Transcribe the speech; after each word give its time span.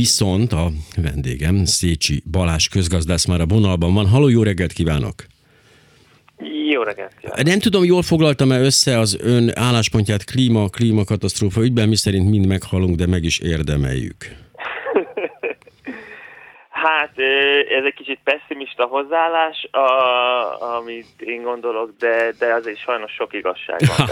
Viszont 0.00 0.52
a 0.52 0.70
vendégem, 0.96 1.64
Szécsi 1.64 2.22
Balázs 2.30 2.68
közgazdász 2.68 3.24
már 3.24 3.40
a 3.40 3.46
vonalban 3.46 3.94
van. 3.94 4.08
Haló, 4.08 4.28
jó 4.28 4.42
reggelt 4.42 4.72
kívánok! 4.72 5.26
Jó 6.72 6.82
reggelt 6.82 7.14
kívánok! 7.20 7.46
Nem 7.46 7.58
tudom, 7.58 7.84
jól 7.84 8.02
foglaltam-e 8.02 8.60
össze 8.60 8.98
az 8.98 9.16
ön 9.20 9.50
álláspontját 9.54 10.24
klíma, 10.24 10.68
klímakatasztrófa 10.68 11.62
ügyben, 11.62 11.88
mi 11.88 11.96
szerint 11.96 12.28
mind 12.30 12.46
meghalunk, 12.46 12.96
de 12.96 13.06
meg 13.06 13.24
is 13.24 13.38
érdemeljük. 13.38 14.36
Hát 16.86 17.18
ez 17.78 17.84
egy 17.84 17.94
kicsit 17.94 18.18
pessimista 18.24 18.84
hozzáállás, 18.84 19.68
a, 19.70 20.76
amit 20.76 21.06
én 21.18 21.42
gondolok, 21.42 21.90
de, 21.98 22.32
de 22.38 22.54
azért 22.54 22.78
sajnos 22.78 23.12
sok 23.12 23.32
igazság 23.32 23.80
van. 23.96 24.08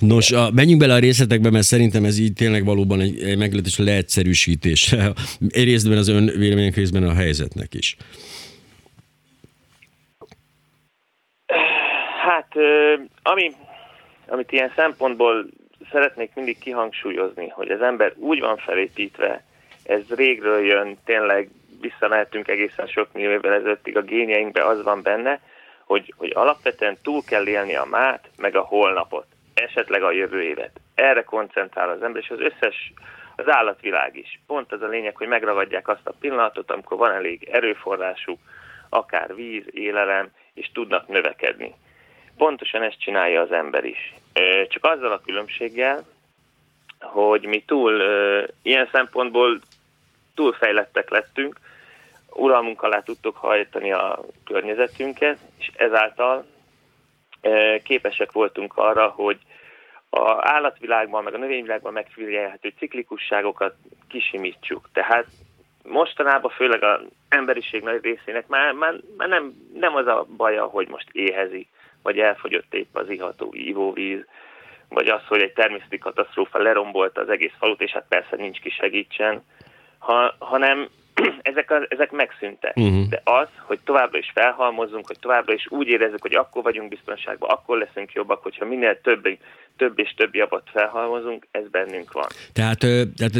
Nos, 0.00 0.30
a, 0.30 0.50
menjünk 0.54 0.80
bele 0.80 0.94
a 0.94 0.98
részletekbe, 0.98 1.50
mert 1.50 1.64
szerintem 1.64 2.04
ez 2.04 2.18
így 2.18 2.32
tényleg 2.32 2.64
valóban 2.64 3.00
egy, 3.00 3.22
egy 3.22 3.38
meglehetős 3.38 3.78
leegyszerűsítés. 3.78 4.92
Egy 5.48 5.64
részben 5.64 5.98
az 5.98 6.08
ön 6.08 6.24
vélemények, 6.38 6.74
részben 6.74 7.02
a 7.02 7.14
helyzetnek 7.14 7.74
is. 7.74 7.96
Hát, 12.26 12.48
ami, 13.22 13.50
amit 14.26 14.52
ilyen 14.52 14.72
szempontból 14.76 15.46
szeretnék 15.90 16.30
mindig 16.34 16.58
kihangsúlyozni, 16.58 17.48
hogy 17.48 17.70
az 17.70 17.82
ember 17.82 18.12
úgy 18.16 18.40
van 18.40 18.56
felépítve, 18.56 19.44
ez 19.84 20.02
régről 20.08 20.64
jön, 20.64 20.96
tényleg 21.04 21.48
visszamehetünk 21.80 22.48
egészen 22.48 22.86
sok 22.86 23.12
millió 23.12 23.30
évvel 23.30 23.52
ezelőttig 23.52 23.96
a 23.96 24.02
génjeinkbe, 24.02 24.64
az 24.64 24.82
van 24.82 25.02
benne, 25.02 25.40
hogy, 25.84 26.14
hogy 26.16 26.32
alapvetően 26.34 26.96
túl 27.02 27.22
kell 27.26 27.46
élni 27.46 27.76
a 27.76 27.84
mát, 27.84 28.28
meg 28.38 28.56
a 28.56 28.60
holnapot, 28.60 29.26
esetleg 29.54 30.02
a 30.02 30.12
jövő 30.12 30.42
évet. 30.42 30.80
Erre 30.94 31.22
koncentrál 31.22 31.90
az 31.90 32.02
ember, 32.02 32.22
és 32.22 32.30
az 32.30 32.40
összes, 32.40 32.92
az 33.36 33.48
állatvilág 33.48 34.16
is. 34.16 34.40
Pont 34.46 34.72
az 34.72 34.82
a 34.82 34.88
lényeg, 34.88 35.16
hogy 35.16 35.28
megragadják 35.28 35.88
azt 35.88 36.06
a 36.06 36.14
pillanatot, 36.20 36.70
amikor 36.70 36.96
van 36.96 37.12
elég 37.12 37.48
erőforrásuk, 37.52 38.38
akár 38.88 39.34
víz, 39.34 39.64
élelem, 39.70 40.30
és 40.54 40.70
tudnak 40.72 41.08
növekedni. 41.08 41.74
Pontosan 42.36 42.82
ezt 42.82 43.00
csinálja 43.00 43.40
az 43.40 43.52
ember 43.52 43.84
is. 43.84 44.14
Csak 44.68 44.84
azzal 44.84 45.12
a 45.12 45.20
különbséggel, 45.24 46.04
hogy 47.00 47.46
mi 47.46 47.62
túl, 47.66 48.02
ilyen 48.62 48.88
szempontból 48.92 49.60
túlfejlettek 50.36 51.10
lettünk, 51.10 51.58
uralmunk 52.30 52.82
alá 52.82 53.00
tudtuk 53.00 53.36
hajtani 53.36 53.92
a 53.92 54.24
környezetünket, 54.44 55.38
és 55.58 55.70
ezáltal 55.76 56.46
e, 57.40 57.78
képesek 57.82 58.32
voltunk 58.32 58.76
arra, 58.76 59.08
hogy 59.08 59.38
a 60.10 60.36
állatvilágban, 60.38 61.22
meg 61.22 61.34
a 61.34 61.38
növényvilágban 61.38 61.92
megfigyelhető 61.92 62.72
ciklikusságokat 62.78 63.74
kisimítsuk. 64.08 64.88
Tehát 64.92 65.26
mostanában 65.82 66.50
főleg 66.50 66.82
az 66.82 67.00
emberiség 67.28 67.82
nagy 67.82 68.02
részének 68.02 68.46
már, 68.46 68.72
már, 68.72 68.94
már 69.16 69.28
nem, 69.28 69.52
nem 69.74 69.94
az 69.94 70.06
a 70.06 70.26
baja, 70.36 70.64
hogy 70.64 70.88
most 70.88 71.08
éhezik, 71.12 71.68
vagy 72.02 72.18
elfogyott 72.18 72.74
épp 72.74 72.96
az 72.96 73.10
iható 73.10 73.50
ivóvíz, 73.52 74.24
vagy 74.88 75.08
az, 75.08 75.26
hogy 75.26 75.40
egy 75.40 75.52
természeti 75.52 75.98
katasztrófa 75.98 76.58
lerombolta 76.58 77.20
az 77.20 77.28
egész 77.28 77.54
falut, 77.58 77.80
és 77.80 77.90
hát 77.90 78.06
persze 78.08 78.36
nincs 78.36 78.60
ki 78.60 78.70
segítsen, 78.70 79.42
ha, 80.06 80.34
hanem 80.38 80.88
ezek, 81.52 81.70
a, 81.70 81.86
ezek 81.88 82.10
megszűntek. 82.10 82.76
Uh-huh. 82.76 83.08
De 83.08 83.20
az, 83.24 83.48
hogy 83.58 83.78
továbbra 83.84 84.18
is 84.18 84.30
felhalmozzunk, 84.34 85.06
hogy 85.06 85.18
továbbra 85.20 85.54
is 85.54 85.66
úgy 85.68 85.88
érezzük, 85.88 86.22
hogy 86.22 86.34
akkor 86.34 86.62
vagyunk 86.62 86.88
biztonságban, 86.88 87.50
akkor 87.50 87.78
leszünk 87.78 88.12
jobbak, 88.12 88.42
hogyha 88.42 88.64
minél 88.64 89.00
több, 89.00 89.28
több 89.76 89.98
és 89.98 90.14
több 90.16 90.34
javat 90.34 90.62
felhalmozunk, 90.72 91.46
ez 91.50 91.68
bennünk 91.70 92.12
van. 92.12 92.26
Tehát, 92.52 92.78
tehát 93.16 93.32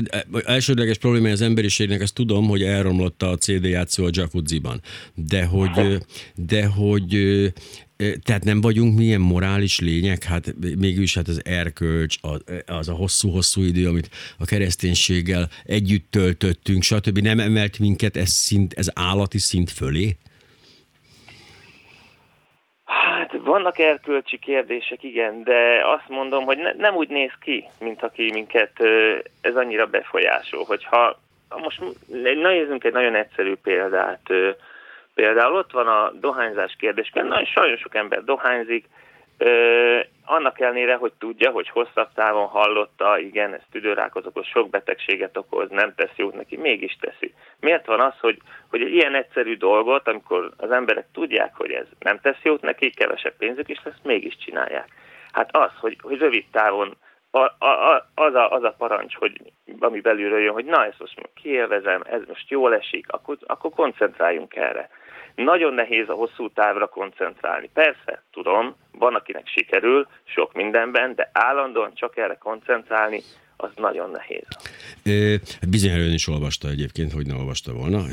elsődleges 0.44 0.98
probléma 0.98 1.28
az 1.28 1.42
emberiségnek, 1.42 2.00
ezt 2.00 2.14
tudom, 2.14 2.48
hogy 2.48 2.62
elromlott 2.62 3.22
a 3.22 3.36
CD 3.36 3.64
játszó 3.64 4.04
a 4.04 4.10
jacuzziban. 4.12 4.80
De 5.14 5.44
hogy, 5.44 5.98
de 6.34 6.66
hogy 6.66 7.14
tehát 8.24 8.44
nem 8.44 8.60
vagyunk 8.60 8.98
milyen 8.98 9.20
morális 9.20 9.80
lények, 9.80 10.22
hát 10.22 10.54
mégis 10.78 11.14
hát 11.14 11.28
az 11.28 11.40
erkölcs, 11.44 12.16
az 12.66 12.88
a 12.88 12.92
hosszú-hosszú 12.92 13.62
idő, 13.62 13.88
amit 13.88 14.08
a 14.38 14.44
kereszténységgel 14.44 15.48
együtt 15.64 16.10
töltöttünk, 16.10 16.82
stb. 16.82 17.18
nem 17.18 17.38
emelt 17.38 17.78
minket 17.78 18.16
ez, 18.16 18.28
szint, 18.28 18.72
ez 18.72 18.88
állati 18.94 19.38
szint 19.38 19.70
fölé? 19.70 20.16
Hát 22.84 23.32
vannak 23.44 23.78
erkölcsi 23.78 24.38
kérdések, 24.38 25.02
igen, 25.02 25.42
de 25.42 25.82
azt 25.96 26.08
mondom, 26.08 26.44
hogy 26.44 26.58
ne, 26.58 26.72
nem 26.72 26.94
úgy 26.94 27.08
néz 27.08 27.32
ki, 27.40 27.64
mint 27.78 28.02
aki 28.02 28.30
minket 28.32 28.72
ez 29.40 29.56
annyira 29.56 29.86
befolyásol. 29.86 30.64
Hogyha 30.64 31.20
most 31.62 31.80
nézzünk 32.42 32.84
egy 32.84 32.92
nagyon 32.92 33.14
egyszerű 33.14 33.54
példát, 33.54 34.28
Például 35.16 35.56
ott 35.56 35.72
van 35.72 35.86
a 35.86 36.10
dohányzás 36.10 36.76
kérdés, 36.78 37.10
mert 37.14 37.28
nagyon 37.28 37.44
sajnos 37.44 37.80
sok 37.80 37.94
ember 37.94 38.24
dohányzik, 38.24 38.84
Ö, 39.38 40.00
annak 40.24 40.60
ellenére, 40.60 40.94
hogy 40.94 41.12
tudja, 41.18 41.50
hogy 41.50 41.68
hosszabb 41.68 42.08
távon 42.14 42.46
hallotta, 42.46 43.18
igen, 43.18 43.54
ez 43.54 43.60
tüdőrákot 43.70 44.26
okoz, 44.26 44.46
sok 44.46 44.70
betegséget 44.70 45.36
okoz, 45.36 45.70
nem 45.70 45.94
tesz 45.94 46.16
jót 46.16 46.34
neki, 46.34 46.56
mégis 46.56 46.96
teszi. 47.00 47.34
Miért 47.60 47.86
van 47.86 48.00
az, 48.00 48.12
hogy, 48.20 48.38
hogy 48.70 48.82
egy 48.82 48.92
ilyen 48.92 49.14
egyszerű 49.14 49.56
dolgot, 49.56 50.08
amikor 50.08 50.52
az 50.56 50.70
emberek 50.70 51.06
tudják, 51.12 51.54
hogy 51.54 51.70
ez 51.70 51.86
nem 51.98 52.20
tesz 52.20 52.42
jót 52.42 52.60
neki, 52.62 52.90
kevesebb 52.90 53.36
pénzük 53.36 53.68
is 53.68 53.80
lesz, 53.84 54.00
mégis 54.02 54.36
csinálják. 54.36 54.88
Hát 55.32 55.56
az, 55.56 55.70
hogy, 55.80 55.96
hogy 56.02 56.18
rövid 56.18 56.44
távon 56.52 56.96
a, 57.30 57.66
a, 57.66 58.08
az, 58.14 58.34
a, 58.34 58.50
az 58.50 58.62
a 58.62 58.74
parancs, 58.78 59.14
hogy 59.14 59.40
ami 59.78 60.00
belülről 60.00 60.40
jön, 60.40 60.52
hogy 60.52 60.64
na, 60.64 60.84
ezt 60.84 60.98
most 60.98 61.18
kielvezem, 61.34 62.02
ez 62.04 62.20
most 62.28 62.50
jól 62.50 62.74
esik, 62.74 63.06
akkor, 63.08 63.36
akkor 63.46 63.70
koncentráljunk 63.70 64.56
erre. 64.56 64.90
Nagyon 65.36 65.74
nehéz 65.74 66.08
a 66.08 66.14
hosszú 66.14 66.48
távra 66.48 66.86
koncentrálni. 66.86 67.70
Persze, 67.74 68.22
tudom, 68.32 68.76
van 68.98 69.14
akinek 69.14 69.46
sikerül 69.46 70.06
sok 70.24 70.52
mindenben, 70.52 71.14
de 71.14 71.30
állandóan 71.32 71.94
csak 71.94 72.16
erre 72.16 72.34
koncentrálni, 72.34 73.22
az 73.56 73.70
nagyon 73.76 74.10
nehéz. 74.10 74.44
Bizonyára 75.68 76.02
ön 76.02 76.12
is 76.12 76.28
olvasta 76.28 76.70
egyébként, 76.70 77.12
hogy 77.12 77.26
ne 77.26 77.34
olvasta 77.34 77.72
volna 77.72 78.04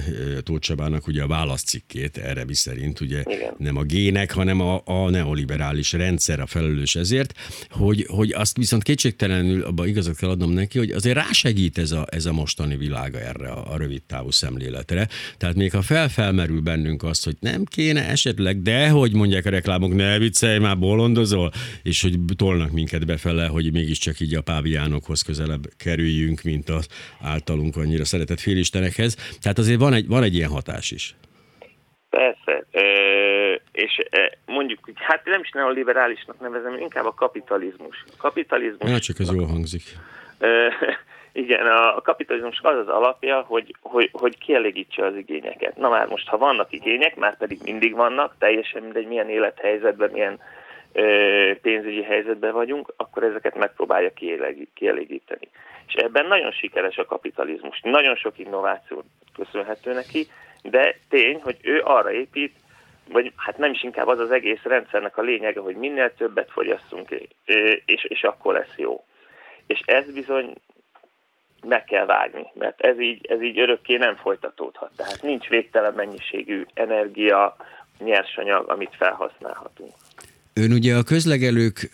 Tóth 0.44 0.62
Csabának 0.62 1.08
ugye 1.08 1.24
a 1.24 1.28
válaszcikkét, 1.28 2.18
erre 2.18 2.46
mi 2.46 2.54
szerint 2.54 3.00
ugye 3.00 3.24
Igen. 3.26 3.54
nem 3.58 3.78
a 3.78 3.84
gének, 3.84 4.32
hanem 4.32 4.62
a, 4.62 4.82
a 4.86 5.10
neoliberális 5.10 5.92
rendszer 5.94 6.40
a 6.40 6.46
felelős 6.46 6.96
ezért, 6.96 7.34
hogy, 7.70 8.06
hogy 8.10 8.32
azt 8.32 8.58
viszont 8.58 8.84
kétségtelenül 8.84 9.64
abban 9.64 9.88
igazat 9.88 10.16
kell 10.16 10.30
adnom 10.30 10.52
neki, 10.52 10.78
hogy 10.78 10.92
azért 10.92 11.16
rásegít 11.16 11.78
ez 11.78 11.92
a, 11.92 12.06
ez 12.10 12.26
a 12.26 12.34
mostani 12.34 12.78
világa 12.78 13.20
erre 13.20 13.50
a, 13.50 13.74
a 13.74 13.78
rövid 13.78 14.04
távú 14.04 14.32
szemléletre. 14.32 15.08
Tehát 15.38 15.56
még 15.56 15.72
ha 15.72 15.82
felfelmerül 15.82 16.62
bennünk 16.62 17.04
azt, 17.04 17.24
hogy 17.24 17.36
nem 17.40 17.64
kéne 17.64 18.10
esetleg, 18.10 18.62
de 18.62 18.90
hogy 18.90 19.14
mondják 19.14 19.46
a 19.46 19.50
reklámok, 19.50 19.96
ne 19.96 20.18
viccelj 20.18 20.60
már, 20.60 20.80
bolondozol, 20.80 21.52
és 21.84 22.02
hogy 22.02 22.20
tolnak 22.36 22.72
minket 22.72 23.06
befele, 23.06 23.48
hogy 23.48 23.72
mégiscsak 23.72 24.20
így 24.20 24.36
a 24.36 24.42
páviánokhoz 24.42 25.22
közelebb 25.34 25.66
kerüljünk, 25.78 26.42
mint 26.44 26.70
az 26.70 26.88
általunk 27.24 27.76
annyira 27.76 28.06
szeretett 28.06 28.40
félistenekhez. 28.40 29.38
Tehát 29.42 29.58
azért 29.58 29.80
van 29.80 29.94
egy, 29.94 30.08
van 30.08 30.24
egy 30.24 30.36
ilyen 30.36 30.50
hatás 30.50 30.92
is. 30.92 31.16
Persze, 32.10 32.66
e, 32.72 32.86
és 33.72 33.94
mondjuk, 34.46 34.80
hát 34.96 35.26
nem 35.26 35.42
is 35.42 35.52
neoliberálisnak 35.52 36.40
nevezem, 36.40 36.78
inkább 36.78 37.06
a 37.06 37.14
kapitalizmus. 37.14 38.04
A 38.08 38.18
kapitalizmus... 38.18 38.90
Hát 38.90 39.02
csak 39.02 39.20
ez 39.20 39.34
jól 39.34 39.46
hangzik. 39.46 39.84
E, 40.40 40.50
igen, 41.44 41.66
a 41.68 42.02
kapitalizmus 42.02 42.60
az 42.62 42.78
az 42.78 42.88
alapja, 42.88 43.42
hogy, 43.48 43.76
hogy, 43.82 44.10
hogy 44.12 44.38
kielégítse 44.38 45.06
az 45.06 45.16
igényeket. 45.16 45.78
Na 45.78 45.90
már 45.90 46.08
most, 46.08 46.28
ha 46.28 46.38
vannak 46.38 46.72
igények, 46.72 47.16
már 47.16 47.38
pedig 47.38 47.60
mindig 47.64 47.94
vannak, 47.96 48.36
teljesen 48.40 48.82
mindegy, 48.82 49.08
milyen 49.08 49.30
élethelyzetben, 49.30 50.10
milyen 50.12 50.40
pénzügyi 51.62 52.04
helyzetben 52.04 52.54
vagyunk, 52.54 52.94
akkor 52.98 53.24
ezeket 53.24 53.56
megpróbálja 53.56 54.12
kielégíteni. 54.74 55.48
És 55.88 55.94
ebben 55.94 56.26
nagyon 56.26 56.52
sikeres 56.52 56.98
a 56.98 57.06
kapitalizmus. 57.06 57.80
Nagyon 57.82 58.16
sok 58.16 58.40
innováció 58.40 59.04
köszönhető 59.36 59.94
neki, 59.94 60.28
de 60.62 60.98
tény, 61.10 61.42
hogy 61.42 61.58
ő 61.62 61.82
arra 61.84 62.12
épít, 62.12 62.56
vagy 63.12 63.32
hát 63.36 63.58
nem 63.58 63.72
is 63.72 63.84
inkább 63.84 64.08
az 64.08 64.20
az 64.20 64.32
egész 64.32 64.64
rendszernek 64.64 65.18
a 65.18 65.22
lényege, 65.22 65.60
hogy 65.60 65.76
minél 65.76 66.14
többet 66.14 66.52
fogyasszunk, 66.52 67.10
és, 67.86 68.04
és 68.04 68.24
akkor 68.24 68.54
lesz 68.54 68.78
jó. 68.78 69.06
És 69.68 69.82
ez 69.86 70.14
bizony 70.14 70.54
meg 71.66 71.84
kell 71.84 72.06
vágni, 72.06 72.46
mert 72.54 72.82
ez 72.82 73.00
így, 73.00 73.26
ez 73.26 73.42
így 73.42 73.60
örökké 73.60 73.96
nem 73.96 74.16
folytatódhat. 74.16 74.92
Tehát 74.96 75.22
nincs 75.22 75.48
végtelen 75.48 75.94
mennyiségű 75.94 76.66
energia, 76.74 77.56
nyersanyag, 78.00 78.70
amit 78.70 78.96
felhasználhatunk. 78.96 79.92
Ön 80.56 80.72
ugye 80.72 80.96
a 80.96 81.04
közlegelők, 81.04 81.90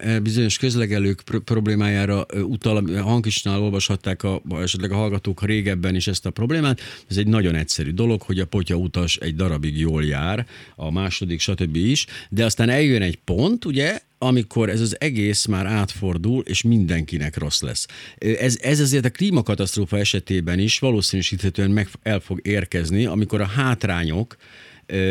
e, 0.00 0.20
bizonyos 0.20 0.58
közlegelők 0.58 1.22
problémájára 1.44 2.26
utal, 2.42 3.00
hangkisnál 3.00 3.60
olvashatták 3.60 4.22
a, 4.22 4.42
esetleg 4.60 4.92
a 4.92 4.96
hallgatók 4.96 5.44
régebben 5.44 5.94
is 5.94 6.06
ezt 6.06 6.26
a 6.26 6.30
problémát. 6.30 6.80
Ez 7.08 7.16
egy 7.16 7.26
nagyon 7.26 7.54
egyszerű 7.54 7.90
dolog, 7.90 8.22
hogy 8.22 8.38
a 8.38 8.46
potya 8.46 8.74
utas 8.74 9.16
egy 9.16 9.34
darabig 9.34 9.78
jól 9.78 10.04
jár, 10.04 10.46
a 10.76 10.90
második, 10.90 11.40
stb. 11.40 11.76
is, 11.76 12.06
de 12.30 12.44
aztán 12.44 12.68
eljön 12.68 13.02
egy 13.02 13.18
pont, 13.24 13.64
ugye, 13.64 14.00
amikor 14.18 14.68
ez 14.68 14.80
az 14.80 14.96
egész 15.00 15.46
már 15.46 15.66
átfordul, 15.66 16.42
és 16.46 16.62
mindenkinek 16.62 17.38
rossz 17.38 17.60
lesz. 17.60 17.86
Ez, 18.18 18.58
ez 18.60 18.80
azért 18.80 19.04
a 19.04 19.10
klímakatasztrófa 19.10 19.98
esetében 19.98 20.58
is 20.58 20.78
valószínűsíthetően 20.78 21.70
meg 21.70 21.88
el 22.02 22.20
fog 22.20 22.40
érkezni, 22.42 23.04
amikor 23.04 23.40
a 23.40 23.46
hátrányok 23.46 24.36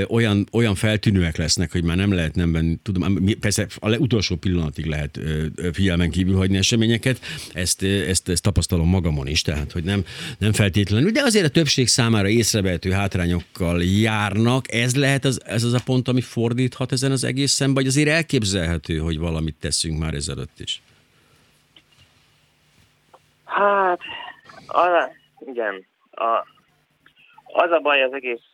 olyan, 0.10 0.48
olyan 0.52 0.76
feltűnőek 0.76 1.38
lesznek, 1.38 1.72
hogy 1.72 1.84
már 1.84 1.98
nem 1.98 2.14
lehet 2.14 2.36
nem 2.36 2.52
venni, 2.52 2.78
tudom, 2.84 3.16
persze 3.40 3.68
a 3.80 3.98
utolsó 3.98 4.36
pillanatig 4.36 4.86
lehet 4.86 5.20
figyelmen 5.74 6.12
kívül 6.12 6.36
hagyni 6.36 6.58
eseményeket, 6.58 7.20
ezt, 7.54 7.84
ezt, 7.84 8.30
ezt 8.30 8.44
tapasztalom 8.44 8.90
magamon 8.90 9.28
is, 9.28 9.42
tehát 9.42 9.72
hogy 9.72 9.84
nem, 9.84 10.04
nem 10.38 10.54
feltétlenül, 10.54 11.12
de 11.12 11.22
azért 11.22 11.46
a 11.46 11.50
többség 11.50 11.88
számára 11.88 12.28
észrevehető 12.28 12.92
hátrányokkal 12.92 13.84
járnak, 13.84 14.72
ez 14.74 14.96
lehet 14.96 15.26
az, 15.26 15.42
ez 15.46 15.64
az 15.64 15.74
a 15.74 15.82
pont, 15.86 16.08
ami 16.08 16.22
fordíthat 16.22 16.92
ezen 16.92 17.12
az 17.12 17.24
egészen, 17.24 17.74
vagy 17.74 17.88
azért 17.88 18.10
elképzelhető, 18.10 18.98
hogy 18.98 19.20
valamit 19.20 19.56
teszünk 19.60 20.00
már 20.00 20.14
ezelőtt 20.14 20.60
is? 20.60 20.82
Hát, 23.46 24.00
az, 24.68 25.10
igen, 25.48 25.86
a, 26.12 26.46
az 27.54 27.72
a 27.72 27.80
baj 27.80 28.04
az 28.04 28.14
egész 28.14 28.50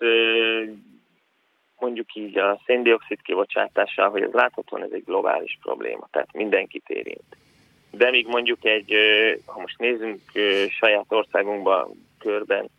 mondjuk 1.79 2.15
így 2.15 2.37
a 2.37 2.61
széndiokszid 2.65 3.21
kibocsátással, 3.21 4.09
hogy 4.09 4.21
ez 4.21 4.31
láthatóan 4.31 4.83
ez 4.83 4.91
egy 4.91 5.03
globális 5.03 5.57
probléma, 5.61 6.07
tehát 6.11 6.33
mindenkit 6.33 6.89
érint. 6.89 7.37
De 7.91 8.09
még 8.09 8.27
mondjuk 8.27 8.65
egy, 8.65 8.93
ha 9.45 9.59
most 9.59 9.77
nézzünk 9.77 10.19
saját 10.79 11.05
országunkban 11.09 12.07
körben, 12.19 12.69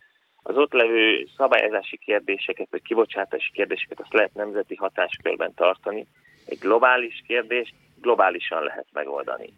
az 0.43 0.57
ott 0.57 0.73
levő 0.73 1.27
szabályozási 1.37 1.97
kérdéseket, 1.97 2.67
vagy 2.71 2.81
kibocsátási 2.81 3.51
kérdéseket 3.51 3.99
azt 3.99 4.13
lehet 4.13 4.33
nemzeti 4.33 4.75
hatáskörben 4.75 5.53
tartani. 5.53 6.05
Egy 6.45 6.57
globális 6.59 7.23
kérdés 7.27 7.73
globálisan 8.01 8.63
lehet 8.63 8.87
megoldani. 8.93 9.53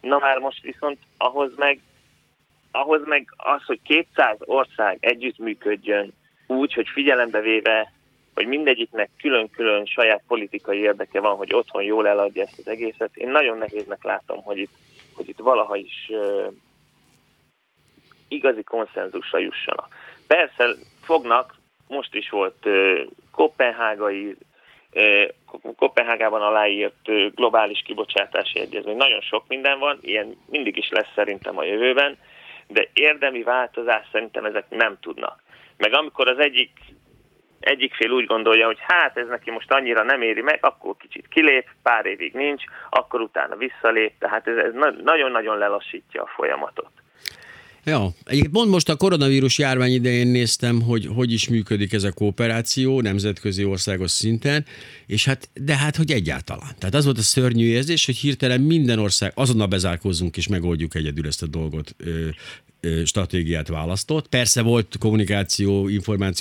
Na 0.00 0.18
már 0.18 0.38
most 0.38 0.62
viszont 0.62 0.98
ahhoz 1.16 1.56
meg, 1.56 1.80
ahhoz 2.70 3.00
meg 3.04 3.28
az, 3.36 3.64
hogy 3.64 3.80
200 3.82 4.36
ország 4.40 4.96
együttműködjön 5.00 6.12
úgy, 6.46 6.72
hogy 6.72 6.88
figyelembe 6.88 7.40
véve 7.40 7.92
hogy 8.34 8.46
mindegyiknek 8.46 9.10
külön-külön 9.18 9.84
saját 9.84 10.22
politikai 10.26 10.78
érdeke 10.78 11.20
van, 11.20 11.36
hogy 11.36 11.54
otthon 11.54 11.82
jól 11.82 12.08
eladja 12.08 12.42
ezt 12.42 12.58
az 12.58 12.68
egészet. 12.68 13.16
Én 13.16 13.28
nagyon 13.28 13.58
nehéznek 13.58 14.04
látom, 14.04 14.42
hogy 14.42 14.58
itt, 14.58 14.74
hogy 15.14 15.28
itt 15.28 15.38
valaha 15.38 15.76
is 15.76 16.08
uh, 16.08 16.52
igazi 18.28 18.62
konszenzusra 18.62 19.38
jussanak. 19.38 19.88
Persze 20.26 20.74
fognak, 21.02 21.54
most 21.88 22.14
is 22.14 22.30
volt 22.30 22.66
uh, 22.66 23.00
kopenhágai, 23.30 24.36
Kopenhágában 25.76 26.42
aláírt 26.42 27.34
globális 27.34 27.82
kibocsátási 27.82 28.58
egyezmény. 28.58 28.96
Nagyon 28.96 29.20
sok 29.20 29.44
minden 29.48 29.78
van, 29.78 29.98
ilyen 30.00 30.36
mindig 30.46 30.76
is 30.76 30.88
lesz 30.88 31.12
szerintem 31.14 31.58
a 31.58 31.64
jövőben, 31.64 32.18
de 32.66 32.88
érdemi 32.92 33.42
változás 33.42 34.06
szerintem 34.12 34.44
ezek 34.44 34.64
nem 34.68 34.96
tudnak. 35.00 35.42
Meg 35.76 35.94
amikor 35.94 36.28
az 36.28 36.38
egyik 36.38 36.70
egyik 37.64 37.94
fél 37.94 38.10
úgy 38.10 38.26
gondolja, 38.26 38.66
hogy 38.66 38.78
hát 38.80 39.16
ez 39.16 39.28
neki 39.28 39.50
most 39.50 39.72
annyira 39.72 40.02
nem 40.02 40.22
éri 40.22 40.40
meg, 40.40 40.58
akkor 40.60 40.96
kicsit 40.96 41.28
kilép, 41.28 41.68
pár 41.82 42.06
évig 42.06 42.32
nincs, 42.32 42.64
akkor 42.90 43.20
utána 43.20 43.56
visszalép, 43.56 44.12
tehát 44.18 44.46
ez, 44.46 44.56
ez 44.56 44.72
nagyon-nagyon 45.02 45.58
lelassítja 45.58 46.22
a 46.22 46.32
folyamatot. 46.36 46.90
Ja, 47.84 48.08
egyébként 48.24 48.52
pont 48.52 48.70
most 48.70 48.88
a 48.88 48.96
koronavírus 48.96 49.58
járvány 49.58 49.92
idején 49.92 50.26
néztem, 50.26 50.82
hogy 50.82 51.08
hogy 51.14 51.32
is 51.32 51.48
működik 51.48 51.92
ez 51.92 52.04
a 52.04 52.12
kooperáció 52.12 53.00
nemzetközi 53.00 53.64
országos 53.64 54.10
szinten, 54.10 54.64
és 55.06 55.24
hát, 55.24 55.48
de 55.54 55.76
hát, 55.76 55.96
hogy 55.96 56.10
egyáltalán. 56.10 56.70
Tehát 56.78 56.94
az 56.94 57.04
volt 57.04 57.18
a 57.18 57.22
szörnyű 57.22 57.66
érzés, 57.66 58.06
hogy 58.06 58.16
hirtelen 58.16 58.60
minden 58.60 58.98
ország 58.98 59.32
azonnal 59.34 59.66
bezárkózzunk 59.66 60.36
és 60.36 60.48
megoldjuk 60.48 60.94
egyedül 60.94 61.26
ezt 61.26 61.42
a 61.42 61.46
dolgot 61.46 61.94
stratégiát 63.04 63.68
választott. 63.68 64.28
Persze 64.28 64.62
volt 64.62 64.96
kommunikáció, 65.00 65.88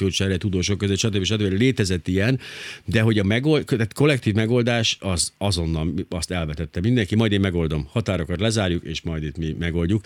csere, 0.09 0.37
tudósok 0.37 0.77
között, 0.77 0.97
stb. 0.97 1.23
stb. 1.23 1.59
létezett 1.59 2.07
ilyen, 2.07 2.39
de 2.85 3.01
hogy 3.01 3.19
a 3.19 3.23
megold, 3.23 3.65
tehát 3.65 3.93
kollektív 3.93 4.33
megoldás 4.33 4.97
az 5.01 5.33
azonnal 5.37 5.87
azt 6.09 6.31
elvetette 6.31 6.79
mindenki, 6.79 7.15
majd 7.15 7.31
én 7.31 7.39
megoldom, 7.39 7.87
határokat 7.91 8.39
lezárjuk, 8.39 8.83
és 8.83 9.01
majd 9.01 9.23
itt 9.23 9.37
mi 9.37 9.55
megoldjuk. 9.59 10.01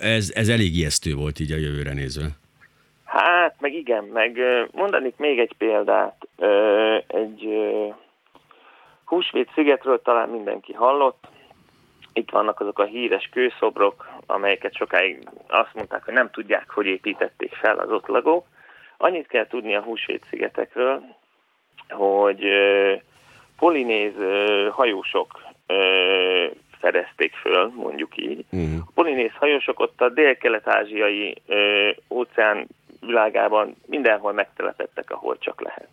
Ez, 0.00 0.32
ez 0.34 0.48
elég 0.48 0.76
ijesztő 0.76 1.14
volt 1.14 1.40
így 1.40 1.52
a 1.52 1.56
jövőre 1.56 1.92
nézve. 1.92 2.28
Hát, 3.04 3.56
meg 3.60 3.74
igen, 3.74 4.04
meg 4.04 4.38
mondanék 4.72 5.16
még 5.16 5.38
egy 5.38 5.54
példát. 5.58 6.28
Egy 7.06 7.48
húsvét 9.04 9.50
szigetről 9.54 10.02
talán 10.02 10.28
mindenki 10.28 10.72
hallott, 10.72 11.28
itt 12.12 12.30
vannak 12.30 12.60
azok 12.60 12.78
a 12.78 12.84
híres 12.84 13.28
kőszobrok, 13.32 14.08
amelyeket 14.26 14.74
sokáig 14.74 15.28
azt 15.48 15.74
mondták, 15.74 16.04
hogy 16.04 16.14
nem 16.14 16.30
tudják, 16.30 16.70
hogy 16.70 16.86
építették 16.86 17.54
fel 17.54 17.78
az 17.78 17.90
ott 17.90 18.06
lagók. 18.06 18.46
Annyit 18.96 19.26
kell 19.26 19.46
tudni 19.46 19.74
a 19.74 19.82
húsvét 19.82 20.24
szigetekről, 20.30 21.02
hogy 21.88 22.44
polinéz 23.58 24.14
hajósok 24.70 25.40
fedezték 26.80 27.34
föl, 27.34 27.72
mondjuk 27.74 28.16
így. 28.16 28.44
Uh-huh. 28.50 28.78
A 28.86 28.90
polinéz 28.94 29.32
hajósok 29.34 29.80
ott 29.80 30.00
a 30.00 30.08
dél-kelet-ázsiai 30.08 31.42
óceán 32.10 32.66
világában 33.00 33.76
mindenhol 33.86 34.32
megtelepettek, 34.32 35.10
ahol 35.10 35.38
csak 35.38 35.60
lehet. 35.60 35.88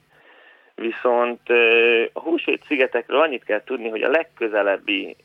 Viszont 0.79 1.49
a 2.13 2.19
húsvét 2.19 2.63
szigetekről 2.67 3.21
annyit 3.21 3.43
kell 3.43 3.63
tudni, 3.63 3.89
hogy 3.89 4.01
a 4.01 4.09
legközelebbi 4.09 5.15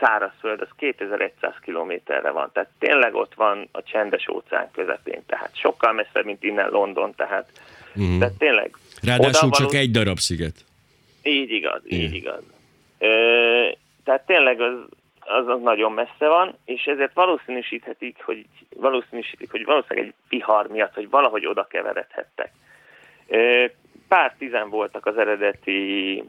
szárazföld 0.00 0.60
az 0.60 0.68
2100 0.76 1.54
kilométerre 1.62 2.30
van, 2.30 2.50
tehát 2.52 2.70
tényleg 2.78 3.14
ott 3.14 3.34
van 3.34 3.68
a 3.72 3.82
csendes 3.82 4.28
óceán 4.28 4.68
közepén, 4.72 5.22
tehát 5.26 5.50
sokkal 5.56 5.92
messzebb, 5.92 6.24
mint 6.24 6.42
innen 6.42 6.68
London, 6.70 7.14
tehát, 7.14 7.50
uh-huh. 7.94 8.18
tehát 8.18 8.34
tényleg. 8.38 8.76
Ráadásul 9.02 9.48
való... 9.48 9.68
csak 9.68 9.80
egy 9.80 9.90
darab 9.90 10.18
sziget. 10.18 10.64
Így 11.22 11.50
igaz, 11.50 11.82
így 11.84 12.02
így 12.02 12.14
igaz. 12.14 12.42
Ö, 12.98 13.68
tehát 14.04 14.26
tényleg 14.26 14.60
az, 14.60 14.74
az, 15.20 15.48
az 15.48 15.60
nagyon 15.62 15.92
messze 15.92 16.28
van, 16.28 16.56
és 16.64 16.84
ezért 16.84 17.14
valószínűsíthetik, 17.14 18.22
hogy 18.22 18.44
valószínűsítik, 18.76 19.50
hogy 19.50 19.64
valószínűleg 19.64 20.08
egy 20.08 20.14
vihar 20.28 20.66
miatt, 20.66 20.94
hogy 20.94 21.10
valahogy 21.10 21.46
oda 21.46 21.66
keveredhettek 21.70 22.52
pár 24.10 24.34
tizen 24.38 24.70
voltak 24.70 25.06
az 25.06 25.18
eredeti 25.18 26.22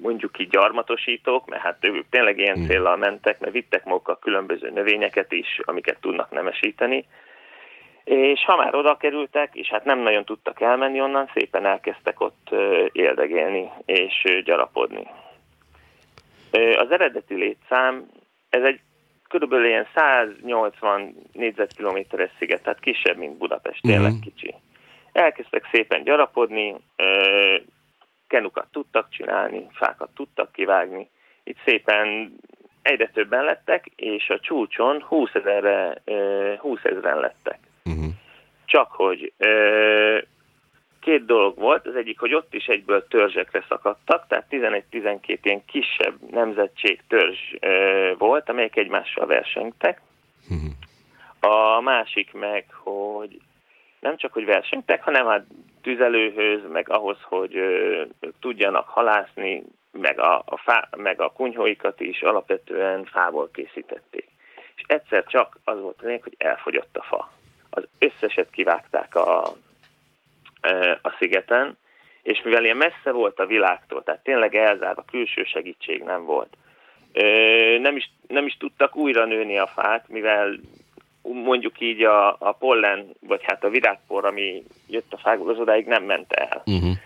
mondjuk 0.00 0.38
így 0.38 0.48
gyarmatosítók, 0.48 1.48
mert 1.48 1.62
hát 1.62 1.76
ők 1.80 2.08
tényleg 2.10 2.38
ilyen 2.38 2.56
hmm. 2.56 2.66
célral 2.66 2.96
mentek, 2.96 3.40
mert 3.40 3.52
vittek 3.52 3.84
magukkal 3.84 4.18
különböző 4.18 4.70
növényeket 4.70 5.32
is, 5.32 5.60
amiket 5.64 6.00
tudnak 6.00 6.30
nemesíteni, 6.30 7.06
és 8.04 8.44
ha 8.44 8.56
már 8.56 8.74
oda 8.74 8.96
kerültek, 8.96 9.54
és 9.54 9.68
hát 9.68 9.84
nem 9.84 9.98
nagyon 9.98 10.24
tudtak 10.24 10.60
elmenni 10.60 11.00
onnan, 11.00 11.30
szépen 11.34 11.66
elkezdtek 11.66 12.20
ott 12.20 12.48
éldegélni 12.92 13.70
és 13.84 14.42
gyarapodni. 14.44 15.06
Az 16.76 16.90
eredeti 16.90 17.34
létszám, 17.34 18.06
ez 18.50 18.62
egy 18.62 18.80
körülbelül 19.28 19.66
ilyen 19.66 19.86
180 19.94 21.14
négyzetkilométeres 21.32 22.30
sziget, 22.38 22.62
tehát 22.62 22.80
kisebb, 22.80 23.16
mint 23.16 23.38
Budapest, 23.38 23.82
tényleg 23.82 24.12
mm. 24.12 24.20
kicsi. 24.20 24.54
Elkezdtek 25.20 25.68
szépen 25.72 26.02
gyarapodni, 26.02 26.76
kenukat 28.26 28.66
tudtak 28.72 29.10
csinálni, 29.10 29.66
fákat 29.72 30.10
tudtak 30.14 30.52
kivágni. 30.52 31.08
Itt 31.44 31.58
szépen 31.64 32.36
egyre 32.82 33.08
többen 33.08 33.44
lettek, 33.44 33.86
és 33.96 34.28
a 34.28 34.40
csúcson 34.40 35.02
20 35.02 35.30
ezerre, 35.34 36.02
20 36.58 36.80
ezeren 36.82 37.18
lettek. 37.18 37.58
Uh-huh. 37.84 38.12
Csak 38.64 38.92
hogy 38.92 39.32
két 41.00 41.24
dolog 41.24 41.58
volt, 41.58 41.86
az 41.86 41.96
egyik, 41.96 42.18
hogy 42.18 42.34
ott 42.34 42.54
is 42.54 42.66
egyből 42.66 43.06
törzsekre 43.08 43.64
szakadtak, 43.68 44.26
tehát 44.28 44.46
11-12 44.50 45.38
ilyen 45.42 45.64
kisebb 45.64 46.30
nemzetség 46.30 47.02
törzs 47.08 47.54
volt, 48.18 48.48
amelyek 48.48 48.76
egymással 48.76 49.26
versengtek. 49.26 50.00
Uh-huh. 50.48 50.70
A 51.40 51.80
másik 51.80 52.32
meg, 52.32 52.64
hogy 52.72 53.40
nem 54.00 54.16
csak, 54.16 54.32
hogy 54.32 54.44
versenytek, 54.44 55.02
hanem 55.02 55.26
hát 55.26 55.44
tüzelőhöz, 55.82 56.60
meg 56.72 56.88
ahhoz, 56.88 57.18
hogy 57.22 57.56
ö, 57.56 58.02
tudjanak 58.40 58.88
halászni, 58.88 59.62
meg 59.92 60.18
a, 60.18 60.42
a, 60.46 60.56
fá, 60.56 60.88
meg 60.96 61.20
a 61.20 61.32
kunyhóikat 61.32 62.00
is 62.00 62.22
alapvetően 62.22 63.04
fából 63.04 63.50
készítették. 63.52 64.28
És 64.74 64.82
egyszer 64.86 65.24
csak 65.24 65.58
az 65.64 65.80
volt 65.80 66.02
a 66.02 66.06
lényeg, 66.06 66.22
hogy 66.22 66.34
elfogyott 66.38 66.96
a 66.96 67.02
fa. 67.02 67.32
Az 67.70 67.88
összeset 67.98 68.50
kivágták 68.50 69.14
a, 69.14 69.42
a 71.02 71.14
szigeten, 71.18 71.78
és 72.22 72.42
mivel 72.42 72.64
ilyen 72.64 72.76
messze 72.76 73.10
volt 73.10 73.38
a 73.38 73.46
világtól, 73.46 74.02
tehát 74.02 74.22
tényleg 74.22 74.54
elzárva, 74.54 75.04
külső 75.10 75.44
segítség 75.44 76.02
nem 76.02 76.24
volt, 76.24 76.56
nem 77.78 77.96
is, 77.96 78.10
nem 78.28 78.46
is 78.46 78.56
tudtak 78.56 78.96
újra 78.96 79.24
nőni 79.24 79.58
a 79.58 79.66
fák, 79.66 80.08
mivel 80.08 80.60
mondjuk 81.22 81.80
így 81.80 82.02
a, 82.02 82.36
a 82.38 82.52
pollen, 82.52 83.06
vagy 83.20 83.40
hát 83.42 83.64
a 83.64 83.68
virágpor, 83.68 84.24
ami 84.24 84.62
jött 84.86 85.12
a 85.12 85.18
fákból, 85.18 85.50
az 85.50 85.58
odáig 85.58 85.86
nem 85.86 86.04
ment 86.04 86.32
el. 86.32 86.62
Uh-huh. 86.66 86.96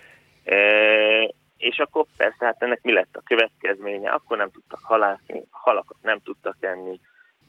E, 0.44 1.34
és 1.56 1.78
akkor 1.78 2.06
persze, 2.16 2.44
hát 2.44 2.62
ennek 2.62 2.82
mi 2.82 2.92
lett 2.92 3.16
a 3.16 3.22
következménye? 3.24 4.10
Akkor 4.10 4.36
nem 4.36 4.50
tudtak 4.50 4.80
halászni, 4.82 5.42
halakat 5.50 5.96
nem 6.02 6.18
tudtak 6.24 6.56
enni, 6.60 7.00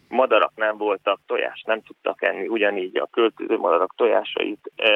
madarak 0.08 0.52
nem 0.56 0.78
voltak, 0.78 1.20
tojást 1.26 1.66
nem 1.68 1.82
tudtak 1.82 2.24
enni, 2.24 2.48
ugyanígy 2.48 2.98
a 2.98 3.10
költöző 3.12 3.58
madarak 3.58 3.96
tojásait, 3.96 4.72
e, 4.76 4.92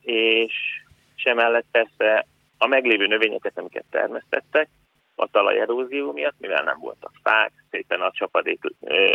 és 0.00 0.52
sem 1.14 1.36
mellett 1.36 1.66
persze 1.70 2.26
a 2.58 2.66
meglévő 2.66 3.06
növényeket, 3.06 3.58
amiket 3.58 3.84
termesztettek, 3.90 4.68
a 5.14 5.26
talajerózió 5.26 6.12
miatt, 6.12 6.38
mivel 6.38 6.64
nem 6.64 6.78
voltak 6.78 7.12
fák, 7.22 7.52
szépen 7.70 8.00
a 8.00 8.10
csapadék 8.10 8.60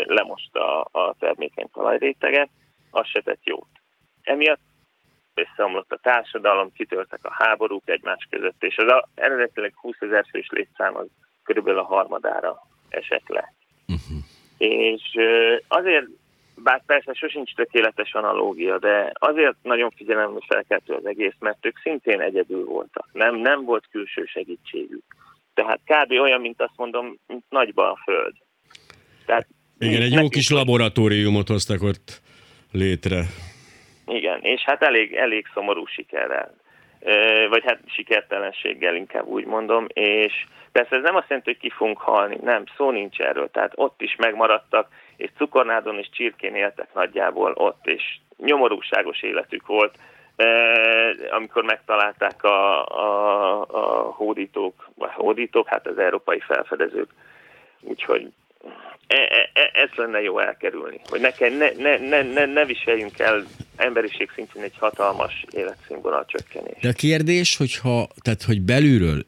lemosta 0.06 0.82
a 0.82 1.16
termékeny 1.20 1.70
talajréteget, 1.74 2.50
az 2.92 3.08
se 3.08 3.22
tett 3.22 3.44
jót. 3.44 3.68
Emiatt 4.22 4.60
összeomlott 5.34 5.92
a 5.92 6.00
társadalom, 6.02 6.72
kitörtek 6.74 7.20
a 7.24 7.34
háborúk 7.34 7.90
egymás 7.90 8.28
között, 8.30 8.64
és 8.64 8.78
az 8.78 8.92
a, 8.92 9.08
eredetileg 9.16 9.74
20 9.76 9.96
ezer 10.00 10.26
fős 10.32 10.48
létszám 10.50 10.96
az 10.96 11.08
körülbelül 11.44 11.80
a 11.80 11.86
harmadára 11.86 12.62
esett 12.90 13.28
le. 13.28 13.54
Uh-huh. 13.88 14.18
És 14.58 15.18
azért, 15.68 16.06
bár 16.56 16.84
persze 16.86 17.14
sosincs 17.14 17.54
tökéletes 17.56 18.14
analógia, 18.14 18.80
de 18.80 19.12
azért 19.14 19.56
nagyon 19.62 19.90
figyelembe 19.90 20.40
felkeltő 20.48 20.94
az 20.94 21.06
egész, 21.06 21.36
mert 21.40 21.66
ők 21.66 21.80
szintén 21.80 22.22
egyedül 22.22 22.66
voltak. 22.66 23.10
Nem, 23.12 23.36
nem 23.36 23.66
volt 23.66 23.88
külső 23.92 24.26
segítségük. 24.26 25.04
Tehát 25.66 25.80
kb. 25.86 26.12
olyan, 26.12 26.42
mint 26.42 26.62
azt 26.62 26.78
mondom, 26.78 27.20
mint 27.28 27.44
nagyba 27.50 27.92
a 27.92 27.98
föld. 28.04 28.34
Tehát 29.26 29.48
Igen, 29.80 30.02
egy 30.02 30.14
jó 30.14 30.28
kis 30.28 30.50
laboratóriumot 30.50 31.48
hoztak 31.48 31.82
ott 31.82 32.22
létre. 32.72 33.24
Igen, 34.06 34.40
és 34.42 34.62
hát 34.62 34.82
elég, 34.82 35.14
elég 35.14 35.46
szomorú 35.54 35.86
sikerrel. 35.86 36.56
Vagy 37.50 37.64
hát 37.66 37.80
sikertelenséggel 37.86 38.96
inkább 38.96 39.26
úgy 39.26 39.46
mondom, 39.46 39.88
és 39.94 40.34
persze 40.72 40.96
ez 40.96 41.02
nem 41.02 41.16
azt 41.16 41.30
jelenti, 41.30 41.50
hogy 41.52 41.60
ki 41.60 41.70
fogunk 41.70 41.98
halni, 41.98 42.38
nem, 42.44 42.64
szó 42.78 42.92
nincs 42.92 43.20
erről, 43.20 43.50
tehát 43.52 43.72
ott 43.76 44.02
is 44.02 44.16
megmaradtak, 44.16 44.88
és 45.18 45.30
cukornádon 45.38 45.98
és 45.98 46.10
csirkén 46.12 46.56
éltek 46.56 46.94
nagyjából 46.94 47.52
ott, 47.52 47.88
és 47.88 48.04
nyomorúságos 48.38 49.22
életük 49.22 49.68
volt, 49.68 49.98
amikor 51.30 51.64
megtalálták 51.64 52.44
a, 52.44 52.86
a, 52.86 53.60
a 53.70 54.12
hódítók, 54.12 54.90
vagy 54.96 55.10
hódítók, 55.14 55.68
hát 55.68 55.88
az 55.88 55.98
európai 55.98 56.40
felfedezők. 56.40 57.10
Úgyhogy 57.82 58.32
e, 59.08 59.16
e, 59.16 59.50
e, 59.54 59.70
ez 59.74 59.90
lenne 59.96 60.22
jó 60.22 60.40
elkerülni, 60.40 61.02
hogy 61.10 61.20
ne, 61.20 61.50
ne, 61.50 61.72
ne, 61.78 61.98
ne, 61.98 62.22
ne, 62.22 62.46
ne 62.46 62.66
viseljünk 62.66 63.20
el 63.20 63.46
emberiség 63.76 64.32
szintjén 64.36 64.64
egy 64.64 64.78
hatalmas 64.80 65.46
életszínvonal 65.52 66.26
csökkenés. 66.26 66.82
De 66.82 66.90
a 66.90 66.94
kérdés, 66.94 67.58
hogyha, 67.58 68.08
tehát 68.22 68.44
hogy 68.44 68.62
belülről 68.62 69.24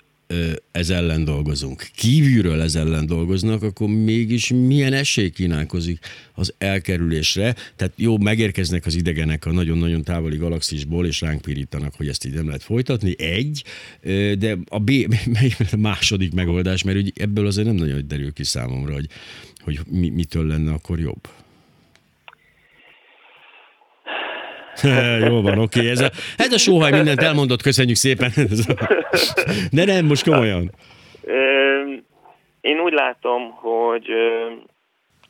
ez 0.72 0.90
ellen 0.90 1.24
dolgozunk, 1.24 1.88
kívülről 1.96 2.62
ez 2.62 2.76
ellen 2.76 3.06
dolgoznak, 3.06 3.64
akkor 3.64 3.88
mégis 3.88 4.48
milyen 4.48 4.94
esély 4.94 5.30
kínálkozik 5.30 6.00
az 6.34 6.54
elkerülésre. 6.58 7.56
Tehát 7.76 7.94
jó, 7.96 8.18
megérkeznek 8.18 8.86
az 8.86 8.96
idegenek 8.96 9.46
a 9.46 9.52
nagyon-nagyon 9.52 10.04
távoli 10.04 10.38
galaxisból, 10.38 11.06
és 11.06 11.22
ránk 11.22 11.42
pirítanak, 11.42 11.94
hogy 11.96 12.08
ezt 12.08 12.26
így 12.26 12.34
nem 12.34 12.46
lehet 12.46 12.64
folytatni. 12.64 13.16
Egy, 13.20 13.64
de 14.38 14.58
a, 14.68 14.80
B, 14.80 14.92
a 15.72 15.78
második 15.78 16.34
megoldás, 16.34 16.84
mert 16.84 17.20
ebből 17.20 17.46
azért 17.46 17.68
nem 17.68 17.76
nagyon 17.76 18.08
derül 18.08 18.34
ki 18.34 18.44
számomra, 18.44 18.94
hogy, 18.94 19.08
hogy 19.60 19.80
mi, 19.90 20.10
mitől 20.10 20.48
lenne 20.48 20.72
akkor 20.72 21.00
jobb. 21.00 21.30
Jó 25.28 25.42
van, 25.42 25.60
oké. 25.60 25.90
Ez 25.90 26.00
a, 26.00 26.10
ez 26.38 26.54
a 26.54 26.58
sóhaj 26.58 26.92
mindent 26.92 27.22
elmondott, 27.22 27.62
köszönjük 27.62 27.98
szépen. 27.98 28.32
De 29.72 29.86
nem, 29.86 30.06
most 30.06 30.24
komolyan. 30.24 30.72
Én 32.62 32.80
úgy 32.80 32.94
látom, 32.94 33.52
hogy 33.52 34.10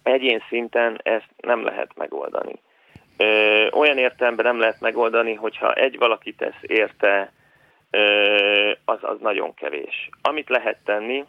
egyén 0.03 0.43
szinten 0.49 0.99
ezt 1.03 1.29
nem 1.37 1.63
lehet 1.63 1.91
megoldani. 1.95 2.53
Olyan 3.71 3.97
értelemben 3.97 4.45
nem 4.45 4.59
lehet 4.59 4.79
megoldani, 4.79 5.33
hogyha 5.33 5.73
egy 5.73 5.97
valaki 5.97 6.33
tesz 6.33 6.61
érte, 6.61 7.31
az, 8.85 8.97
az 9.01 9.17
nagyon 9.19 9.53
kevés. 9.53 10.09
Amit 10.21 10.49
lehet 10.49 10.77
tenni, 10.85 11.25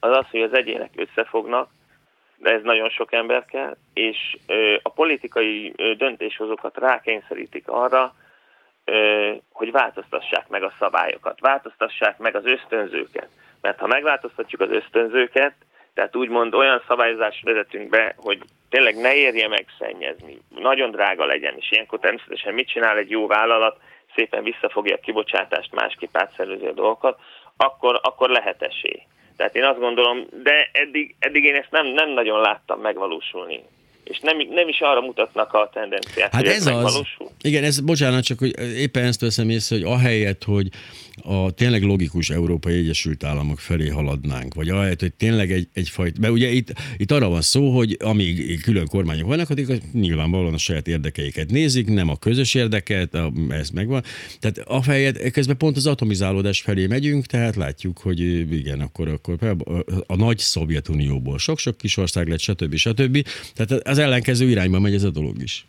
az 0.00 0.16
az, 0.16 0.24
hogy 0.30 0.40
az 0.40 0.54
egyének 0.54 0.90
összefognak, 0.94 1.68
de 2.40 2.50
ez 2.50 2.62
nagyon 2.62 2.88
sok 2.88 3.12
ember 3.12 3.44
kell, 3.44 3.76
és 3.94 4.36
a 4.82 4.88
politikai 4.88 5.74
döntéshozókat 5.96 6.78
rákényszerítik 6.78 7.68
arra, 7.68 8.14
hogy 9.52 9.70
változtassák 9.70 10.48
meg 10.48 10.62
a 10.62 10.72
szabályokat, 10.78 11.40
változtassák 11.40 12.18
meg 12.18 12.36
az 12.36 12.46
ösztönzőket. 12.46 13.28
Mert 13.60 13.78
ha 13.78 13.86
megváltoztatjuk 13.86 14.60
az 14.60 14.70
ösztönzőket, 14.70 15.54
tehát 15.94 16.16
úgymond 16.16 16.54
olyan 16.54 16.82
szabályozást 16.88 17.42
vezetünk 17.42 17.88
be, 17.88 18.14
hogy 18.16 18.42
tényleg 18.68 18.96
ne 18.96 19.14
érje 19.14 19.48
meg 19.48 19.66
szennyezni, 19.78 20.38
nagyon 20.48 20.90
drága 20.90 21.24
legyen, 21.24 21.54
és 21.56 21.70
ilyenkor 21.70 21.98
természetesen 21.98 22.54
mit 22.54 22.68
csinál 22.68 22.96
egy 22.96 23.10
jó 23.10 23.26
vállalat, 23.26 23.80
szépen 24.14 24.42
visszafogja 24.42 24.94
a 24.94 25.00
kibocsátást, 25.00 25.74
másképp 25.74 26.16
átszervezi 26.16 26.66
a 26.66 26.72
dolgokat, 26.72 27.20
akkor, 27.56 28.00
akkor 28.02 28.30
lehet 28.30 28.62
esély. 28.62 29.02
Tehát 29.40 29.56
én 29.56 29.64
azt 29.64 29.78
gondolom, 29.78 30.26
de 30.42 30.68
eddig, 30.72 31.14
eddig 31.18 31.44
én 31.44 31.54
ezt 31.54 31.70
nem, 31.70 31.86
nem 31.86 32.08
nagyon 32.08 32.40
láttam 32.40 32.80
megvalósulni 32.80 33.62
és 34.04 34.18
nem, 34.22 34.36
nem 34.50 34.68
is 34.68 34.80
arra 34.80 35.00
mutatnak 35.00 35.52
a 35.52 35.70
tendenciák, 35.72 36.32
hát 36.32 36.42
hogy 36.42 36.50
ez, 36.50 36.66
ez 36.66 36.84
az. 36.84 37.02
Igen, 37.42 37.64
ez, 37.64 37.80
bocsánat, 37.80 38.24
csak 38.24 38.38
hogy 38.38 38.54
éppen 38.76 39.04
ezt 39.04 39.20
veszem 39.20 39.50
észre, 39.50 39.76
hogy 39.76 39.84
ahelyett, 39.84 40.44
hogy 40.44 40.68
a 41.22 41.50
tényleg 41.50 41.82
logikus 41.82 42.30
Európai 42.30 42.74
Egyesült 42.74 43.24
Államok 43.24 43.58
felé 43.58 43.88
haladnánk, 43.88 44.54
vagy 44.54 44.68
ahelyett, 44.68 45.00
hogy 45.00 45.12
tényleg 45.12 45.52
egy, 45.52 45.68
egyfajta, 45.72 46.20
mert 46.20 46.32
ugye 46.32 46.48
itt, 46.48 46.72
itt 46.96 47.12
arra 47.12 47.28
van 47.28 47.40
szó, 47.40 47.70
hogy 47.70 47.96
amíg 48.04 48.62
külön 48.62 48.86
kormányok 48.86 49.26
vannak, 49.26 49.50
addig 49.50 49.82
nyilvánvalóan 49.92 50.54
a 50.54 50.58
saját 50.58 50.88
érdekeiket 50.88 51.50
nézik, 51.50 51.88
nem 51.88 52.08
a 52.08 52.16
közös 52.16 52.54
érdeket, 52.54 53.14
a, 53.14 53.32
ez 53.48 53.70
megvan. 53.70 54.02
Tehát 54.40 54.58
ahelyett, 54.58 55.30
közben 55.30 55.56
pont 55.56 55.76
az 55.76 55.86
atomizálódás 55.86 56.60
felé 56.60 56.86
megyünk, 56.86 57.26
tehát 57.26 57.56
látjuk, 57.56 57.98
hogy 57.98 58.20
igen, 58.52 58.80
akkor, 58.80 59.08
akkor 59.08 59.56
a 60.06 60.16
nagy 60.16 60.38
Szovjetunióból 60.38 61.38
sok-sok 61.38 61.76
kis 61.76 61.96
ország 61.96 62.28
lett, 62.28 62.40
stb. 62.40 62.74
stb. 62.74 63.26
Tehát 63.54 63.86
az 63.86 63.98
ellenkező 64.00 64.48
irányba 64.48 64.78
megy 64.78 64.94
ez 64.94 65.02
a 65.02 65.10
dolog 65.10 65.42
is. 65.42 65.66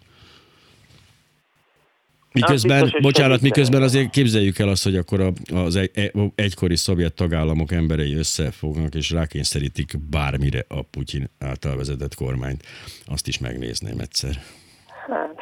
Miközben, 2.34 2.82
biztos, 2.82 3.02
bocsánat, 3.02 3.42
miközben 3.42 3.82
azért 3.82 4.10
képzeljük 4.10 4.60
el 4.60 4.68
azt, 4.68 4.84
hogy 4.84 4.96
akkor 4.96 5.20
az 5.54 5.76
egy, 5.76 6.12
egykori 6.36 6.76
szovjet 6.76 7.14
tagállamok 7.14 7.72
emberei 7.72 8.16
összefognak 8.16 8.96
és 8.96 9.12
rákényszerítik 9.12 9.92
bármire 10.10 10.60
a 10.68 10.82
Putyin 10.92 11.26
által 11.40 11.76
vezetett 11.76 12.16
kormányt. 12.16 12.64
Azt 13.06 13.28
is 13.28 13.40
megnézném 13.40 14.00
egyszer. 14.00 14.32
Hát, 15.08 15.36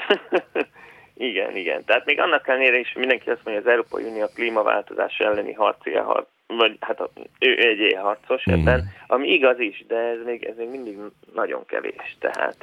igen, 1.29 1.55
igen. 1.55 1.85
Tehát 1.85 2.05
még 2.05 2.19
annak 2.19 2.47
ellenére 2.47 2.79
is 2.79 2.93
mindenki 2.93 3.29
azt 3.29 3.41
mondja, 3.43 3.63
hogy 3.63 3.71
az 3.71 3.71
Európai 3.71 4.03
Unió 4.03 4.21
a 4.21 4.31
klímaváltozás 4.33 5.17
elleni 5.17 5.53
harci 5.53 5.91
harc, 5.91 6.27
vagy 6.47 6.77
hát 6.79 6.99
a, 6.99 7.09
ő 7.39 7.57
egy 7.57 7.95
harcos 8.01 8.49
mm. 8.49 8.53
ebben, 8.53 8.91
ami 9.07 9.27
igaz 9.27 9.59
is, 9.59 9.83
de 9.87 9.95
ez 9.95 10.25
még, 10.25 10.43
ez 10.43 10.57
még 10.57 10.69
mindig 10.69 10.97
nagyon 11.33 11.65
kevés. 11.65 12.17
Tehát 12.19 12.55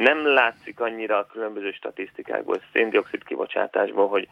nem 0.00 0.26
látszik 0.26 0.80
annyira 0.80 1.18
a 1.18 1.26
különböző 1.26 1.72
statisztikákból, 1.72 2.62
széndiokszid 2.72 3.24
kibocsátásból, 3.24 4.08
hogy 4.08 4.28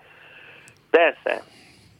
persze, 0.90 1.42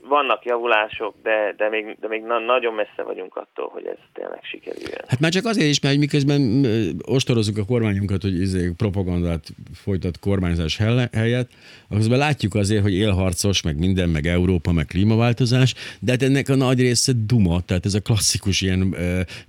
vannak 0.09 0.45
javulások, 0.45 1.15
de, 1.23 1.55
de, 1.57 1.69
még, 1.69 1.97
de 2.01 2.09
még 2.09 2.23
na, 2.23 2.39
nagyon 2.39 2.75
messze 2.75 3.03
vagyunk 3.03 3.37
attól, 3.37 3.69
hogy 3.69 3.87
ez 3.87 3.97
tényleg 4.13 4.41
sikerüljön. 4.43 5.01
Hát 5.07 5.21
már 5.21 5.31
csak 5.31 5.45
azért 5.45 5.69
is, 5.69 5.81
mert 5.81 5.99
miközben 5.99 6.67
ostorozzuk 7.03 7.59
a 7.59 7.65
kormányunkat, 7.65 8.23
hogy 8.23 8.41
izé 8.41 8.71
propagandát 8.77 9.43
folytat 9.75 10.19
kormányzás 10.19 10.77
helyett, 11.13 11.51
akkor 11.89 12.17
látjuk 12.17 12.55
azért, 12.55 12.83
hogy 12.83 12.95
élharcos, 12.95 13.63
meg 13.63 13.79
minden, 13.79 14.09
meg 14.09 14.27
Európa, 14.27 14.73
meg 14.73 14.87
klímaváltozás, 14.87 15.75
de 16.01 16.11
hát 16.11 16.23
ennek 16.23 16.49
a 16.49 16.55
nagy 16.55 16.81
része 16.81 17.13
duma, 17.27 17.61
tehát 17.61 17.85
ez 17.85 17.95
a 17.95 18.01
klasszikus 18.01 18.61
ilyen, 18.61 18.97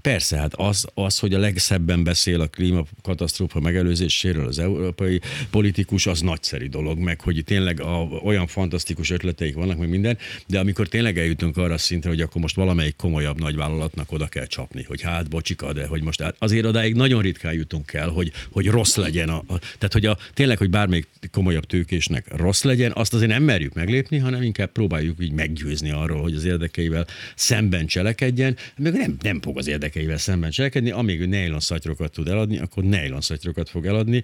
persze, 0.01 0.37
hát 0.37 0.53
az, 0.53 0.87
az 0.93 1.19
hogy 1.19 1.33
a 1.33 1.39
legszebben 1.39 2.03
beszél 2.03 2.41
a 2.41 2.47
klímakatasztrófa 2.47 3.59
megelőzéséről 3.59 4.47
az 4.47 4.59
európai 4.59 5.19
politikus, 5.51 6.07
az 6.07 6.21
nagyszerű 6.21 6.67
dolog, 6.67 6.97
meg 6.97 7.21
hogy 7.21 7.43
tényleg 7.45 7.81
a, 7.81 8.07
olyan 8.23 8.47
fantasztikus 8.47 9.11
ötleteik 9.11 9.55
vannak, 9.55 9.77
meg 9.77 9.89
minden, 9.89 10.17
de 10.47 10.59
amikor 10.59 10.87
tényleg 10.87 11.17
eljutunk 11.17 11.57
arra 11.57 11.77
szintre, 11.77 12.09
hogy 12.09 12.21
akkor 12.21 12.41
most 12.41 12.55
valamelyik 12.55 12.95
komolyabb 12.95 13.39
nagyvállalatnak 13.39 14.11
oda 14.11 14.27
kell 14.27 14.45
csapni, 14.45 14.83
hogy 14.83 15.01
hát 15.01 15.29
bocsika, 15.29 15.73
de 15.73 15.85
hogy 15.85 16.01
most 16.01 16.33
azért 16.37 16.65
odáig 16.65 16.95
nagyon 16.95 17.21
ritkán 17.21 17.53
jutunk 17.53 17.93
el, 17.93 18.09
hogy, 18.09 18.31
hogy 18.51 18.67
rossz 18.67 18.95
legyen. 18.95 19.29
A, 19.29 19.37
a, 19.47 19.57
tehát, 19.57 19.93
hogy 19.93 20.05
a, 20.05 20.17
tényleg, 20.33 20.57
hogy 20.57 20.69
bármelyik 20.69 21.07
komolyabb 21.31 21.65
tőkésnek 21.65 22.37
rossz 22.37 22.63
legyen, 22.63 22.91
azt 22.95 23.13
azért 23.13 23.31
nem 23.31 23.43
merjük 23.43 23.73
meglépni, 23.73 24.17
hanem 24.17 24.41
inkább 24.41 24.71
próbáljuk 24.71 25.17
így 25.21 25.31
meggyőzni 25.31 25.91
arról, 25.91 26.21
hogy 26.21 26.33
az 26.33 26.45
érdekeivel 26.45 27.05
szemben 27.35 27.85
cselekedjen. 27.85 28.57
Még 28.77 28.93
nem, 28.93 29.17
nem 29.21 29.41
fog 29.41 29.57
az 29.57 29.67
érdekeivel 29.67 30.17
szemben 30.17 30.51
cselekedni, 30.51 30.91
amíg 30.91 31.19
ő 31.21 31.25
nejlon 31.25 31.59
szatyrokat 31.59 32.11
tud 32.11 32.27
eladni, 32.27 32.59
akkor 32.59 32.83
nejlon 32.83 33.21
szatyrokat 33.21 33.69
fog 33.69 33.85
eladni, 33.85 34.23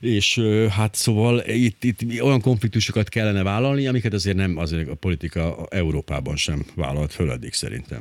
és 0.00 0.40
hát 0.70 0.94
szóval 0.94 1.40
itt, 1.46 1.84
itt 1.84 2.22
olyan 2.22 2.40
konfliktusokat 2.40 3.08
kellene 3.08 3.42
vállalni, 3.42 3.86
amiket 3.86 4.12
azért 4.12 4.36
nem 4.36 4.56
azért 4.56 4.88
a 4.88 4.94
politika 4.94 5.55
Európában 5.68 6.36
sem 6.36 6.58
vállalt 6.76 7.12
föl 7.12 7.30
eddig 7.30 7.52
szerintem. 7.52 8.00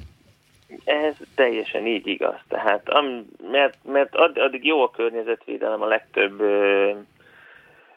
Ez 0.83 1.15
teljesen 1.35 1.87
így 1.87 2.07
igaz. 2.07 2.39
Tehát, 2.47 2.89
am, 2.89 3.25
mert, 3.51 3.77
mert 3.83 4.15
addig 4.15 4.65
jó 4.65 4.83
a 4.83 4.89
környezetvédelem 4.89 5.81
a 5.81 5.87
legtöbb 5.87 6.39
ö, 6.39 6.91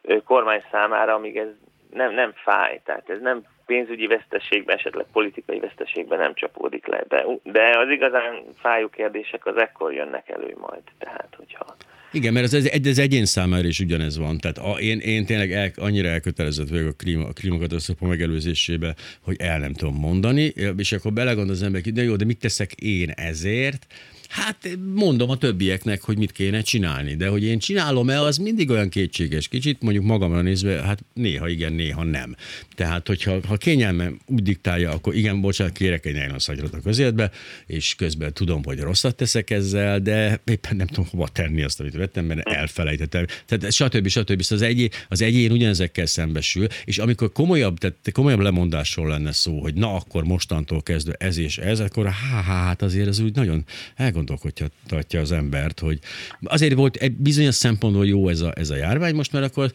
ö, 0.02 0.22
kormány 0.22 0.62
számára, 0.70 1.14
amíg 1.14 1.36
ez 1.36 1.48
nem, 1.92 2.14
nem 2.14 2.32
fáj. 2.34 2.80
Tehát 2.84 3.10
ez 3.10 3.20
nem 3.20 3.42
pénzügyi 3.66 4.06
veszteségben, 4.06 4.76
esetleg 4.76 5.06
politikai 5.12 5.58
veszteségben 5.58 6.18
nem 6.18 6.34
csapódik 6.34 6.86
le. 6.86 7.04
De, 7.08 7.24
de 7.42 7.78
az 7.78 7.88
igazán 7.88 8.42
fájó 8.60 8.88
kérdések 8.88 9.46
az 9.46 9.56
ekkor 9.56 9.92
jönnek 9.92 10.28
elő 10.28 10.56
majd. 10.60 10.82
Tehát, 10.98 11.34
hogyha 11.36 11.76
igen, 12.12 12.32
mert 12.32 12.52
az, 12.52 12.70
egy, 12.70 12.86
az 12.86 12.98
egyén 12.98 13.24
számára 13.24 13.68
is 13.68 13.80
ugyanez 13.80 14.16
van. 14.16 14.38
Tehát 14.38 14.58
a, 14.58 14.80
én, 14.80 14.98
én 14.98 15.26
tényleg 15.26 15.52
el, 15.52 15.72
annyira 15.76 16.08
elkötelezett 16.08 16.68
vagyok 16.68 16.88
a, 16.88 16.92
klíma, 16.92 17.26
a 17.26 17.32
klímakatasztrófa 17.32 18.06
megelőzésébe, 18.06 18.94
hogy 19.20 19.36
el 19.38 19.58
nem 19.58 19.72
tudom 19.72 19.94
mondani, 19.94 20.52
és 20.76 20.92
akkor 20.92 21.12
belegond 21.12 21.50
az 21.50 21.62
ember, 21.62 21.80
de 21.80 22.02
jó, 22.02 22.16
de 22.16 22.24
mit 22.24 22.38
teszek 22.38 22.72
én 22.72 23.10
ezért? 23.10 23.86
Hát 24.28 24.78
mondom 24.94 25.30
a 25.30 25.36
többieknek, 25.36 26.02
hogy 26.02 26.18
mit 26.18 26.32
kéne 26.32 26.60
csinálni, 26.60 27.14
de 27.14 27.28
hogy 27.28 27.44
én 27.44 27.58
csinálom-e, 27.58 28.20
az 28.20 28.36
mindig 28.36 28.70
olyan 28.70 28.88
kétséges. 28.88 29.48
Kicsit 29.48 29.82
mondjuk 29.82 30.04
magamra 30.04 30.40
nézve, 30.40 30.82
hát 30.82 31.04
néha 31.14 31.48
igen, 31.48 31.72
néha 31.72 32.04
nem. 32.04 32.36
Tehát, 32.74 33.06
hogyha 33.06 33.38
ha 33.46 33.56
kényelmem 33.56 34.20
úgy 34.26 34.42
diktálja, 34.42 34.90
akkor 34.90 35.14
igen, 35.14 35.40
bocsánat, 35.40 35.72
kérek 35.72 36.06
egy 36.06 36.14
nylonszagyrat 36.14 36.74
a 36.74 36.80
közértbe, 36.80 37.30
és 37.66 37.94
közben 37.94 38.32
tudom, 38.32 38.64
hogy 38.64 38.78
rosszat 38.78 39.16
teszek 39.16 39.50
ezzel, 39.50 40.00
de 40.00 40.40
éppen 40.44 40.76
nem 40.76 40.86
tudom 40.86 41.06
hova 41.10 41.28
tenni 41.28 41.62
azt, 41.62 41.80
amit 41.80 41.94
vettem, 41.98 42.24
mert 42.24 42.48
elfelejtettem. 42.48 43.26
Tehát 43.46 43.72
stb. 43.72 44.08
stb. 44.08 44.42
Szóval 44.42 44.64
az 44.64 44.70
egyén, 44.70 44.88
az 45.08 45.22
egyén 45.22 45.50
ugyanezekkel 45.50 46.06
szembesül, 46.06 46.66
és 46.84 46.98
amikor 46.98 47.32
komolyabb, 47.32 47.78
tehát 47.78 47.96
komolyabb 48.12 48.40
lemondásról 48.40 49.08
lenne 49.08 49.32
szó, 49.32 49.60
hogy 49.60 49.74
na 49.74 49.94
akkor 49.94 50.24
mostantól 50.24 50.82
kezdve 50.82 51.12
ez 51.18 51.38
és 51.38 51.58
ez, 51.58 51.80
akkor 51.80 52.06
há, 52.06 52.42
há 52.42 52.64
hát 52.64 52.82
azért 52.82 53.08
ez 53.08 53.18
úgy 53.18 53.34
nagyon 53.34 53.64
elgondolkodhatja 53.96 55.20
az 55.20 55.32
embert, 55.32 55.80
hogy 55.80 55.98
azért 56.44 56.74
volt 56.74 56.96
egy 56.96 57.12
bizonyos 57.12 57.54
szempontból 57.54 58.06
jó 58.06 58.28
ez 58.28 58.40
a, 58.40 58.52
ez 58.56 58.70
a 58.70 58.76
járvány 58.76 59.14
most, 59.14 59.32
mert 59.32 59.44
akkor 59.44 59.70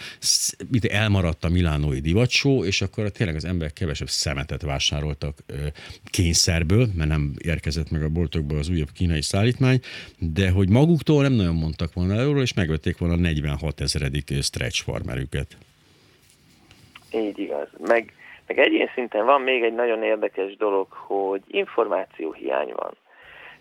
itt 0.72 0.86
elmaradt 0.86 1.44
a 1.44 1.50
milánói 1.50 2.00
divatsó, 2.00 2.66
és 2.66 2.82
akkor 2.82 3.12
tényleg 3.12 3.36
az 3.36 3.46
emberek 3.46 3.74
kevesebb 3.74 4.10
szemetet 4.10 4.62
vásároltak 4.62 5.44
kényszerből, 6.04 6.90
mert 6.96 7.10
nem 7.10 7.34
érkezett 7.38 7.90
meg 7.90 8.04
a 8.04 8.10
boltokból 8.10 8.58
az 8.58 8.70
újabb 8.70 8.92
kínai 8.92 9.22
szállítmány, 9.22 9.80
de 10.20 10.50
hogy 10.50 10.70
maguktól 10.70 11.22
nem 11.22 11.34
nagyon 11.34 11.56
mondtak 11.56 11.94
volna 11.94 12.13
erről, 12.20 12.42
és 12.42 12.54
megvették 12.54 12.98
volna 12.98 13.14
a 13.14 13.18
46 13.18 13.80
ezeredik 13.80 14.28
stretch 14.42 14.84
farmerüket. 14.84 15.58
Így 17.12 17.40
igaz. 17.40 17.68
Meg, 17.78 18.14
meg 18.48 18.60
egyén 18.60 18.90
szinten 18.94 19.26
van 19.26 19.42
még 19.42 19.64
egy 19.64 19.74
nagyon 19.74 20.04
érdekes 20.04 20.56
dolog, 20.56 20.88
hogy 20.90 21.42
információhiány 21.48 22.72
van. 22.76 22.92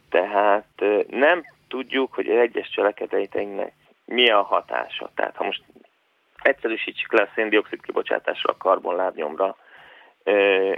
Tehát 0.08 0.84
nem 1.10 1.44
tudjuk, 1.68 2.14
hogy 2.14 2.28
egyes 2.28 2.70
cselekedeteinknek 2.70 3.72
mi 4.04 4.30
a 4.30 4.42
hatása. 4.42 5.10
Tehát 5.14 5.36
ha 5.36 5.44
most 5.44 5.62
egyszerűsítsük 6.42 7.12
le 7.12 7.22
a 7.22 7.32
széndiokszid 7.34 7.80
kibocsátásra, 7.82 8.50
a 8.50 8.56
karbonlábnyomra, 8.56 9.56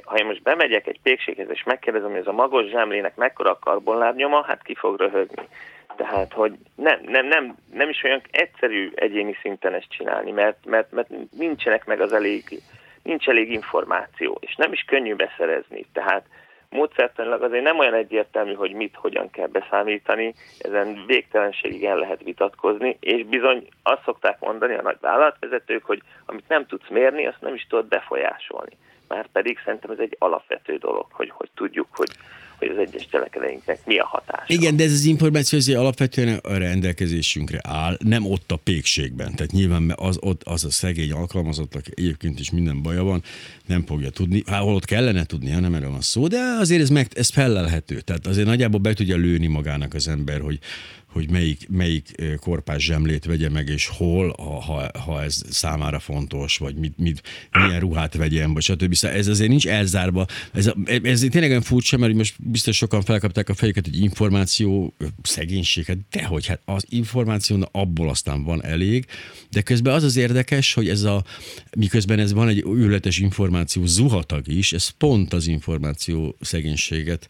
ha 0.05 0.17
én 0.17 0.27
most 0.27 0.43
bemegyek 0.43 0.87
egy 0.87 1.01
pékséghez, 1.03 1.49
és 1.51 1.63
megkérdezem, 1.63 2.11
hogy 2.11 2.21
ez 2.21 2.27
a 2.27 2.33
magos 2.33 2.69
zsámlének 2.69 3.17
mekkora 3.17 3.51
a 3.51 3.59
karbonlábnyoma, 3.59 4.43
hát 4.43 4.63
ki 4.63 4.75
fog 4.75 5.01
röhögni. 5.01 5.49
Tehát, 5.97 6.33
hogy 6.33 6.53
nem, 6.75 7.01
nem, 7.03 7.27
nem, 7.27 7.57
nem 7.73 7.89
is 7.89 8.03
olyan 8.03 8.23
egyszerű 8.31 8.93
egyéni 8.95 9.37
szinten 9.41 9.75
ezt 9.75 9.91
csinálni, 9.91 10.31
mert, 10.31 10.67
mert, 10.67 10.93
mert 10.93 11.09
nincsenek 11.39 11.85
meg 11.87 12.01
az 12.01 12.13
elég, 12.13 12.63
nincs 13.03 13.29
elég 13.29 13.51
információ, 13.51 14.39
és 14.41 14.55
nem 14.55 14.73
is 14.73 14.85
könnyű 14.87 15.15
beszerezni. 15.15 15.87
Tehát 15.93 16.27
módszertanilag 16.75 17.43
azért 17.43 17.65
nem 17.65 17.79
olyan 17.79 17.95
egyértelmű, 17.95 18.53
hogy 18.55 18.73
mit, 18.73 18.95
hogyan 18.95 19.31
kell 19.31 19.47
beszámítani, 19.47 20.35
ezen 20.59 21.05
végtelenségig 21.07 21.85
el 21.85 21.97
lehet 21.97 22.23
vitatkozni, 22.23 22.97
és 23.01 23.25
bizony 23.25 23.69
azt 23.83 24.03
szokták 24.05 24.41
mondani 24.41 24.75
a 24.75 24.83
nagy 24.83 24.99
vállalatvezetők, 25.01 25.85
hogy 25.85 26.03
amit 26.27 26.49
nem 26.49 26.67
tudsz 26.67 26.89
mérni, 26.89 27.27
azt 27.27 27.41
nem 27.41 27.55
is 27.55 27.67
tudod 27.67 27.87
befolyásolni. 27.87 28.73
Már 29.09 29.27
pedig 29.33 29.59
szerintem 29.65 29.91
ez 29.91 29.99
egy 29.99 30.17
alapvető 30.19 30.77
dolog, 30.77 31.07
hogy, 31.11 31.31
hogy 31.31 31.51
tudjuk, 31.55 31.87
hogy 31.93 32.11
hogy 32.59 32.69
az 32.69 32.79
egyes 32.79 33.09
cselekedeinknek 33.11 33.79
mi 33.85 33.99
a 33.99 34.07
hatása. 34.07 34.45
Igen, 34.47 34.77
de 34.77 34.85
ez 34.85 34.93
az 34.93 35.05
információ 35.05 35.59
azért 35.59 35.79
alapvetően 35.79 36.39
a 36.43 36.57
rendelkezésünkre 36.57 37.61
áll, 37.63 37.97
nem 38.05 38.27
ott 38.27 38.53
a 38.53 38.57
pékségben. 38.57 39.35
Tehát 39.35 39.53
nyilván 39.53 39.93
az, 39.97 40.19
ott, 40.21 40.43
az 40.43 40.65
a 40.65 40.71
szegény 40.71 41.13
alkalmazottak 41.13 41.85
egyébként 41.95 42.41
is 42.41 42.51
minden 42.51 42.83
baja 42.83 43.03
van, 43.03 43.23
nem 43.67 43.85
fogja 43.87 44.11
tudni. 44.11 44.43
Hát 44.47 44.63
ott 44.63 44.85
kellene 44.85 45.25
tudnia, 45.25 45.61
nem 45.61 45.75
erről 45.75 45.91
van 45.91 46.01
szó, 46.01 46.27
de 46.27 46.39
azért 46.59 46.81
ez, 46.81 46.91
meg, 46.91 47.07
ez 47.15 47.31
felelhető. 47.31 48.01
Tehát 48.01 48.27
azért 48.27 48.47
nagyjából 48.47 48.81
be 48.81 48.93
tudja 48.93 49.17
lőni 49.17 49.47
magának 49.47 49.95
az 49.95 50.09
ember, 50.09 50.41
hogy, 50.41 50.59
hogy 51.15 51.31
melyik, 51.31 51.69
melyik 51.69 52.15
korpás 52.41 52.85
zsemlét 52.85 53.25
vegye 53.25 53.49
meg, 53.49 53.69
és 53.69 53.87
hol, 53.87 54.35
ha, 54.37 54.91
ha 54.99 55.23
ez 55.23 55.43
számára 55.51 55.99
fontos, 55.99 56.59
vagy 56.59 56.75
mit, 56.75 56.99
mit, 56.99 57.23
milyen 57.53 57.81
ruhát 57.81 58.15
vegyen, 58.15 58.53
vagy 58.53 58.63
stb. 58.63 58.95
Szóval 58.95 59.17
ez 59.17 59.27
azért 59.27 59.49
nincs 59.49 59.67
elzárva. 59.67 60.27
Ez, 60.53 60.73
ez 61.03 61.21
tényleg 61.31 61.51
olyan 61.51 61.63
furcsa, 61.63 61.97
mert 61.97 62.15
most 62.15 62.35
biztos 62.39 62.77
sokan 62.77 63.03
felkapták 63.03 63.49
a 63.49 63.55
fejüket, 63.55 63.85
hogy 63.85 64.01
információ 64.01 64.95
szegénység, 65.23 65.85
hát 65.85 65.99
dehogy, 66.11 66.47
hát 66.47 66.61
az 66.65 66.85
információ 66.89 67.69
abból 67.73 68.09
aztán 68.09 68.43
van 68.43 68.65
elég, 68.65 69.07
de 69.51 69.63
közben 69.63 69.95
az 69.95 70.03
az 70.03 70.17
érdekes, 70.17 70.75
hogy 70.75 70.89
ez 70.89 71.03
a, 71.03 71.25
miközben 71.77 72.19
ez 72.19 72.33
van 72.33 72.49
egy 72.49 72.65
őletes 72.67 73.19
információ 73.19 73.87
zuhatag 73.87 74.49
is, 74.49 74.73
ez 74.73 74.89
pont 74.89 75.33
az 75.33 75.47
információ 75.47 76.37
szegénységet 76.41 77.29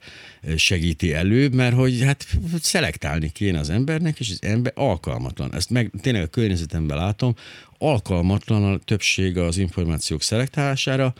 segíti 0.56 1.12
elő, 1.12 1.48
mert 1.48 1.74
hogy 1.74 2.00
hát 2.00 2.26
szelektálni 2.60 3.30
kéne 3.32 3.58
az 3.58 3.70
embernek, 3.74 4.20
és 4.20 4.30
az 4.30 4.38
ember 4.42 4.72
alkalmatlan. 4.76 5.54
Ezt 5.54 5.70
meg 5.70 5.90
tényleg 6.00 6.22
a 6.22 6.26
környezetemben 6.26 6.96
látom, 6.96 7.34
alkalmatlan 7.84 8.64
a 8.64 8.78
többség 8.78 9.38
az 9.38 9.58
információk 9.58 10.22
szelektálására, 10.22 11.14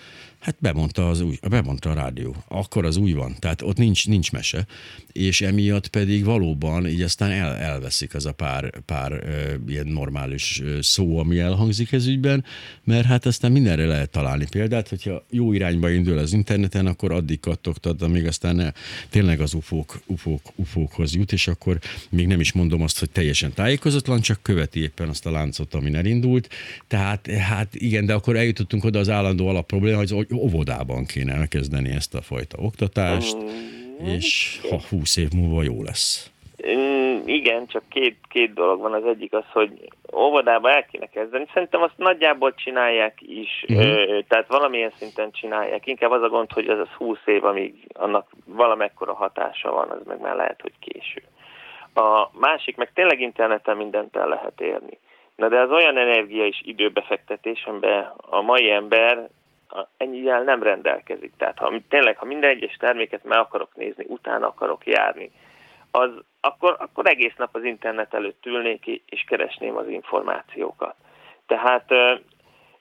hát 0.44 0.56
bemondta, 0.58 1.08
az 1.08 1.20
új, 1.20 1.38
bemondta 1.48 1.90
a 1.90 1.94
rádió. 1.94 2.36
Akkor 2.48 2.84
az 2.84 2.96
új 2.96 3.12
van, 3.12 3.36
tehát 3.38 3.62
ott 3.62 3.76
nincs, 3.76 4.08
nincs 4.08 4.32
mese. 4.32 4.66
És 5.12 5.40
emiatt 5.40 5.88
pedig 5.88 6.24
valóban 6.24 6.88
így 6.88 7.02
aztán 7.02 7.30
el, 7.30 7.56
elveszik 7.56 8.14
az 8.14 8.26
a 8.26 8.32
pár, 8.32 8.80
pár 8.86 9.12
e, 9.12 9.58
ilyen 9.68 9.86
normális 9.86 10.62
szó, 10.80 11.18
ami 11.18 11.38
elhangzik 11.38 11.92
ez 11.92 12.06
ügyben, 12.06 12.44
mert 12.84 13.06
hát 13.06 13.26
aztán 13.26 13.52
mindenre 13.52 13.86
lehet 13.86 14.10
találni 14.10 14.46
példát, 14.50 14.88
hogyha 14.88 15.24
jó 15.30 15.52
irányba 15.52 15.90
indul 15.90 16.18
az 16.18 16.32
interneten, 16.32 16.86
akkor 16.86 17.12
addig 17.12 17.40
kattogtad, 17.40 18.02
amíg 18.02 18.26
aztán 18.26 18.56
ne, 18.56 18.72
tényleg 19.10 19.40
az 19.40 19.54
ufók, 19.54 20.00
ufók, 20.06 20.52
ufókhoz 20.54 21.14
jut, 21.14 21.32
és 21.32 21.48
akkor 21.48 21.78
még 22.10 22.26
nem 22.26 22.40
is 22.40 22.52
mondom 22.52 22.82
azt, 22.82 22.98
hogy 22.98 23.10
teljesen 23.10 23.52
tájékozatlan, 23.52 24.20
csak 24.20 24.42
követi 24.42 24.80
éppen 24.80 25.08
azt 25.08 25.26
a 25.26 25.30
láncot, 25.30 25.74
ami 25.74 25.94
elindult. 25.94 26.53
Tehát 26.88 27.26
hát 27.26 27.68
igen, 27.72 28.06
de 28.06 28.14
akkor 28.14 28.36
eljutottunk 28.36 28.84
oda 28.84 28.98
az 28.98 29.08
állandó 29.08 29.48
alapprobléma, 29.48 29.96
hogy 29.96 30.26
óvodában 30.34 31.04
kéne 31.04 31.34
elkezdeni 31.34 31.90
ezt 31.90 32.14
a 32.14 32.22
fajta 32.22 32.58
oktatást, 32.58 33.36
mm, 33.36 34.06
és 34.06 34.60
ha 34.70 34.80
húsz 34.88 35.16
év 35.16 35.28
múlva 35.32 35.62
jó 35.62 35.82
lesz. 35.82 36.34
Mm, 36.66 37.16
igen, 37.24 37.66
csak 37.66 37.82
két, 37.88 38.16
két 38.28 38.54
dolog 38.54 38.80
van. 38.80 38.92
Az 38.92 39.04
egyik 39.04 39.32
az, 39.32 39.44
hogy 39.52 39.88
óvodába 40.16 40.70
el 40.70 40.86
kéne 40.86 41.06
kezdeni. 41.06 41.46
Szerintem 41.52 41.82
azt 41.82 41.96
nagyjából 41.96 42.54
csinálják 42.54 43.18
is, 43.20 43.64
uh-huh. 43.68 44.18
tehát 44.28 44.48
valamilyen 44.48 44.92
szinten 44.98 45.30
csinálják. 45.30 45.86
Inkább 45.86 46.10
az 46.10 46.22
a 46.22 46.28
gond, 46.28 46.52
hogy 46.52 46.68
ez 46.68 46.78
az 46.78 46.88
20 46.88 47.18
év, 47.24 47.44
amíg 47.44 47.74
annak 47.92 48.30
valamekkora 48.44 49.14
hatása 49.14 49.72
van, 49.72 49.90
az 49.90 50.06
meg 50.06 50.20
már 50.20 50.36
lehet, 50.36 50.60
hogy 50.60 50.72
késő. 50.80 51.22
A 51.94 52.30
másik, 52.38 52.76
meg 52.76 52.90
tényleg 52.94 53.20
interneten 53.20 53.76
mindent 53.76 54.16
el 54.16 54.28
lehet 54.28 54.60
érni. 54.60 54.98
Na 55.36 55.48
de 55.48 55.60
az 55.60 55.70
olyan 55.70 55.96
energia 55.96 56.46
és 56.46 56.60
időbefektetés, 56.64 57.64
amiben 57.64 58.12
a 58.16 58.40
mai 58.40 58.70
ember 58.70 59.28
ennyivel 59.96 60.42
nem 60.42 60.62
rendelkezik. 60.62 61.32
Tehát 61.36 61.58
ha 61.58 61.72
tényleg, 61.88 62.16
ha 62.16 62.24
minden 62.24 62.50
egyes 62.50 62.76
terméket 62.76 63.24
meg 63.24 63.38
akarok 63.38 63.74
nézni, 63.74 64.04
utána 64.08 64.46
akarok 64.46 64.86
járni, 64.86 65.30
az, 65.90 66.10
akkor, 66.40 66.76
akkor 66.78 67.06
egész 67.06 67.34
nap 67.36 67.54
az 67.54 67.64
internet 67.64 68.14
előtt 68.14 68.46
ülnék 68.46 68.86
és 68.86 69.24
keresném 69.26 69.76
az 69.76 69.88
információkat. 69.88 70.94
Tehát 71.46 71.90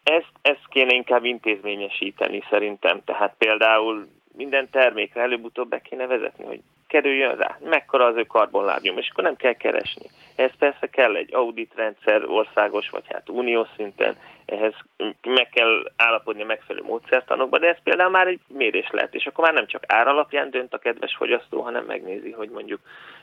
ezt, 0.04 0.32
ezt 0.42 0.68
kéne 0.70 0.94
inkább 0.94 1.26
intézményesíteni 1.26 2.44
szerintem. 2.50 3.04
Tehát 3.06 3.36
például 3.38 4.08
minden 4.36 4.70
termékre 4.70 5.22
előbb-utóbb 5.22 5.70
be 5.70 5.82
kéne 5.82 6.08
vezetni, 6.08 6.46
hogy 6.46 6.62
kerüljön 6.94 7.36
rá, 7.36 7.58
mekkora 7.64 8.06
az 8.06 8.16
ő 8.16 8.24
karbonlábnyom, 8.24 8.98
és 8.98 9.10
akkor 9.10 9.24
nem 9.24 9.36
kell 9.36 9.54
keresni. 9.54 10.06
Ez 10.36 10.52
persze 10.60 10.88
kell 10.88 11.16
egy 11.16 11.34
auditrendszer 11.34 12.26
országos, 12.26 12.90
vagy 12.90 13.04
hát 13.08 13.30
uniós 13.30 13.68
szinten, 13.76 14.18
ehhez 14.46 14.74
meg 15.22 15.50
kell 15.50 15.92
állapodni 15.96 16.44
megfelelő 16.44 16.86
módszertanokba, 16.86 17.60
de 17.60 17.68
ez 17.68 17.78
például 17.84 18.10
már 18.10 18.28
egy 18.28 18.40
mérés 18.48 18.90
lehet, 18.92 19.16
és 19.16 19.26
akkor 19.26 19.44
már 19.44 19.54
nem 19.54 19.68
csak 19.68 19.84
ár 19.88 20.08
alapján 20.08 20.50
dönt 20.50 20.74
a 20.74 20.78
kedves 20.78 21.16
fogyasztó, 21.16 21.62
hanem 21.62 21.86
megnézi, 21.86 22.32
hogy 22.32 22.50
mondjuk 22.50 22.80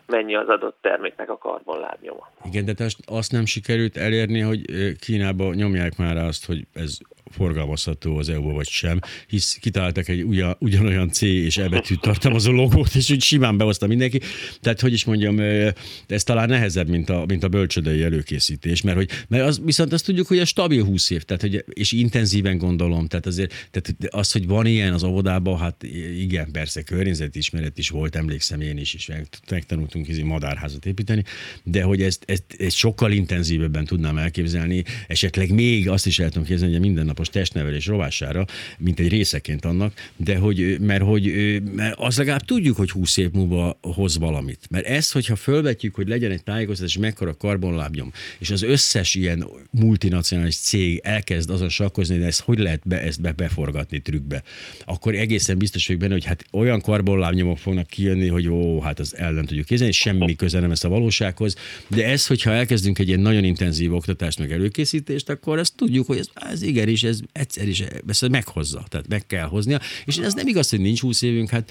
mennyi 0.07 0.35
az 0.35 0.49
adott 0.49 0.79
terméknek 0.81 1.31
a 1.31 1.39
karbonlábnyoma. 1.39 2.31
Igen, 2.45 2.65
de 2.65 2.73
azt 3.07 3.33
nem 3.33 3.47
sikerült 3.47 3.97
elérni, 3.97 4.41
hogy 4.41 4.61
Kínába 5.01 5.55
nyomják 5.55 5.97
már 5.97 6.17
azt, 6.17 6.47
hogy 6.47 6.67
ez 6.73 6.99
forgalmazható 7.31 8.17
az 8.17 8.29
EU-ba 8.29 8.53
vagy 8.53 8.69
sem, 8.69 8.99
hisz 9.27 9.59
kitaláltak 9.61 10.09
egy 10.09 10.23
ugyan, 10.23 10.57
ugyanolyan 10.59 11.09
C 11.09 11.23
és 11.23 11.57
E 11.57 11.69
betűt 11.69 12.01
tartalmazó 12.01 12.53
logót, 12.53 12.95
és 12.95 13.11
úgy 13.11 13.23
simán 13.23 13.57
behozta 13.57 13.87
mindenki. 13.87 14.21
Tehát, 14.61 14.81
hogy 14.81 14.93
is 14.93 15.05
mondjam, 15.05 15.39
ez 16.09 16.23
talán 16.25 16.49
nehezebb, 16.49 16.89
mint 16.89 17.11
a, 17.11 17.25
mint 17.27 17.43
a 17.45 17.49
bölcsödei 17.49 18.03
előkészítés, 18.03 18.83
mert, 18.83 18.97
hogy, 18.97 19.11
mert 19.29 19.45
az, 19.45 19.61
viszont 19.65 19.93
azt 19.93 20.05
tudjuk, 20.05 20.27
hogy 20.27 20.39
a 20.39 20.45
stabil 20.45 20.85
20 20.85 21.10
év, 21.11 21.23
tehát, 21.23 21.43
hogy, 21.43 21.65
és 21.69 21.93
intenzíven 21.93 22.59
gondolom, 22.59 23.07
tehát 23.07 23.27
azért 23.27 23.69
tehát 23.71 24.15
az, 24.15 24.33
hogy 24.33 24.47
van 24.47 24.67
ilyen 24.67 24.93
az 24.93 25.03
óvodában, 25.03 25.59
hát 25.59 25.83
igen, 26.19 26.51
persze 26.51 26.83
környezetismeret 26.83 27.79
is 27.79 27.89
volt, 27.89 28.17
emlékszem 28.17 28.61
én 28.61 28.79
is, 28.79 28.95
és 28.95 29.11
megtanultunk 29.51 30.09
egy 30.09 30.23
madárházat 30.23 30.87
építeni, 30.87 31.25
de 31.63 31.83
hogy 31.83 32.03
ezt, 32.03 32.25
ezt, 32.27 32.45
ezt 32.59 32.77
sokkal 32.77 33.13
intenzívebben 33.13 33.85
tudnám 33.85 34.19
elképzelni, 34.19 34.85
esetleg 35.07 35.51
még 35.53 35.89
azt 35.89 36.07
is 36.07 36.19
el 36.19 36.29
tudom 36.29 36.47
képzelni, 36.47 36.73
hogy 36.73 36.83
nap 36.83 36.89
mindennapos 36.89 37.29
testnevelés 37.29 37.87
rovására, 37.87 38.45
mint 38.79 39.01
egy 39.01 39.09
részeként 39.09 39.65
annak, 39.65 40.11
de 40.17 40.37
hogy, 40.37 40.81
mert 40.81 41.03
hogy 41.03 41.33
mert 41.75 41.99
az 41.99 42.17
legalább 42.17 42.45
tudjuk, 42.45 42.77
hogy 42.77 42.91
20 42.91 43.17
év 43.17 43.31
múlva 43.31 43.79
hoz 43.83 44.19
valamit. 44.19 44.67
Mert 44.71 44.87
ez, 44.87 45.11
hogyha 45.11 45.37
fölvetjük, 45.37 45.95
hogy 45.95 46.09
legyen 46.09 46.31
egy 46.31 46.43
tájékoztatás, 46.43 46.97
mekkora 46.97 47.35
karbonlábnyom, 47.35 48.13
és 48.39 48.51
az 48.51 48.63
összes 48.63 49.15
ilyen 49.15 49.47
multinacionális 49.71 50.57
cég 50.57 51.00
elkezd 51.03 51.51
azon 51.51 51.69
sakkozni, 51.69 52.19
de 52.19 52.27
ezt 52.27 52.41
hogy 52.41 52.59
lehet 52.59 52.81
be, 52.85 53.01
ezt 53.01 53.21
be, 53.21 53.33
beforgatni 53.33 54.01
trükkbe, 54.01 54.43
akkor 54.85 55.15
egészen 55.15 55.59
biztos 55.59 55.87
vagyok 55.87 56.03
benne, 56.03 56.13
hogy 56.13 56.25
hát 56.25 56.45
olyan 56.53 56.81
karbonlábnyomok 56.81 57.59
fognak 57.59 57.87
kijönni, 57.87 58.29
hogy 58.29 58.49
ó, 58.49 58.81
hát 58.81 58.99
az 58.99 59.17
el 59.17 59.33
nem 59.33 59.45
tudjuk 59.45 59.67
kézni, 59.67 59.93
semmi 59.93 60.37
köze 60.37 60.61
nem 60.61 60.71
ezt 60.71 60.85
a 60.85 60.89
valósághoz, 60.89 61.55
de 61.89 62.07
ez, 62.07 62.27
hogyha 62.27 62.51
elkezdünk 62.51 62.99
egy 62.99 63.09
ilyen 63.09 63.21
nagyon 63.21 63.45
intenzív 63.45 63.95
oktatást 63.95 64.39
meg 64.39 64.53
előkészítést, 64.53 65.29
akkor 65.29 65.59
ezt 65.59 65.77
tudjuk, 65.77 66.07
hogy 66.07 66.19
ez, 66.19 66.29
ez 66.35 66.63
igenis, 66.63 67.03
ez 67.03 67.21
egyszer 67.33 67.69
is 67.69 67.85
ezt 68.09 68.29
meghozza, 68.29 68.85
tehát 68.89 69.09
meg 69.09 69.27
kell 69.27 69.47
hoznia. 69.47 69.81
És 70.05 70.17
ez 70.17 70.35
nem 70.35 70.47
igaz, 70.47 70.71
hogy 70.71 70.81
nincs 70.81 71.01
20 71.01 71.23
évünk, 71.23 71.51
hát 71.51 71.71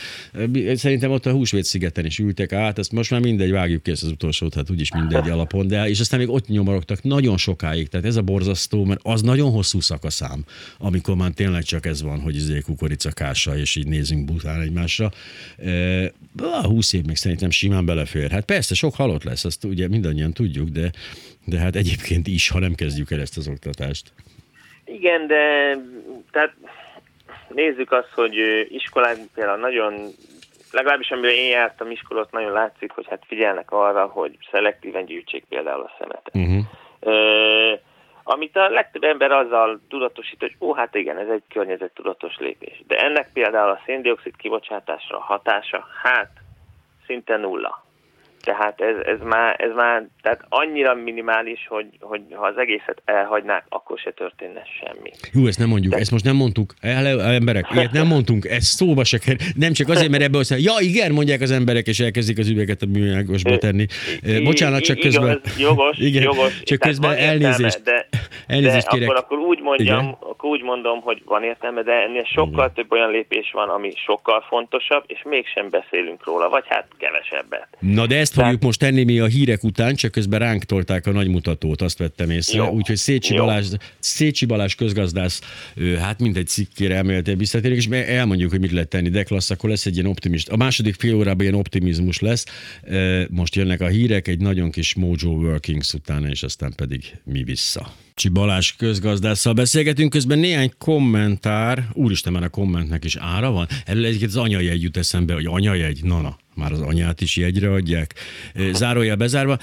szerintem 0.74 1.12
ott 1.12 1.26
a 1.26 1.32
Húsvét 1.32 1.64
szigeten 1.64 2.06
is 2.06 2.20
ültek 2.20 2.54
át, 2.54 2.80
ezt 2.80 2.92
most 2.92 3.12
már 3.12 3.22
mindegy, 3.22 3.52
vágjuk 3.52 3.84
ki 3.84 3.92
ezt 3.92 4.04
az 4.04 4.10
utolsót, 4.10 4.54
hát 4.54 4.70
úgyis 4.70 4.92
mindegy 4.92 5.30
alapon, 5.30 5.68
de 5.68 5.90
és 5.90 6.00
aztán 6.00 6.20
még 6.20 6.30
ott 6.30 6.48
nyomorogtak 6.48 7.04
nagyon 7.04 7.38
sokáig, 7.38 7.88
tehát 7.88 8.06
ez 8.06 8.16
a 8.16 8.22
borzasztó, 8.22 8.84
mert 8.84 9.00
az 9.04 9.19
nagyon 9.22 9.52
hosszú 9.52 9.80
szakaszám, 9.80 10.46
amikor 10.80 11.16
már 11.16 11.32
tényleg 11.36 11.64
csak 11.64 11.86
ez 11.86 12.02
van, 12.02 12.22
hogy 12.22 12.36
izé 12.36 12.60
kukoricakása, 12.60 13.58
és 13.58 13.76
így 13.76 13.88
nézünk 13.88 14.26
bután 14.26 14.62
egymásra. 14.62 15.10
A 16.62 16.68
20 16.68 16.94
év 16.94 17.06
még 17.06 17.16
szerintem 17.16 17.50
simán 17.50 17.86
belefér. 17.86 18.32
Hát 18.32 18.46
persze, 18.46 18.76
sok 18.76 18.96
halott 18.96 19.24
lesz, 19.24 19.46
azt 19.46 19.64
ugye 19.64 19.88
mindannyian 19.88 20.34
tudjuk, 20.34 20.68
de, 20.68 20.92
de 21.46 21.60
hát 21.60 21.76
egyébként 21.76 22.28
is, 22.28 22.50
ha 22.50 22.60
nem 22.60 22.74
kezdjük 22.74 23.12
el 23.12 23.20
ezt 23.20 23.38
az 23.38 23.48
oktatást. 23.48 24.12
Igen, 24.86 25.28
de 25.28 25.76
tehát 26.32 26.54
nézzük 27.54 27.92
azt, 27.92 28.12
hogy 28.16 28.36
iskolák 28.70 29.18
például 29.34 29.60
nagyon, 29.60 29.94
legalábbis 30.72 31.12
amiben 31.12 31.32
én 31.32 31.50
jártam 31.50 31.92
iskolát, 31.92 32.32
nagyon 32.32 32.52
látszik, 32.52 32.92
hogy 32.92 33.06
hát 33.10 33.24
figyelnek 33.28 33.72
arra, 33.72 34.06
hogy 34.06 34.38
szelektíven 34.52 35.06
gyűjtsék 35.06 35.44
például 35.50 35.82
a 35.82 35.96
szemetet. 36.00 36.36
Uh-huh. 36.36 36.66
Uh, 37.02 37.80
amit 38.32 38.56
a 38.56 38.70
legtöbb 38.70 39.04
ember 39.04 39.32
azzal 39.32 39.80
tudatosít, 39.88 40.40
hogy 40.40 40.56
ó, 40.60 40.74
hát 40.74 40.96
igen, 40.96 41.18
ez 41.18 41.30
egy 41.30 41.44
környezettudatos 41.50 42.38
lépés. 42.38 42.82
De 42.88 42.98
ennek 42.98 43.30
például 43.34 43.70
a 43.70 43.82
széndiokszid 43.86 44.36
kibocsátásra 44.36 45.20
hatása, 45.20 45.88
hát 46.04 46.32
szinte 47.06 47.38
nulla. 47.38 47.84
Tehát 48.42 48.82
ez, 48.82 48.96
ez, 49.06 49.28
már, 49.28 49.56
ez 49.58 49.72
már 49.76 50.08
tehát 50.22 50.46
annyira 50.50 50.94
minimális, 50.94 51.66
hogy, 51.68 51.88
hogy 52.00 52.22
ha 52.32 52.46
az 52.46 52.58
egészet 52.58 53.02
elhagynák, 53.06 53.66
akkor 53.70 53.98
se 53.98 54.12
történne 54.12 54.62
semmi. 54.80 55.12
Jó, 55.34 55.48
ezt 55.48 55.60
nem 55.60 55.68
mondjuk, 55.68 55.94
De... 55.94 56.00
ezt 56.00 56.12
most 56.12 56.24
nem 56.24 56.36
mondtuk. 56.36 56.74
El, 56.82 57.22
emberek, 57.22 57.66
ilyet 57.74 57.92
nem 57.92 58.08
mondtunk, 58.08 58.46
ez 58.46 58.64
szóba 58.64 59.04
se 59.04 59.18
kell. 59.18 59.36
Nem 59.56 59.74
csak 59.74 59.90
azért, 59.90 60.10
mert 60.10 60.24
ebből 60.24 60.40
azt 60.40 60.56
ja 60.58 60.74
igen, 60.80 61.12
mondják 61.12 61.42
az 61.42 61.52
emberek, 61.52 61.88
és 61.88 62.00
elkezdik 62.00 62.38
az 62.38 62.50
üveget 62.50 62.82
a 62.82 62.86
műanyagosba 62.86 63.58
tenni. 63.58 63.86
Bocsánat, 64.44 64.82
csak 64.82 65.00
közben... 65.00 65.42
Jogos, 65.58 65.98
igen, 66.10 66.24
jogos. 66.24 66.64
Csak 66.64 66.80
közben 66.80 67.18
elnézést, 67.18 67.84
de, 67.84 68.08
elnézést 68.48 68.86
de 68.86 68.92
kérek. 68.92 69.10
Akkor, 69.10 69.24
akkor, 69.24 69.38
úgy 69.38 69.62
mondjam, 69.62 70.00
igen? 70.00 70.18
akkor 70.20 70.50
úgy 70.50 70.64
mondom, 70.64 71.02
hogy 71.02 71.22
van 71.26 71.44
értelme, 71.44 71.82
de 71.82 71.92
ennél 71.92 72.24
sokkal 72.24 72.64
igen. 72.64 72.74
több 72.74 72.92
olyan 72.92 73.12
lépés 73.12 73.52
van, 73.52 73.70
ami 73.70 73.92
sokkal 74.06 74.46
fontosabb, 74.48 75.04
és 75.08 75.22
mégsem 75.24 75.70
beszélünk 75.70 76.26
róla, 76.26 76.50
vagy 76.50 76.64
hát 76.68 76.88
kevesebbet. 76.98 77.68
Na 77.80 78.06
de 78.06 78.18
ezt 78.30 78.42
fogjuk 78.42 78.62
most 78.62 78.80
tenni 78.80 79.04
mi 79.04 79.20
a 79.20 79.26
hírek 79.26 79.64
után, 79.64 79.96
csak 79.96 80.12
közben 80.12 80.40
ránk 80.40 80.64
tolták 80.64 81.08
a 81.08 81.12
nagymutatót, 81.12 81.82
azt 81.82 81.98
vettem 81.98 82.30
észre. 82.30 82.64
Úgyhogy 82.64 82.96
Szécsi 82.96 83.36
Balázs, 83.36 83.68
Szécsi 84.00 84.46
Balázs 84.46 84.76
közgazdász, 84.76 85.42
hát 86.00 86.20
mindegy 86.20 86.48
cikkére 86.48 86.96
emelte 86.96 87.36
visszatérünk, 87.36 87.80
és 87.80 87.88
elmondjuk, 87.88 88.50
hogy 88.50 88.60
mit 88.60 88.72
lehet 88.72 88.88
tenni. 88.90 89.10
De 89.10 89.24
klassz, 89.24 89.50
akkor 89.50 89.70
lesz 89.70 89.86
egy 89.86 89.96
ilyen 89.96 90.06
optimist. 90.06 90.50
A 90.50 90.58
második 90.58 90.96
fél 90.96 91.16
órában 91.16 91.42
ilyen 91.42 91.54
optimizmus 91.54 92.20
lesz. 92.20 92.46
Most 93.30 93.56
jönnek 93.56 93.82
a 93.82 93.88
hírek, 93.88 94.28
egy 94.28 94.40
nagyon 94.40 94.72
kis 94.72 94.94
Mojo 94.94 95.30
Workings 95.30 95.94
utána, 95.94 96.28
és 96.28 96.44
aztán 96.44 96.74
pedig 96.76 97.04
mi 97.24 97.44
vissza. 97.44 97.94
Csi 98.20 98.30
Balázs 98.30 98.72
közgazdásszal 98.78 99.54
beszélgetünk, 99.54 100.10
közben 100.10 100.40
néhány 100.40 100.72
kommentár, 100.78 101.90
úristen, 101.94 102.34
már 102.34 102.44
a 102.44 102.50
kommentnek 102.50 103.04
is 103.04 103.16
ára 103.16 103.52
van. 103.52 103.68
Erről 103.86 104.06
egyébként 104.06 104.30
az 104.30 104.38
anyajegy 104.38 104.82
jut 104.82 104.98
eszembe, 104.98 105.34
hogy 105.34 105.46
anyajegy, 105.46 106.04
na, 106.04 106.38
már 106.56 106.72
az 106.72 106.82
anyát 106.82 107.22
is 107.22 107.38
jegyre 107.38 107.72
adják. 107.72 108.14
Zárójel 108.74 109.16
bezárva. 109.16 109.58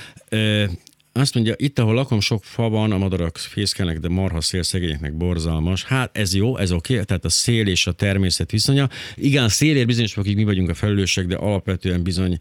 Azt 1.17 1.35
mondja, 1.35 1.55
itt, 1.57 1.79
ahol 1.79 1.95
lakom, 1.95 2.21
sok 2.21 2.45
fa 2.45 2.69
van, 2.69 2.93
a 2.93 2.99
madarak 2.99 3.37
fészkelnek, 3.37 3.99
de 3.99 4.09
marha 4.09 4.41
szél 4.41 4.63
szegényeknek 4.63 5.17
borzalmas. 5.17 5.85
Hát 5.85 6.17
ez 6.17 6.35
jó, 6.35 6.57
ez 6.57 6.73
oké, 6.73 6.93
okay, 6.93 7.05
tehát 7.05 7.25
a 7.25 7.29
szél 7.29 7.67
és 7.67 7.87
a 7.87 7.93
természet 7.93 8.51
viszonya. 8.51 8.89
Igen, 9.15 9.49
szélért 9.49 9.87
bizonyos 9.87 10.13
fokig 10.13 10.37
mi 10.37 10.45
vagyunk 10.45 10.69
a 10.69 10.75
felelősek, 10.75 11.27
de 11.27 11.37
alapvetően 11.37 12.03
bizony 12.03 12.37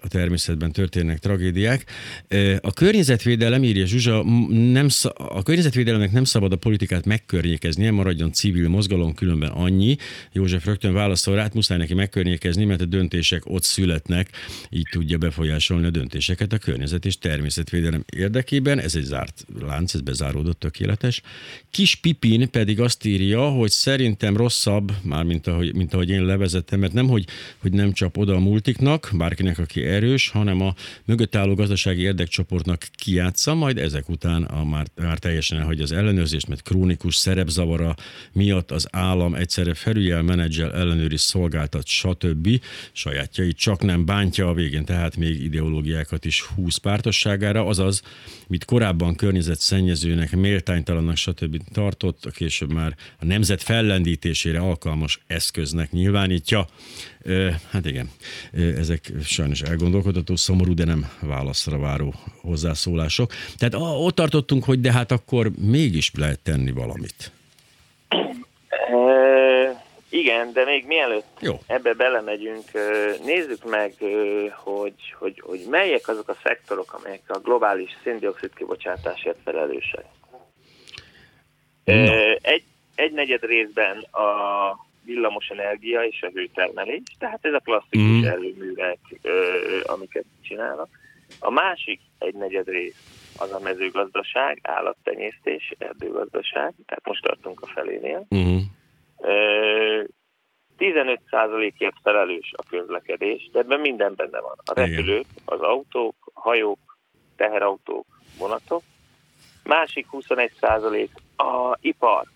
a 0.00 0.08
természetben 0.08 0.72
történnek 0.72 1.18
tragédiák. 1.18 1.84
A 2.60 2.72
környezetvédelem, 2.72 3.64
írja 3.64 3.86
Zsuzsa, 3.86 4.24
nem, 4.48 4.86
a 5.14 5.42
környezetvédelemnek 5.42 6.12
nem 6.12 6.24
szabad 6.24 6.52
a 6.52 6.56
politikát 6.56 7.04
megkörnyékezni, 7.04 7.88
maradjon 7.88 8.32
civil 8.32 8.68
mozgalom, 8.68 9.14
különben 9.14 9.50
annyi. 9.50 9.96
József 10.32 10.64
rögtön 10.64 10.92
válaszol 10.92 11.34
rá, 11.34 11.42
hát 11.42 11.54
muszáj 11.54 11.78
neki 11.78 11.94
megkörnyékezni, 11.94 12.64
mert 12.64 12.80
a 12.80 12.84
döntések 12.84 13.42
ott 13.44 13.62
születnek, 13.62 14.30
így 14.70 14.88
tudja 14.90 15.18
befolyásolni 15.18 15.86
a 15.86 15.90
döntéseket 15.90 16.52
a 16.52 16.58
környezet 16.58 17.04
és 17.04 17.18
természetvédelem 17.18 18.04
érdekében, 18.16 18.78
ez 18.78 18.94
egy 18.94 19.02
zárt 19.02 19.46
lánc, 19.60 19.94
ez 19.94 20.00
bezáródott 20.00 20.58
tökéletes. 20.58 21.22
Kis 21.70 21.94
Pipin 21.94 22.50
pedig 22.50 22.80
azt 22.80 23.04
írja, 23.04 23.48
hogy 23.48 23.70
szerintem 23.70 24.36
rosszabb, 24.36 24.92
már 25.02 25.24
mint 25.24 25.46
ahogy, 25.46 25.74
mint 25.74 25.94
ahogy 25.94 26.10
én 26.10 26.24
levezettem, 26.24 26.80
mert 26.80 26.92
nem, 26.92 27.08
hogy, 27.08 27.26
hogy 27.58 27.72
nem 27.72 27.92
csap 27.92 28.16
oda 28.16 28.34
a 28.34 28.38
multiknak, 28.38 29.10
bárkinek, 29.12 29.58
aki 29.58 29.84
erős, 29.84 30.28
hanem 30.28 30.60
a 30.60 30.74
mögött 31.04 31.34
álló 31.34 31.54
gazdasági 31.54 32.00
érdekcsoportnak 32.00 32.86
kiátsza, 32.94 33.54
majd 33.54 33.78
ezek 33.78 34.08
után 34.08 34.42
a 34.42 34.64
már, 34.64 34.86
már 34.94 35.18
teljesen 35.18 35.58
elhagyja 35.58 35.82
az 35.82 35.92
ellenőrzést, 35.92 36.48
mert 36.48 36.62
krónikus 36.62 37.16
szerepzavara 37.16 37.94
miatt 38.32 38.70
az 38.70 38.88
állam 38.90 39.34
egyszerre 39.34 39.74
felügyel, 39.74 40.22
menedzsel, 40.22 40.72
ellenőriz, 40.72 41.20
szolgáltat, 41.20 41.86
stb. 41.86 42.60
sajátjai 42.92 43.52
csak 43.52 43.82
nem 43.82 44.04
bántja 44.04 44.48
a 44.48 44.54
végén, 44.54 44.84
tehát 44.84 45.16
még 45.16 45.42
ideológiákat 45.42 46.24
is 46.24 46.42
húz 46.42 46.76
pártosságára, 46.76 47.66
azaz 47.66 47.97
az, 47.98 48.10
mit 48.48 48.64
korábban 48.64 49.14
környezetszennyezőnek, 49.14 50.36
méltánytalannak, 50.36 51.16
stb. 51.16 51.62
tartott, 51.72 52.24
a 52.24 52.30
később 52.30 52.72
már 52.72 52.96
a 53.18 53.24
nemzet 53.24 53.62
fellendítésére 53.62 54.58
alkalmas 54.58 55.20
eszköznek 55.26 55.90
nyilvánítja. 55.90 56.68
Hát 57.70 57.86
igen, 57.86 58.10
ezek 58.52 59.12
sajnos 59.24 59.60
elgondolkodható, 59.60 60.36
szomorú, 60.36 60.74
de 60.74 60.84
nem 60.84 61.08
válaszra 61.20 61.78
váró 61.78 62.14
hozzászólások. 62.40 63.32
Tehát 63.56 63.74
ott 63.78 64.14
tartottunk, 64.14 64.64
hogy 64.64 64.80
de 64.80 64.92
hát 64.92 65.12
akkor 65.12 65.50
mégis 65.58 66.10
lehet 66.14 66.40
tenni 66.40 66.70
valamit. 66.70 67.32
Igen, 70.10 70.52
de 70.52 70.64
még 70.64 70.86
mielőtt 70.86 71.26
Jó. 71.40 71.54
ebbe 71.66 71.94
belemegyünk, 71.94 72.64
nézzük 73.24 73.64
meg, 73.64 73.94
hogy, 74.54 75.14
hogy, 75.18 75.42
hogy 75.44 75.66
melyek 75.70 76.08
azok 76.08 76.28
a 76.28 76.36
szektorok, 76.42 76.92
amelyek 76.92 77.22
a 77.26 77.38
globális 77.38 77.90
széndiokszid 78.02 78.54
kibocsátásért 78.54 79.38
felelősek. 79.44 80.04
No. 81.84 81.94
egy 82.94 83.12
negyed 83.12 83.44
részben 83.44 83.98
a 83.98 84.86
villamos 85.04 85.48
energia 85.48 86.04
és 86.04 86.22
a 86.22 86.30
hőtermelés, 86.34 87.02
tehát 87.18 87.38
ez 87.44 87.52
a 87.52 87.58
klasszikus 87.58 88.00
mm. 88.00 88.24
erőművek, 88.24 88.98
amiket 89.82 90.24
csinálnak. 90.42 90.88
A 91.38 91.50
másik 91.50 92.00
egy 92.18 92.34
negyed 92.34 92.68
rész 92.68 93.32
az 93.38 93.52
a 93.52 93.58
mezőgazdaság, 93.58 94.58
állattenyésztés, 94.62 95.74
erdőgazdaság, 95.78 96.74
tehát 96.86 97.06
most 97.06 97.22
tartunk 97.22 97.60
a 97.60 97.66
felénél. 97.66 98.26
Mm. 98.34 98.58
15%-ért 100.78 101.96
felelős 102.02 102.52
a 102.56 102.62
közlekedés, 102.70 103.48
de 103.52 103.58
ebben 103.58 103.80
minden 103.80 104.14
benne 104.16 104.40
van. 104.40 104.56
A 104.64 104.74
repülők, 104.74 105.26
az 105.44 105.60
autók, 105.60 106.14
hajók, 106.34 106.98
teherautók, 107.36 108.06
vonatok. 108.38 108.82
Másik 109.64 110.06
21% 110.12 111.08
a 111.36 111.76
ipar. 111.80 112.26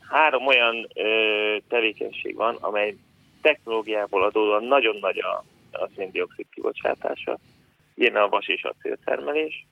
Három 0.00 0.46
olyan 0.46 0.86
ö, 0.94 1.56
tevékenység 1.68 2.34
van, 2.34 2.56
amely 2.60 2.96
technológiából 3.40 4.22
adódóan 4.22 4.64
nagyon 4.64 4.96
nagy 5.00 5.18
a, 5.18 5.44
a 5.72 5.88
széndiokszid 5.96 6.46
kibocsátása. 6.50 7.38
Ilyen 7.94 8.16
a 8.16 8.28
vas 8.28 8.48
és 8.48 8.62
acéltermelés, 8.62 9.66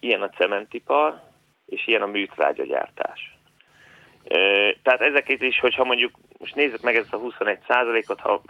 ilyen 0.00 0.22
a 0.22 0.28
cementipar, 0.28 1.22
és 1.66 1.86
ilyen 1.86 2.02
a 2.02 2.06
műtrágyagyártás. 2.06 3.33
Tehát 4.82 5.00
ezeket 5.00 5.42
is, 5.42 5.60
hogyha 5.60 5.84
mondjuk, 5.84 6.10
most 6.38 6.54
nézzük 6.54 6.82
meg 6.82 6.96
ezt 6.96 7.12
a 7.12 7.16
21 7.16 7.58
ot 8.06 8.20
ha 8.20 8.42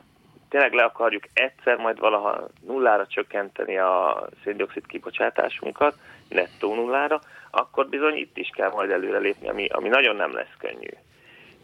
tényleg 0.48 0.72
le 0.72 0.82
akarjuk 0.82 1.24
egyszer 1.32 1.76
majd 1.76 1.98
valaha 1.98 2.48
nullára 2.66 3.06
csökkenteni 3.06 3.78
a 3.78 4.26
széndiokszid 4.44 4.86
kibocsátásunkat, 4.86 5.94
nettó 6.28 6.74
nullára, 6.74 7.20
akkor 7.50 7.88
bizony 7.88 8.16
itt 8.16 8.36
is 8.36 8.50
kell 8.54 8.70
majd 8.70 8.90
előrelépni, 8.90 9.48
ami, 9.48 9.66
ami 9.66 9.88
nagyon 9.88 10.16
nem 10.16 10.34
lesz 10.34 10.54
könnyű. 10.58 10.88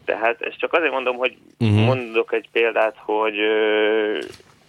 Tehát 0.05 0.41
ezt 0.41 0.57
csak 0.57 0.73
azért 0.73 0.91
mondom, 0.91 1.15
hogy 1.15 1.37
uh-huh. 1.59 1.85
mondok 1.85 2.33
egy 2.33 2.49
példát, 2.51 2.95
hogy, 2.97 3.37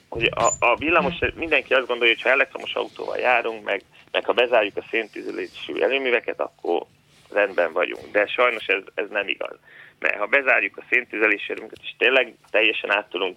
hogy 0.09 0.31
a, 0.35 0.67
a 0.67 0.77
villamos, 0.77 1.15
mindenki 1.35 1.75
azt 1.75 1.87
gondolja, 1.87 2.15
hogy 2.15 2.23
ha 2.23 2.31
elektromos 2.31 2.75
autóval 2.75 3.17
járunk, 3.17 3.65
meg, 3.65 3.83
meg 4.11 4.25
ha 4.25 4.33
bezárjuk 4.33 4.77
a 4.77 4.85
széntűzülésű 4.91 5.75
előműveket, 5.81 6.41
akkor 6.41 6.83
rendben 7.33 7.73
vagyunk. 7.73 8.13
De 8.13 8.27
sajnos 8.27 8.67
ez, 8.67 8.83
ez 8.95 9.09
nem 9.11 9.29
igaz. 9.29 9.57
Mert 9.99 10.17
ha 10.17 10.27
bezárjuk 10.27 10.77
a 10.77 10.85
széntüzelési 10.91 11.53
és 11.83 11.95
tényleg 11.99 12.35
teljesen 12.51 12.91
át 12.91 13.09
tudunk 13.09 13.37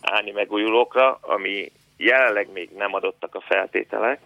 állni 0.00 0.30
megújulókra, 0.30 1.18
ami 1.20 1.72
jelenleg 1.96 2.52
még 2.52 2.70
nem 2.76 2.94
adottak 2.94 3.34
a 3.34 3.40
feltételek, 3.40 4.20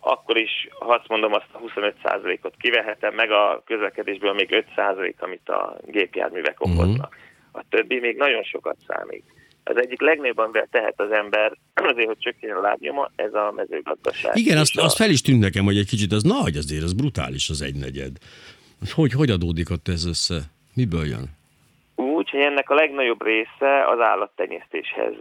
akkor 0.00 0.36
is, 0.36 0.68
ha 0.78 0.92
azt 0.94 1.08
mondom, 1.08 1.32
azt 1.32 1.48
a 1.52 1.58
25%-ot 1.58 2.54
kivehetem, 2.58 3.14
meg 3.14 3.30
a 3.30 3.62
közlekedésből 3.66 4.32
még 4.32 4.64
5% 4.76 5.16
amit 5.16 5.48
a 5.48 5.76
gépjárművek 5.86 6.58
mhm. 6.58 6.72
okoznak. 6.72 7.16
A 7.52 7.62
többi 7.68 8.00
még 8.00 8.16
nagyon 8.16 8.42
sokat 8.42 8.76
számít. 8.86 9.24
Az 9.64 9.76
egyik 9.76 10.00
legnagyobb, 10.00 10.68
tehet 10.70 11.00
az 11.00 11.10
ember 11.10 11.52
azért, 11.90 12.06
hogy 12.06 12.18
csökkenjen 12.18 12.58
a 12.58 12.60
lábnyoma, 12.60 13.10
ez 13.16 13.34
a 13.34 13.52
mezőgazdaság. 13.56 14.36
Igen, 14.36 14.58
azt, 14.58 14.76
a... 14.76 14.84
azt 14.84 14.96
fel 14.96 15.10
is 15.10 15.20
tűnt 15.20 15.40
nekem, 15.40 15.64
hogy 15.64 15.78
egy 15.78 15.88
kicsit 15.88 16.12
az 16.12 16.22
nagy 16.22 16.56
azért, 16.56 16.82
az 16.82 16.92
brutális 16.92 17.48
az 17.50 17.62
egynegyed. 17.62 18.16
Hogy, 18.94 19.12
hogy 19.12 19.30
adódik 19.30 19.70
ott 19.70 19.88
ez 19.88 20.06
össze? 20.06 20.40
Miből 20.74 21.06
jön? 21.06 21.28
Úgy, 21.94 22.30
hogy 22.30 22.40
ennek 22.40 22.70
a 22.70 22.74
legnagyobb 22.74 23.24
része 23.24 23.88
az 23.88 24.00
állattenyésztéshez 24.00 25.14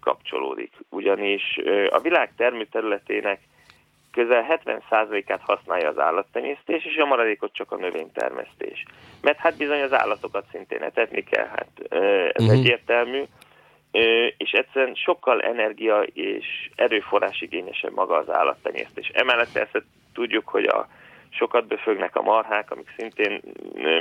kapcsolódik. 0.00 0.72
Ugyanis 0.88 1.58
a 1.90 2.00
világ 2.00 2.32
termőterületének 2.36 3.40
közel 4.12 4.60
70%-át 4.64 5.40
használja 5.40 5.88
az 5.88 5.98
állattenyésztés, 5.98 6.84
és 6.84 6.96
a 6.96 7.06
maradékot 7.06 7.52
csak 7.52 7.72
a 7.72 7.76
növénytermesztés. 7.76 8.84
Mert 9.20 9.38
hát 9.38 9.56
bizony 9.56 9.80
az 9.80 9.92
állatokat 9.92 10.44
szintén 10.50 10.82
etetni 10.82 11.24
kell, 11.24 11.46
hát 11.46 11.68
ez 12.32 12.44
uh-huh. 12.44 12.58
egyértelmű, 12.58 13.22
és 14.36 14.50
egyszerűen 14.50 14.94
sokkal 14.94 15.40
energia 15.40 16.02
és 16.02 16.70
erőforrás 16.74 17.40
igényesebb 17.40 17.92
maga 17.92 18.16
az 18.16 18.30
állattenyésztés. 18.30 19.08
Emellett 19.08 19.52
persze 19.52 19.82
tudjuk, 20.14 20.48
hogy 20.48 20.64
a 20.64 20.88
sokat 21.38 21.66
befögnek 21.66 22.16
a 22.16 22.22
marhák, 22.22 22.70
amik 22.70 22.94
szintén 22.96 23.40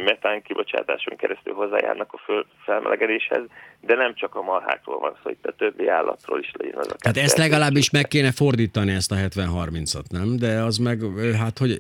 metán 0.03 0.41
kibocsátáson 0.41 1.15
keresztül 1.15 1.53
hozzájárnak 1.53 2.13
a 2.13 2.17
föl, 2.17 2.45
felmelegedéshez, 2.63 3.41
de 3.81 3.95
nem 3.95 4.15
csak 4.15 4.35
a 4.35 4.41
marhákról 4.41 4.99
van 4.99 5.17
szó, 5.23 5.29
itt 5.29 5.45
a 5.45 5.51
többi 5.51 5.87
állatról 5.87 6.39
is 6.39 6.51
legyen 6.53 6.77
az 6.77 6.87
a 6.91 6.95
Tehát 6.95 7.17
ezt 7.17 7.37
legalábbis 7.37 7.89
meg 7.89 8.07
kéne 8.07 8.31
fordítani, 8.31 8.91
ezt 8.91 9.11
a 9.11 9.15
70-30-at, 9.15 10.09
nem? 10.09 10.37
De 10.37 10.61
az 10.61 10.77
meg, 10.77 10.99
hát 11.39 11.57
hogy, 11.57 11.77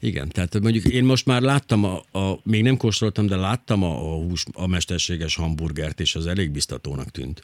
igen, 0.00 0.28
tehát 0.28 0.60
mondjuk 0.62 0.84
én 0.84 1.04
most 1.04 1.26
már 1.26 1.40
láttam, 1.40 1.84
a, 1.84 2.18
a 2.18 2.38
még 2.44 2.62
nem 2.62 2.76
kóstoltam, 2.76 3.26
de 3.26 3.36
láttam 3.36 3.82
a, 3.82 3.94
a 3.94 4.14
hús, 4.14 4.44
a 4.54 4.66
mesterséges 4.68 5.36
hamburgert, 5.36 6.00
és 6.00 6.14
az 6.14 6.26
elég 6.26 6.50
biztatónak 6.50 7.08
tűnt. 7.10 7.42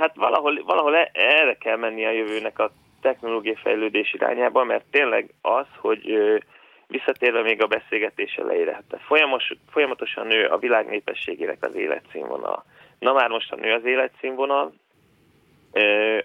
Hát 0.00 0.14
valahol, 0.14 0.62
valahol 0.66 0.96
e, 0.96 1.10
erre 1.12 1.54
kell 1.54 1.76
menni 1.76 2.04
a 2.04 2.10
jövőnek 2.10 2.58
a 2.58 2.72
technológiai 3.00 3.56
fejlődés 3.62 4.12
irányába, 4.12 4.64
mert 4.64 4.84
tényleg 4.90 5.30
az, 5.42 5.66
hogy 5.78 6.18
visszatérve 6.86 7.42
még 7.42 7.62
a 7.62 7.66
beszélgetés 7.66 8.34
elejére, 8.34 8.72
hát 8.72 9.00
folyamos, 9.00 9.52
folyamatosan 9.70 10.26
nő 10.26 10.46
a 10.46 10.58
világ 10.58 10.88
népességének 10.88 11.64
az 11.64 11.74
életszínvonal. 11.74 12.64
Na 12.98 13.12
már 13.12 13.28
most, 13.28 13.52
a 13.52 13.56
nő 13.56 13.72
az 13.72 13.84
életszínvonal, 13.84 14.72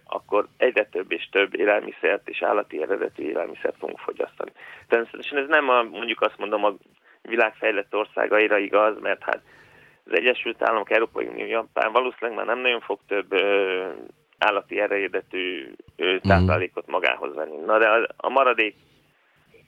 akkor 0.06 0.48
egyre 0.58 0.86
több 0.86 1.12
és 1.12 1.30
több 1.32 1.56
élelmiszert 1.60 2.30
és 2.30 2.42
állati 2.42 2.82
eredetű 2.82 3.24
élelmiszert 3.24 3.78
fogunk 3.80 4.00
fogyasztani. 4.00 4.52
Természetesen 4.88 5.38
ez 5.38 5.48
nem 5.48 5.70
a, 5.70 5.84
mondjuk 5.84 6.22
azt 6.22 6.38
mondom 6.38 6.64
a 6.64 6.74
világfejlett 7.22 7.96
országaira 7.96 8.58
igaz, 8.58 9.00
mert 9.00 9.24
hát 9.24 9.42
az 10.06 10.12
Egyesült 10.12 10.62
Államok, 10.62 10.92
Európai 10.92 11.28
Unió, 11.28 11.46
Japán 11.46 11.92
valószínűleg 11.92 12.38
már 12.38 12.46
nem 12.46 12.60
nagyon 12.60 12.80
fog 12.80 13.00
több 13.08 13.34
állati 14.46 14.80
eredetű 14.80 15.74
táplálékot 16.22 16.88
magához 16.88 17.36
venni. 17.36 17.56
Na 17.66 17.80
de 17.80 17.88
a, 18.18 18.30
maradék 18.30 18.76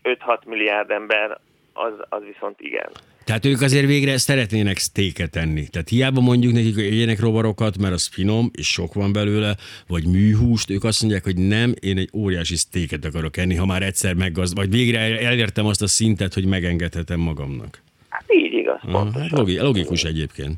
5-6 0.03 0.45
milliárd 0.45 0.91
ember 0.91 1.39
az, 1.73 1.93
az 2.09 2.21
viszont 2.23 2.61
igen. 2.61 2.89
Tehát 3.23 3.45
ők 3.45 3.61
azért 3.61 3.85
végre 3.85 4.17
szeretnének 4.17 4.77
sztéket 4.77 5.35
enni. 5.35 5.67
Tehát 5.67 5.89
hiába 5.89 6.21
mondjuk 6.21 6.53
nekik, 6.53 6.75
hogy 6.75 6.83
egyenek 6.83 7.19
rovarokat, 7.19 7.77
mert 7.77 7.93
az 7.93 8.07
finom, 8.07 8.51
és 8.53 8.67
sok 8.67 8.93
van 8.93 9.13
belőle, 9.13 9.55
vagy 9.87 10.05
műhúst, 10.05 10.69
ők 10.69 10.83
azt 10.83 11.01
mondják, 11.01 11.23
hogy 11.23 11.37
nem, 11.37 11.73
én 11.79 11.97
egy 11.97 12.09
óriási 12.13 12.55
sztéket 12.55 13.05
akarok 13.05 13.37
enni, 13.37 13.55
ha 13.55 13.65
már 13.65 13.81
egyszer 13.81 14.13
meggazd, 14.13 14.55
vagy 14.55 14.69
végre 14.69 14.99
elértem 14.99 15.65
azt 15.65 15.81
a 15.81 15.87
szintet, 15.87 16.33
hogy 16.33 16.45
megengedhetem 16.45 17.19
magamnak. 17.19 17.81
Hát 18.09 18.25
így 18.27 18.53
igaz, 18.53 18.79
ah, 18.91 19.13
hát 19.15 19.31
logikus 19.59 20.03
egyébként. 20.03 20.53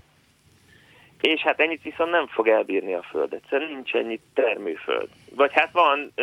És 1.21 1.41
hát 1.41 1.60
ennyit 1.60 1.84
viszont 1.84 2.12
nem 2.12 2.27
fog 2.27 2.47
elbírni 2.47 2.93
a 2.93 3.01
föld, 3.01 3.34
egyszerűen 3.34 3.71
nincs 3.71 3.93
ennyi 3.93 4.19
termőföld. 4.34 5.10
Vagy 5.36 5.53
hát 5.53 5.71
van, 5.71 6.13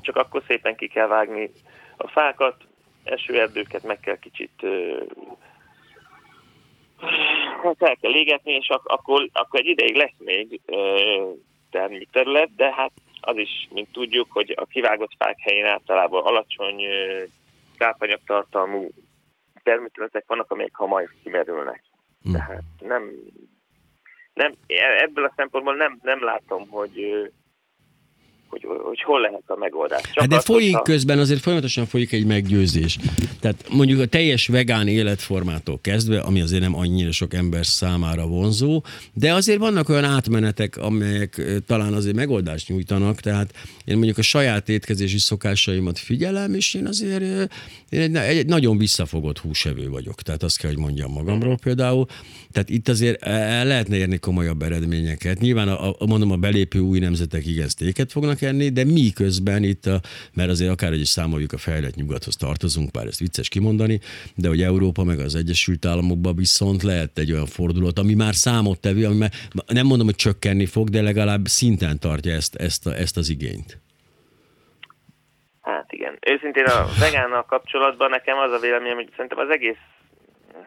csak 0.00 0.16
akkor 0.16 0.42
szépen 0.46 0.76
ki 0.76 0.88
kell 0.88 1.06
vágni 1.06 1.50
a 1.96 2.08
fákat, 2.08 2.56
esőerdőket 3.04 3.82
meg 3.82 4.00
kell 4.00 4.18
kicsit 4.18 4.66
hát 7.62 7.82
el 7.82 7.96
kell 7.96 8.14
égetni, 8.14 8.52
és 8.52 8.68
ak- 8.68 8.90
akkor, 8.90 9.28
akkor 9.32 9.60
egy 9.60 9.66
ideig 9.66 9.94
lesz 9.94 10.14
még 10.18 10.60
termőterület, 11.70 12.54
de 12.56 12.72
hát 12.74 12.92
az 13.20 13.36
is, 13.36 13.68
mint 13.70 13.92
tudjuk, 13.92 14.32
hogy 14.32 14.54
a 14.56 14.64
kivágott 14.64 15.12
fák 15.18 15.38
helyén 15.40 15.64
általában 15.64 16.24
alacsony 16.24 16.82
tápanyagtartalmú 17.78 18.88
termőterületek 19.62 20.24
vannak, 20.26 20.50
amelyek 20.50 20.74
hamar 20.74 21.08
kimerülnek. 21.22 21.82
Hm. 22.22 22.32
Tehát 22.32 22.62
nem 22.80 23.10
nem, 24.34 24.54
e- 24.66 25.02
ebből 25.02 25.24
a 25.24 25.32
szempontból 25.36 25.74
nem, 25.74 25.98
nem 26.02 26.24
látom, 26.24 26.68
hogy 26.68 27.30
hogy, 28.52 28.66
hogy 28.82 29.02
hol 29.02 29.20
lehet 29.20 29.42
a 29.46 29.56
megoldás. 29.58 30.00
Csak 30.02 30.20
hát 30.20 30.28
de 30.28 30.36
az, 30.36 30.44
folyik 30.44 30.76
a... 30.76 30.82
közben, 30.82 31.18
azért 31.18 31.40
folyamatosan 31.40 31.86
folyik 31.86 32.12
egy 32.12 32.26
meggyőzés. 32.26 32.98
Tehát 33.40 33.64
mondjuk 33.70 34.00
a 34.00 34.06
teljes 34.06 34.46
vegán 34.46 34.88
életformától 34.88 35.78
kezdve, 35.80 36.20
ami 36.20 36.40
azért 36.40 36.62
nem 36.62 36.76
annyira 36.76 37.12
sok 37.12 37.34
ember 37.34 37.66
számára 37.66 38.26
vonzó, 38.26 38.82
de 39.12 39.32
azért 39.32 39.58
vannak 39.58 39.88
olyan 39.88 40.04
átmenetek, 40.04 40.76
amelyek 40.76 41.42
talán 41.66 41.92
azért 41.92 42.16
megoldást 42.16 42.68
nyújtanak, 42.68 43.20
tehát 43.20 43.54
én 43.84 43.94
mondjuk 43.94 44.18
a 44.18 44.22
saját 44.22 44.68
étkezési 44.68 45.18
szokásaimat 45.18 45.98
figyelem, 45.98 46.54
és 46.54 46.74
én 46.74 46.86
azért 46.86 47.50
én 47.88 48.16
egy, 48.16 48.36
egy 48.36 48.46
nagyon 48.46 48.78
visszafogott 48.78 49.38
húsevő 49.38 49.88
vagyok, 49.88 50.22
tehát 50.22 50.42
azt 50.42 50.58
kell, 50.58 50.70
hogy 50.70 50.78
mondjam 50.78 51.12
magamról 51.12 51.56
például. 51.62 52.06
Tehát 52.50 52.70
itt 52.70 52.88
azért 52.88 53.22
el 53.22 53.64
lehetne 53.64 53.96
érni 53.96 54.18
komolyabb 54.18 54.62
eredményeket. 54.62 55.40
Nyilván 55.40 55.68
a, 55.68 55.90
a, 55.98 56.06
mondom, 56.06 56.30
a 56.30 56.36
belépő 56.36 56.78
új 56.78 56.98
nemzetek 56.98 57.46
igen 57.46 57.68
sztéket 57.68 58.12
fognak 58.12 58.41
enni, 58.42 58.68
de 58.68 58.84
mi 58.84 59.10
közben 59.14 59.62
itt, 59.62 59.86
a, 59.86 60.00
mert 60.34 60.50
azért 60.50 60.70
akár 60.70 60.92
is 60.92 61.08
számoljuk 61.08 61.52
a 61.52 61.58
fejlett 61.58 61.94
nyugathoz 61.94 62.36
tartozunk, 62.36 62.90
bár 62.90 63.06
ezt 63.06 63.18
vicces 63.18 63.48
kimondani, 63.48 64.00
de 64.36 64.48
hogy 64.48 64.62
Európa 64.62 65.04
meg 65.04 65.18
az 65.18 65.34
Egyesült 65.34 65.86
Államokban 65.86 66.36
viszont 66.36 66.82
lehet 66.82 67.18
egy 67.18 67.32
olyan 67.32 67.46
fordulat, 67.46 67.98
ami 67.98 68.14
már 68.14 68.34
számottevő, 68.34 69.04
ami 69.06 69.16
már, 69.16 69.30
nem 69.66 69.86
mondom, 69.86 70.06
hogy 70.06 70.14
csökkenni 70.14 70.66
fog, 70.66 70.88
de 70.88 71.02
legalább 71.02 71.46
szinten 71.46 71.98
tartja 71.98 72.32
ezt, 72.32 72.54
ezt, 72.56 72.86
a, 72.86 72.90
ezt 72.94 73.16
az 73.16 73.28
igényt. 73.28 73.78
Hát 75.62 75.92
igen. 75.92 76.18
Őszintén 76.26 76.64
a 76.64 76.86
vegánnal 77.06 77.44
kapcsolatban 77.44 78.10
nekem 78.10 78.38
az 78.38 78.52
a 78.52 78.58
véleményem, 78.58 78.96
hogy 78.96 79.10
szerintem 79.10 79.38
az 79.38 79.50
egész 79.50 79.82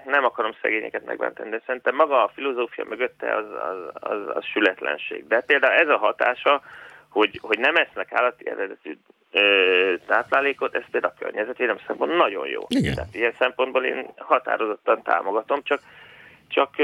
nem 0.05 0.23
akarom 0.23 0.51
szegényeket 0.61 1.05
megbántani, 1.05 1.49
de 1.49 1.61
szerintem 1.65 1.95
maga 1.95 2.23
a 2.23 2.31
filozófia 2.33 2.85
mögötte 2.89 3.35
az, 3.35 3.45
az, 3.45 4.09
az, 4.11 4.35
az 4.35 4.45
sületlenség. 4.45 5.27
De 5.27 5.41
például 5.41 5.73
ez 5.73 5.87
a 5.87 5.97
hatása, 5.97 6.61
hogy, 7.15 7.39
hogy 7.41 7.59
nem 7.59 7.75
esznek 7.75 8.13
állati 8.13 8.49
eredetű 8.49 8.97
ö, 9.31 9.93
táplálékot, 10.07 10.75
ez 10.75 10.83
például 10.91 11.13
a 11.15 11.19
környezetvédelem 11.23 11.81
szempontból 11.87 12.17
nagyon 12.17 12.47
jó. 12.47 12.61
Igen. 12.67 12.93
Tehát 12.95 13.15
ilyen 13.15 13.33
szempontból 13.39 13.83
én 13.83 14.05
határozottan 14.17 15.01
támogatom, 15.01 15.59
csak 15.63 15.81
csak 16.47 16.79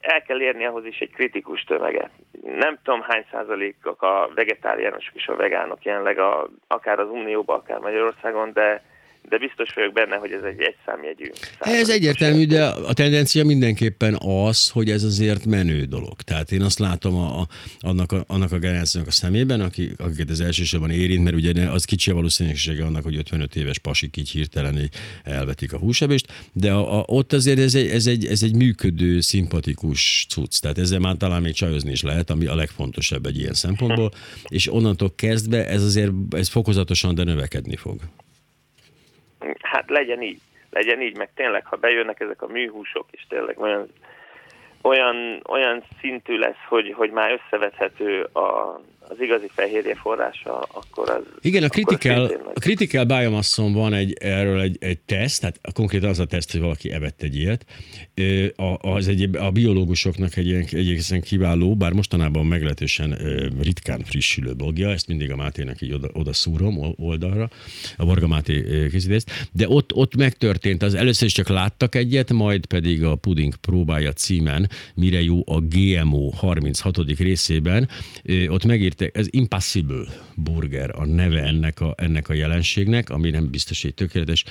el 0.00 0.22
kell 0.22 0.40
érni 0.40 0.64
ahhoz 0.64 0.84
is 0.84 0.98
egy 0.98 1.10
kritikus 1.10 1.64
tömeget. 1.64 2.10
Nem 2.42 2.78
tudom 2.82 3.02
hány 3.02 3.24
százalékok 3.30 4.02
a 4.02 4.30
vegetáriánusok 4.34 5.14
és 5.14 5.26
a 5.26 5.36
vegánok 5.36 5.84
jelenleg 5.84 6.18
a, 6.18 6.48
akár 6.66 6.98
az 6.98 7.08
Unióban, 7.08 7.58
akár 7.58 7.78
Magyarországon, 7.78 8.52
de 8.52 8.82
de 9.28 9.38
biztos 9.38 9.74
vagyok 9.74 9.92
benne, 9.92 10.16
hogy 10.16 10.32
ez 10.32 10.42
egy 10.42 10.60
egyszámjegyű. 10.60 11.30
Ez 11.58 11.88
egyértelmű, 11.88 12.46
de 12.46 12.64
a 12.64 12.92
tendencia 12.92 13.44
mindenképpen 13.44 14.16
az, 14.20 14.70
hogy 14.70 14.90
ez 14.90 15.02
azért 15.02 15.44
menő 15.44 15.84
dolog. 15.84 16.22
Tehát 16.22 16.52
én 16.52 16.62
azt 16.62 16.78
látom 16.78 17.14
a, 17.14 17.40
a, 17.40 17.46
annak, 17.80 18.12
a, 18.12 18.24
annak 18.26 18.52
a 18.52 18.58
generációnak 18.58 19.08
a 19.08 19.12
szemében, 19.12 19.60
aki, 19.60 19.90
akiket 19.98 20.30
ez 20.30 20.40
elsősorban 20.40 20.90
érint, 20.90 21.24
mert 21.24 21.36
ugye 21.36 21.70
az 21.70 21.84
kicsi 21.84 22.10
a 22.10 22.14
valószínűsége 22.14 22.84
annak, 22.84 23.02
hogy 23.02 23.16
55 23.16 23.56
éves 23.56 23.78
pasik 23.78 24.16
így 24.16 24.30
hirtelen 24.30 24.90
elvetik 25.24 25.72
a 25.72 25.78
húsebést, 25.78 26.26
de 26.52 26.72
a, 26.72 26.98
a, 26.98 27.04
ott 27.06 27.32
azért 27.32 27.58
ez 27.58 27.74
egy, 27.74 27.88
ez, 27.88 28.06
egy, 28.06 28.26
ez 28.26 28.42
egy 28.42 28.54
működő, 28.54 29.20
szimpatikus 29.20 30.26
cucc. 30.28 30.60
Tehát 30.60 30.78
ezzel 30.78 30.98
már 30.98 31.16
talán 31.16 31.42
még 31.42 31.54
csajozni 31.54 31.90
is 31.90 32.02
lehet, 32.02 32.30
ami 32.30 32.46
a 32.46 32.54
legfontosabb 32.54 33.26
egy 33.26 33.38
ilyen 33.38 33.54
szempontból, 33.54 34.10
és 34.48 34.72
onnantól 34.72 35.12
kezdve 35.14 35.66
ez 35.66 35.82
azért 35.82 36.12
ez 36.30 36.48
fokozatosan, 36.48 37.14
de 37.14 37.24
növekedni 37.24 37.76
fog 37.76 38.00
hát 39.62 39.90
legyen 39.90 40.22
így. 40.22 40.40
Legyen 40.70 41.02
így, 41.02 41.16
meg 41.16 41.30
tényleg, 41.34 41.66
ha 41.66 41.76
bejönnek 41.76 42.20
ezek 42.20 42.42
a 42.42 42.46
műhúsok, 42.46 43.06
és 43.10 43.26
tényleg 43.28 43.60
olyan, 43.60 43.88
olyan, 44.82 45.42
olyan 45.48 45.82
szintű 46.00 46.38
lesz, 46.38 46.64
hogy, 46.68 46.92
hogy 46.92 47.10
már 47.10 47.40
összevethető 47.40 48.22
a, 48.22 48.80
az 49.08 49.16
igazi 49.20 49.50
fehérje 49.54 49.94
forrása, 49.94 50.58
akkor 50.58 51.10
az... 51.10 51.22
Igen, 51.40 51.62
a 51.62 51.68
Critical, 51.68 52.24
a 52.54 52.58
critical 52.58 53.04
Biomasson 53.04 53.72
van 53.72 53.92
egy, 53.92 54.16
erről 54.20 54.60
egy, 54.60 54.76
egy 54.80 54.98
teszt, 54.98 55.40
tehát 55.40 55.60
konkrétan 55.72 56.08
az 56.08 56.18
a 56.18 56.24
teszt, 56.24 56.52
hogy 56.52 56.60
valaki 56.60 56.92
evett 56.92 57.22
egy 57.22 57.36
ilyet. 57.36 57.66
Az 58.78 59.08
egy, 59.08 59.36
a 59.36 59.50
biológusoknak 59.50 60.36
egy 60.36 60.52
egészen 60.52 61.20
kiváló, 61.20 61.76
bár 61.76 61.92
mostanában 61.92 62.46
meglehetősen 62.46 63.18
ritkán 63.60 64.00
frissülő 64.04 64.52
blogja, 64.52 64.90
ezt 64.90 65.08
mindig 65.08 65.30
a 65.30 65.36
Mátének 65.36 65.80
így 65.80 65.92
oda, 65.92 66.08
oda 66.12 66.32
szúrom 66.32 66.94
oldalra, 66.96 67.50
a 67.96 68.04
Varga 68.04 68.26
Máté 68.26 68.88
készítést, 68.90 69.48
de 69.52 69.68
ott, 69.68 69.94
ott 69.94 70.16
megtörtént, 70.16 70.82
az 70.82 70.94
először 70.94 71.26
is 71.26 71.32
csak 71.32 71.48
láttak 71.48 71.94
egyet, 71.94 72.32
majd 72.32 72.66
pedig 72.66 73.04
a 73.04 73.14
Puding 73.14 73.56
próbája 73.56 74.12
címen, 74.12 74.70
mire 74.94 75.22
jó 75.22 75.42
a 75.46 75.60
GMO 75.60 76.30
36. 76.30 76.96
részében, 77.18 77.88
ott 78.48 78.64
megírt 78.64 78.95
értek, 79.00 79.16
ez 79.16 79.26
Impossible 79.30 80.04
Burger 80.34 80.90
a 80.94 81.06
neve 81.06 81.42
ennek 81.42 81.80
a, 81.80 81.94
ennek 81.96 82.28
a 82.28 82.32
jelenségnek, 82.32 83.10
ami 83.10 83.30
nem 83.30 83.50
biztos 83.50 83.84
egy 83.84 83.94
tökéletes 83.94 84.44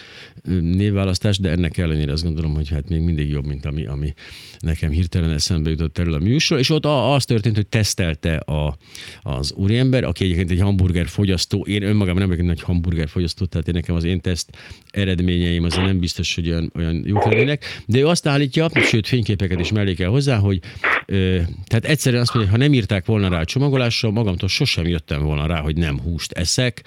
névválasztás, 0.62 1.38
de 1.38 1.50
ennek 1.50 1.78
ellenére 1.78 2.12
azt 2.12 2.24
gondolom, 2.24 2.54
hogy 2.54 2.70
hát 2.70 2.90
még 2.90 3.02
mindig 3.02 3.30
jobb, 3.30 3.46
mint 3.46 3.66
ami, 3.66 3.86
ami 3.86 4.14
nekem 4.60 4.92
hirtelen 4.92 5.32
eszembe 5.32 5.70
jutott 5.70 5.98
erről 5.98 6.14
a 6.14 6.20
műsor, 6.20 6.60
és 6.60 6.70
ott 6.70 6.86
az 6.86 7.26
történt, 7.26 7.56
hogy 7.56 7.68
tesztelte 7.68 8.36
a, 8.36 8.78
az 9.22 9.54
úriember, 9.54 10.04
aki 10.04 10.24
egyébként 10.24 10.52
egy 10.52 10.62
hamburger 10.62 11.08
fogyasztó, 11.08 11.66
én 11.66 11.84
önmagam 11.84 12.18
nem 12.18 12.28
vagyok 12.28 12.46
nagy 12.46 12.62
hamburger 12.62 13.08
fogyasztó, 13.08 13.46
tehát 13.46 13.68
én 13.68 13.74
nekem 13.74 13.96
az 13.96 14.04
én 14.04 14.22
teszt 14.22 14.58
eredményeim 14.92 15.64
azért 15.64 15.86
nem 15.86 16.00
biztos, 16.00 16.36
hogy 16.36 16.50
olyan, 16.50 16.72
olyan 16.76 17.04
jók 17.06 17.26
lennének, 17.26 17.84
de 17.86 18.00
ő 18.00 18.08
azt 18.08 18.28
állítja, 18.28 18.70
sőt 18.74 19.08
fényképeket 19.08 19.60
is 19.60 19.72
mellé 19.72 19.94
kell 19.94 20.10
hozzá, 20.10 20.38
hogy 20.38 20.60
ö, 21.06 21.40
tehát 21.66 21.86
egyszerűen 21.86 22.22
azt 22.22 22.34
mondja, 22.34 22.52
hogy 22.52 22.62
ha 22.62 22.68
nem 22.68 22.78
írták 22.78 23.06
volna 23.06 23.30
rá 23.30 23.40
a 23.40 23.46
csomagolásra, 23.46 24.12
magamtól 24.36 24.66
sosem 24.66 24.88
jöttem 24.88 25.22
volna 25.22 25.46
rá, 25.46 25.60
hogy 25.62 25.78
nem 25.78 26.00
húst 26.00 26.32
eszek, 26.32 26.84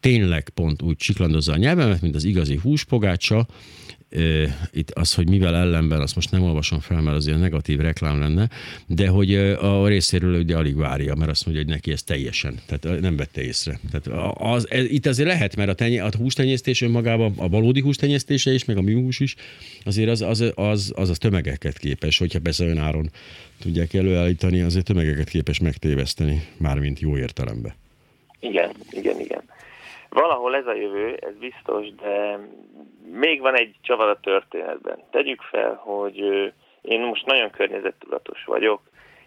tényleg 0.00 0.48
pont 0.48 0.82
úgy 0.82 0.96
csiklandozza 0.96 1.52
a 1.52 1.56
nyelvemet, 1.56 2.00
mint 2.00 2.14
az 2.14 2.24
igazi 2.24 2.56
húspogácsa, 2.56 3.46
itt 4.72 4.90
az, 4.90 5.14
hogy 5.14 5.28
mivel 5.28 5.56
ellenben, 5.56 6.00
azt 6.00 6.14
most 6.14 6.30
nem 6.30 6.42
olvasom 6.42 6.80
fel, 6.80 7.00
mert 7.00 7.16
azért 7.16 7.38
negatív 7.38 7.78
reklám 7.78 8.18
lenne, 8.18 8.48
de 8.86 9.08
hogy 9.08 9.34
a 9.34 9.86
részéről 9.86 10.38
ugye 10.38 10.56
alig 10.56 10.76
várja, 10.76 11.14
mert 11.14 11.30
azt 11.30 11.46
mondja, 11.46 11.64
hogy 11.64 11.72
neki 11.72 11.92
ez 11.92 12.02
teljesen, 12.02 12.58
tehát 12.66 13.00
nem 13.00 13.16
vette 13.16 13.42
észre. 13.42 13.78
Tehát 13.90 14.34
az, 14.38 14.70
ez, 14.70 14.84
itt 14.84 15.06
azért 15.06 15.28
lehet, 15.28 15.56
mert 15.56 15.70
a, 15.70 15.74
tenye, 15.74 16.04
a 16.04 16.10
hústenyésztés 16.18 16.82
önmagában, 16.82 17.32
a 17.36 17.48
valódi 17.48 17.80
hústenyésztése 17.80 18.52
is, 18.52 18.64
meg 18.64 18.76
a 18.76 18.82
műhús 18.82 19.20
is, 19.20 19.34
azért 19.84 20.08
az 20.08 20.22
az, 20.22 20.40
az, 20.40 20.52
az, 20.54 20.92
az 20.94 21.10
a 21.10 21.14
tömegeket 21.14 21.78
képes, 21.78 22.18
hogyha 22.18 22.40
persze 22.40 22.64
ön 22.64 22.78
áron 22.78 23.10
tudják 23.60 23.94
előállítani, 23.94 24.60
azért 24.60 24.84
tömegeket 24.84 25.28
képes 25.28 25.58
megtéveszteni, 25.58 26.42
mármint 26.56 27.00
jó 27.00 27.18
értelemben. 27.18 27.72
Igen, 28.40 28.70
igen. 28.90 29.11
Valahol 30.12 30.56
ez 30.56 30.66
a 30.66 30.74
jövő, 30.74 31.16
ez 31.20 31.34
biztos, 31.36 31.94
de 31.94 32.38
még 33.04 33.40
van 33.40 33.54
egy 33.54 33.74
csavar 33.82 34.08
a 34.08 34.20
történetben. 34.20 35.02
Tegyük 35.10 35.42
fel, 35.42 35.74
hogy 35.74 36.18
én 36.82 37.00
most 37.00 37.26
nagyon 37.26 37.50
környezettudatos 37.50 38.44
vagyok, 38.44 38.80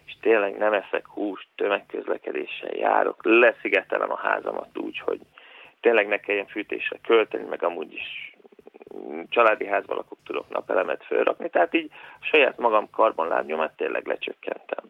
és 0.06 0.16
tényleg 0.20 0.56
nem 0.56 0.72
eszek 0.72 1.06
húst, 1.06 1.46
tömegközlekedéssel 1.56 2.76
járok, 2.76 3.24
leszigetelem 3.24 4.10
a 4.10 4.16
házamat 4.16 4.78
úgy, 4.78 4.98
hogy 4.98 5.20
tényleg 5.80 6.08
ne 6.08 6.20
kelljen 6.20 6.46
fűtésre 6.46 6.98
költeni, 7.02 7.44
meg 7.48 7.62
amúgy 7.62 7.92
is 7.92 8.36
családi 9.28 9.66
házban 9.66 9.96
lakok, 9.96 10.18
tudok 10.24 10.48
napelemet 10.48 11.04
fölrakni, 11.04 11.50
tehát 11.50 11.74
így 11.74 11.90
saját 12.20 12.58
magam 12.58 12.90
karbonlábnyomát 12.90 13.76
tényleg 13.76 14.06
lecsökkentem. 14.06 14.84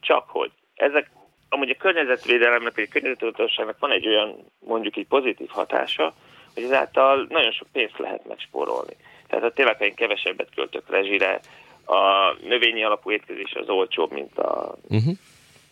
Csak 0.00 0.28
hogy 0.28 0.50
ezek 0.74 1.10
amúgy 1.48 1.70
a 1.70 1.76
környezetvédelemnek, 1.78 2.74
vagy 2.74 2.84
a 2.88 2.92
környezettudatosságnak 2.92 3.78
van 3.78 3.90
egy 3.90 4.06
olyan, 4.06 4.36
mondjuk 4.58 4.96
egy 4.96 5.06
pozitív 5.06 5.48
hatása, 5.48 6.14
hogy 6.54 6.62
ezáltal 6.62 7.26
nagyon 7.28 7.52
sok 7.52 7.68
pénzt 7.72 7.98
lehet 7.98 8.26
megspórolni. 8.26 8.96
Tehát 9.28 9.44
ha 9.44 9.50
tényleg, 9.50 9.94
kevesebbet 9.96 10.54
költök 10.54 10.90
rezsire, 10.90 11.40
a 11.86 12.32
növényi 12.42 12.84
alapú 12.84 13.10
étkezés 13.10 13.52
az 13.52 13.68
olcsóbb, 13.68 14.12
mint 14.12 14.38
a 14.38 14.74
uh-huh. 14.88 15.14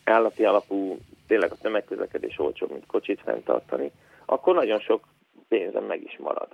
állati 0.03 0.45
alapú, 0.45 0.97
tényleg 1.27 1.51
a 1.51 1.57
tömegközlekedés 1.61 2.39
olcsóbb, 2.39 2.71
mint 2.71 2.85
kocsit 2.85 3.21
fenntartani, 3.23 3.91
akkor 4.25 4.55
nagyon 4.55 4.79
sok 4.79 5.03
pénzem 5.47 5.83
meg 5.83 6.03
is 6.03 6.17
marad. 6.17 6.47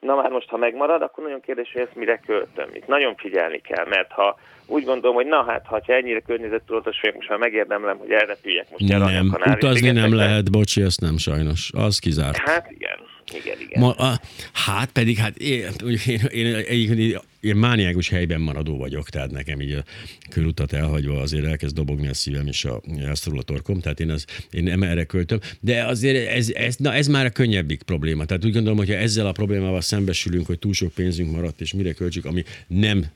Na 0.00 0.14
már 0.14 0.30
most, 0.30 0.48
ha 0.48 0.56
megmarad, 0.56 1.02
akkor 1.02 1.24
nagyon 1.24 1.40
kérdés, 1.40 1.70
hogy 1.72 1.82
ezt 1.82 1.94
mire 1.94 2.20
költöm. 2.26 2.68
Itt 2.74 2.86
nagyon 2.86 3.14
figyelni 3.16 3.60
kell, 3.60 3.86
mert 3.86 4.12
ha 4.12 4.38
úgy 4.66 4.84
gondolom, 4.84 5.16
hogy 5.16 5.26
na 5.26 5.44
hát, 5.44 5.66
ha 5.66 5.80
ennyire 5.86 6.20
környezettudatos 6.20 7.00
vagyok, 7.00 7.16
most 7.16 7.28
már 7.28 7.38
megérdemlem, 7.38 7.98
hogy 7.98 8.10
elrepüljek 8.10 8.66
most 8.70 8.88
Nem, 8.88 9.36
utazni 9.46 9.90
nem 9.90 10.14
lehet, 10.14 10.50
bocsi, 10.50 10.82
azt 10.82 11.00
nem 11.00 11.16
sajnos. 11.16 11.70
Az 11.74 11.98
kizárt. 11.98 12.36
Hát 12.36 12.70
igen, 12.70 12.98
igen, 13.34 13.60
igen. 13.60 13.80
Ma, 13.80 13.90
a, 13.90 14.20
hát 14.52 14.92
pedig, 14.92 15.16
hát 15.16 15.36
én, 15.36 15.64
én, 16.06 16.20
én, 16.30 16.46
én, 16.68 16.98
én, 16.98 17.18
én 17.48 17.56
mániákus 17.56 18.08
helyben 18.08 18.40
maradó 18.40 18.76
vagyok, 18.76 19.08
tehát 19.08 19.30
nekem 19.30 19.60
így 19.60 19.72
a 19.72 19.84
körutat 20.30 20.72
elhagyva 20.72 21.20
azért 21.20 21.44
elkezd 21.44 21.74
dobogni 21.74 22.08
a 22.08 22.14
szívem 22.14 22.46
és 22.46 22.64
a, 22.64 22.82
elszorul 22.98 23.38
a 23.38 23.42
torkom, 23.42 23.80
tehát 23.80 24.00
én, 24.00 24.10
az, 24.10 24.24
én 24.50 24.62
nem 24.62 24.82
erre 24.82 25.04
költöm. 25.04 25.38
De 25.60 25.84
azért 25.84 26.28
ez, 26.28 26.50
ez, 26.50 26.76
na 26.76 26.94
ez 26.94 27.06
már 27.06 27.26
a 27.26 27.30
könnyebbik 27.30 27.82
probléma. 27.82 28.24
Tehát 28.24 28.44
úgy 28.44 28.52
gondolom, 28.52 28.78
hogy 28.78 28.88
ha 28.88 28.94
ezzel 28.94 29.26
a 29.26 29.32
problémával 29.32 29.80
szembesülünk, 29.80 30.46
hogy 30.46 30.58
túl 30.58 30.72
sok 30.72 30.92
pénzünk 30.92 31.30
maradt, 31.30 31.60
és 31.60 31.72
mire 31.72 31.92
költsük, 31.92 32.24
ami 32.24 32.42
nem 32.66 33.06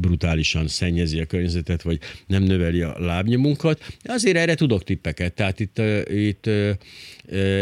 brutálisan 0.00 0.68
szennyezi 0.68 1.20
a 1.20 1.24
környezetet, 1.24 1.82
vagy 1.82 1.98
nem 2.26 2.42
növeli 2.42 2.80
a 2.80 2.96
lábnyomunkat. 2.98 3.84
Azért 4.02 4.36
erre 4.36 4.54
tudok 4.54 4.84
tippeket, 4.84 5.32
tehát 5.32 5.60
itt, 5.60 5.82
itt 6.08 6.46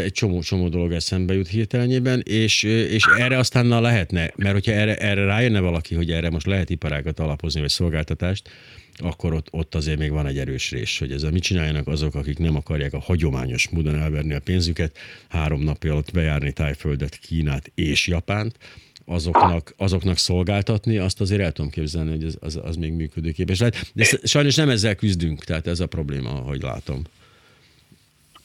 egy 0.04 0.12
csomó, 0.12 0.40
csomó 0.40 0.68
dolog 0.68 0.92
eszembe 0.92 1.34
jut 1.34 1.48
hirtelenjében, 1.48 2.22
és, 2.24 2.62
és 2.62 3.04
erre 3.18 3.38
aztán 3.38 3.66
na 3.66 3.80
lehetne, 3.80 4.32
mert 4.36 4.52
hogyha 4.52 4.72
erre, 4.72 4.96
erre 4.96 5.24
rájönne 5.24 5.60
valaki, 5.60 5.94
hogy 5.94 6.11
erre 6.12 6.30
most 6.30 6.46
lehet 6.46 6.70
iparágat 6.70 7.18
alapozni, 7.18 7.60
vagy 7.60 7.68
szolgáltatást, 7.68 8.50
akkor 8.96 9.32
ott, 9.32 9.48
ott 9.50 9.74
azért 9.74 9.98
még 9.98 10.10
van 10.10 10.26
egy 10.26 10.38
erős 10.38 10.70
rés, 10.70 10.98
hogy 10.98 11.12
ezzel 11.12 11.30
mit 11.30 11.42
csináljanak 11.42 11.86
azok, 11.86 12.14
akik 12.14 12.38
nem 12.38 12.56
akarják 12.56 12.92
a 12.92 13.00
hagyományos 13.00 13.68
módon 13.68 13.98
elverni 13.98 14.34
a 14.34 14.40
pénzüket, 14.40 14.98
három 15.28 15.62
nap 15.62 15.84
alatt 15.84 16.12
bejárni 16.12 16.52
Tájföldet, 16.52 17.16
Kínát 17.16 17.70
és 17.74 18.06
Japánt, 18.06 18.56
azoknak, 19.04 19.74
azoknak 19.76 20.18
szolgáltatni, 20.18 20.98
azt 20.98 21.20
azért 21.20 21.40
el 21.40 21.52
tudom 21.52 21.70
képzelni, 21.70 22.10
hogy 22.10 22.24
az, 22.24 22.36
az, 22.40 22.58
az 22.62 22.76
még 22.76 22.92
működőképes 22.92 23.58
lehet. 23.58 23.90
De 23.94 24.04
sajnos 24.22 24.54
nem 24.54 24.68
ezzel 24.68 24.94
küzdünk, 24.94 25.44
tehát 25.44 25.66
ez 25.66 25.80
a 25.80 25.86
probléma, 25.86 26.30
ahogy 26.30 26.62
látom. 26.62 27.02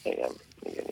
Igen. 0.02 0.30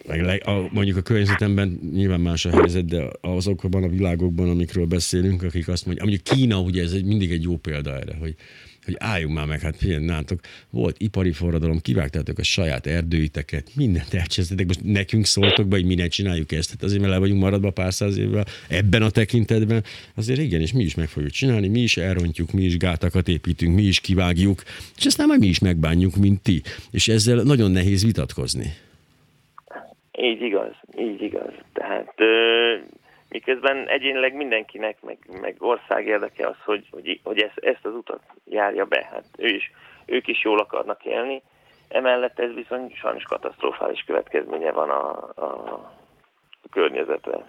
Meg 0.06 0.42
a, 0.44 0.68
mondjuk 0.72 0.96
a 0.96 1.00
környezetemben 1.00 1.80
nyilván 1.92 2.20
más 2.20 2.44
a 2.44 2.50
helyzet, 2.50 2.84
de 2.84 3.08
azokban 3.20 3.82
a 3.82 3.88
világokban, 3.88 4.50
amikről 4.50 4.86
beszélünk, 4.86 5.42
akik 5.42 5.68
azt 5.68 5.86
mondják, 5.86 6.06
mondjuk 6.06 6.36
Kína 6.36 6.60
ugye 6.60 6.82
ez 6.82 6.92
egy, 6.92 7.04
mindig 7.04 7.30
egy 7.30 7.42
jó 7.42 7.56
példa 7.56 7.98
erre, 7.98 8.16
hogy 8.18 8.36
hogy 8.86 8.96
álljunk 8.98 9.34
már 9.34 9.46
meg, 9.46 9.60
hát 9.60 9.84
nátok, 10.00 10.40
volt 10.70 10.96
ipari 10.98 11.32
forradalom, 11.32 11.80
kivágtátok 11.80 12.38
a 12.38 12.42
saját 12.42 12.86
erdőiteket, 12.86 13.70
mindent 13.74 14.14
elcsesztetek, 14.14 14.66
most 14.66 14.84
nekünk 14.84 15.26
szóltok 15.26 15.68
be, 15.68 15.76
hogy 15.76 15.84
mi 15.84 15.94
ne 15.94 16.06
csináljuk 16.06 16.52
ezt, 16.52 16.70
hát 16.70 16.82
azért 16.82 17.00
mert 17.00 17.12
le 17.12 17.18
vagyunk 17.18 17.40
maradva 17.40 17.70
pár 17.70 17.94
száz 17.94 18.16
évvel 18.16 18.46
ebben 18.68 19.02
a 19.02 19.10
tekintetben, 19.10 19.84
azért 20.14 20.40
igen, 20.40 20.60
és 20.60 20.72
mi 20.72 20.84
is 20.84 20.94
meg 20.94 21.08
fogjuk 21.08 21.32
csinálni, 21.32 21.68
mi 21.68 21.80
is 21.80 21.96
elrontjuk, 21.96 22.52
mi 22.52 22.64
is 22.64 22.76
gátakat 22.76 23.28
építünk, 23.28 23.74
mi 23.74 23.82
is 23.82 24.00
kivágjuk, 24.00 24.62
és 24.96 25.06
aztán 25.06 25.26
majd 25.26 25.40
mi 25.40 25.46
is 25.46 25.58
megbánjuk, 25.58 26.16
mint 26.16 26.40
ti. 26.40 26.62
És 26.90 27.08
ezzel 27.08 27.42
nagyon 27.42 27.70
nehéz 27.70 28.04
vitatkozni. 28.04 28.74
Így 30.16 30.42
igaz, 30.42 30.72
így 30.98 31.22
igaz. 31.22 31.52
Tehát 31.72 32.12
ö, 32.16 32.74
miközben 33.28 33.88
egyénileg 33.88 34.34
mindenkinek, 34.34 35.02
meg, 35.02 35.18
meg 35.40 35.56
ország 35.58 36.06
érdeke 36.06 36.46
az, 36.46 36.56
hogy, 36.64 36.86
hogy, 36.90 37.20
hogy 37.24 37.40
ezt, 37.40 37.58
ezt 37.58 37.86
az 37.86 37.94
utat 37.94 38.20
járja 38.44 38.84
be. 38.84 39.08
Hát 39.12 39.24
ő 39.38 39.46
is, 39.46 39.70
ők 40.06 40.26
is 40.26 40.44
jól 40.44 40.58
akarnak 40.58 41.04
élni. 41.04 41.42
Emellett 41.88 42.38
ez 42.38 42.54
viszont 42.54 42.94
sajnos 42.94 43.22
katasztrofális 43.22 44.04
következménye 44.06 44.72
van 44.72 44.90
a, 44.90 45.10
a 45.36 45.92
környezetre. 46.70 47.44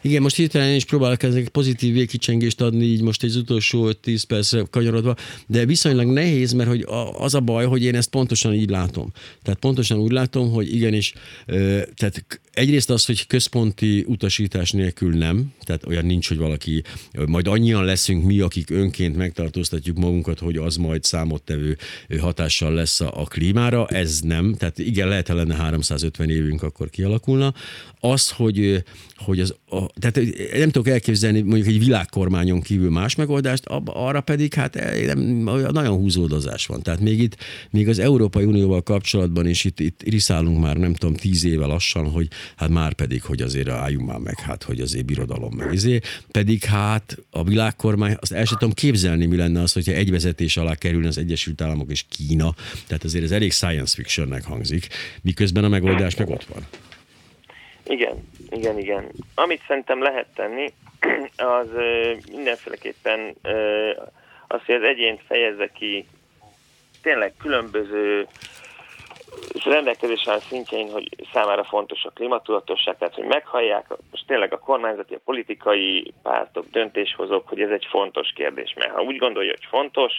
Igen, 0.00 0.22
most 0.22 0.36
hirtelen 0.36 0.74
is 0.74 0.84
próbálok 0.84 1.22
ezek 1.22 1.48
pozitív 1.48 1.92
végkicsengést 1.92 2.60
adni, 2.60 2.84
így 2.84 3.02
most 3.02 3.22
egy 3.22 3.36
utolsó 3.36 3.92
10 3.92 4.22
percre 4.22 4.66
kanyarodva, 4.70 5.16
de 5.46 5.64
viszonylag 5.64 6.06
nehéz, 6.06 6.52
mert 6.52 6.68
hogy 6.68 6.86
az 7.12 7.34
a 7.34 7.40
baj, 7.40 7.66
hogy 7.66 7.82
én 7.82 7.94
ezt 7.94 8.10
pontosan 8.10 8.54
így 8.54 8.70
látom. 8.70 9.12
Tehát 9.42 9.58
pontosan 9.58 9.98
úgy 9.98 10.12
látom, 10.12 10.50
hogy 10.50 10.74
igenis, 10.74 11.12
tehát 11.94 12.40
egyrészt 12.52 12.90
az, 12.90 13.04
hogy 13.04 13.26
központi 13.26 14.04
utasítás 14.06 14.70
nélkül 14.70 15.14
nem, 15.14 15.52
tehát 15.60 15.86
olyan 15.86 16.04
nincs, 16.04 16.28
hogy 16.28 16.36
valaki, 16.36 16.82
majd 17.26 17.46
annyian 17.46 17.84
leszünk 17.84 18.24
mi, 18.24 18.40
akik 18.40 18.70
önként 18.70 19.16
megtartóztatjuk 19.16 19.98
magunkat, 19.98 20.38
hogy 20.38 20.56
az 20.56 20.76
majd 20.76 21.04
számottevő 21.04 21.76
hatással 22.20 22.72
lesz 22.72 23.00
a, 23.00 23.26
klímára, 23.28 23.86
ez 23.86 24.20
nem, 24.20 24.54
tehát 24.54 24.78
igen, 24.78 25.08
lehet, 25.08 25.28
ha 25.28 25.34
lenne 25.34 25.54
350 25.54 26.30
évünk, 26.30 26.62
akkor 26.62 26.90
kialakulna. 26.90 27.54
Az, 28.00 28.30
hogy, 28.30 28.84
hogy 29.16 29.40
az, 29.40 29.54
a, 29.68 29.86
tehát 29.98 30.20
nem 30.52 30.70
tudok 30.70 30.88
elképzelni 30.88 31.40
mondjuk 31.40 31.66
egy 31.66 31.78
világkormányon 31.78 32.60
kívül 32.60 32.90
más 32.90 33.14
megoldást, 33.14 33.64
arra 33.84 34.20
pedig 34.20 34.54
hát 34.54 34.76
eh, 34.76 35.14
nem, 35.14 35.18
nagyon 35.72 35.96
húzódozás 35.96 36.66
van. 36.66 36.82
Tehát 36.82 37.00
még 37.00 37.20
itt, 37.20 37.36
még 37.70 37.88
az 37.88 37.98
Európai 37.98 38.44
Unióval 38.44 38.82
kapcsolatban 38.82 39.46
is 39.46 39.64
itt, 39.64 39.80
itt 39.80 40.02
riszálunk 40.02 40.60
már 40.60 40.76
nem 40.76 40.94
tudom 40.94 41.14
tíz 41.14 41.44
éve 41.44 41.66
lassan, 41.66 42.10
hogy 42.10 42.28
hát 42.56 42.68
már 42.68 42.92
pedig, 42.92 43.22
hogy 43.22 43.42
azért 43.42 43.68
álljunk 43.68 44.06
már 44.06 44.18
meg, 44.18 44.38
hát 44.38 44.62
hogy 44.62 44.80
azért 44.80 45.04
birodalom 45.04 45.54
meg 45.56 45.72
izé. 45.72 46.00
Pedig 46.32 46.64
hát 46.64 47.16
a 47.30 47.44
világkormány, 47.44 48.16
azt 48.20 48.32
el 48.32 48.44
sem 48.44 48.58
tudom 48.58 48.74
képzelni, 48.74 49.26
mi 49.26 49.36
lenne 49.36 49.60
az, 49.60 49.72
hogyha 49.72 49.92
egy 49.92 50.10
vezetés 50.10 50.56
alá 50.56 50.74
kerülne 50.74 51.08
az 51.08 51.18
Egyesült 51.18 51.60
Államok 51.60 51.90
és 51.90 52.04
Kína. 52.08 52.54
Tehát 52.86 53.04
azért 53.04 53.24
ez 53.24 53.30
elég 53.30 53.52
science 53.52 53.94
fictionnek 53.94 54.44
hangzik, 54.44 54.86
miközben 55.22 55.64
a 55.64 55.68
megoldás 55.68 56.16
meg 56.16 56.28
ott 56.28 56.44
van. 56.44 56.62
Igen, 57.86 58.28
igen, 58.50 58.78
igen. 58.78 59.04
Amit 59.34 59.62
szerintem 59.66 60.02
lehet 60.02 60.26
tenni, 60.34 60.72
az 61.60 61.68
mindenféleképpen 62.32 63.34
az, 64.48 64.60
hogy 64.66 64.74
az 64.74 64.82
egyént 64.82 65.20
fejezze 65.26 65.70
ki 65.74 66.06
tényleg 67.02 67.32
különböző 67.38 68.26
és 69.52 69.64
rendelkezésen 69.64 70.38
szintjein, 70.40 70.90
hogy 70.90 71.08
számára 71.32 71.64
fontos 71.64 72.04
a 72.04 72.10
klímatudatosság, 72.10 72.96
tehát 72.98 73.14
hogy 73.14 73.24
meghallják 73.24 73.86
most 74.10 74.26
tényleg 74.26 74.52
a 74.52 74.58
kormányzati, 74.58 75.14
a 75.14 75.20
politikai 75.24 76.14
pártok, 76.22 76.66
döntéshozók, 76.70 77.48
hogy 77.48 77.60
ez 77.60 77.70
egy 77.70 77.86
fontos 77.90 78.32
kérdés, 78.34 78.74
mert 78.76 78.92
ha 78.92 79.02
úgy 79.02 79.16
gondolja, 79.16 79.50
hogy 79.50 79.66
fontos 79.70 80.12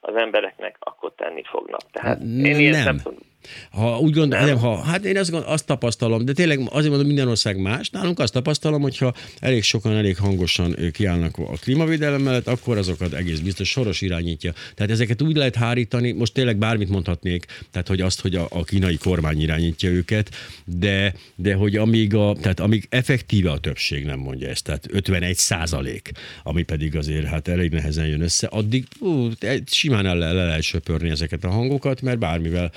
az 0.00 0.14
embereknek, 0.16 0.76
akkor 0.80 1.12
tenni 1.16 1.42
fognak. 1.44 1.80
Tehát 1.92 2.20
én 2.20 2.58
ilyen 2.58 2.72
nem. 2.72 2.82
Szempontból 2.82 3.26
ha 3.70 3.98
úgy 3.98 4.12
gondolom, 4.12 4.58
ha, 4.58 4.82
hát 4.82 5.04
én 5.04 5.18
azt, 5.18 5.32
azt 5.32 5.66
tapasztalom, 5.66 6.24
de 6.24 6.32
tényleg 6.32 6.60
azért 6.70 6.88
mondom, 6.88 7.06
minden 7.06 7.28
ország 7.28 7.60
más. 7.60 7.90
Nálunk 7.90 8.18
azt 8.18 8.32
tapasztalom, 8.32 8.82
hogyha 8.82 9.14
elég 9.38 9.62
sokan, 9.62 9.96
elég 9.96 10.16
hangosan 10.16 10.76
kiállnak 10.92 11.38
a 11.38 11.56
klímavédelem 11.60 12.22
mellett, 12.22 12.46
akkor 12.46 12.78
azokat 12.78 13.12
egész 13.12 13.38
biztos 13.38 13.68
soros 13.68 14.00
irányítja. 14.00 14.52
Tehát 14.74 14.92
ezeket 14.92 15.22
úgy 15.22 15.36
lehet 15.36 15.54
hárítani, 15.54 16.12
most 16.12 16.32
tényleg 16.32 16.56
bármit 16.56 16.88
mondhatnék, 16.88 17.46
tehát 17.70 17.88
hogy 17.88 18.00
azt, 18.00 18.20
hogy 18.20 18.34
a, 18.34 18.46
a 18.50 18.64
kínai 18.64 18.96
kormány 18.96 19.40
irányítja 19.40 19.90
őket, 19.90 20.30
de, 20.64 21.14
de 21.34 21.54
hogy 21.54 21.76
amíg, 21.76 22.14
a, 22.14 22.36
tehát 22.40 22.60
amíg 22.60 22.86
effektíve 22.90 23.50
a 23.50 23.58
többség 23.58 24.04
nem 24.04 24.18
mondja 24.18 24.48
ezt, 24.48 24.64
tehát 24.64 24.86
51 24.90 25.36
százalék, 25.36 26.10
ami 26.42 26.62
pedig 26.62 26.96
azért 26.96 27.26
hát 27.26 27.48
elég 27.48 27.70
nehezen 27.70 28.06
jön 28.06 28.20
össze, 28.20 28.46
addig 28.46 28.86
ú, 29.00 29.28
simán 29.66 30.06
el, 30.06 30.16
le, 30.16 30.32
le 30.32 30.44
lehet 30.44 30.62
söpörni 30.62 31.10
ezeket 31.10 31.44
a 31.44 31.50
hangokat, 31.50 32.00
mert 32.00 32.18
bármivel 32.18 32.72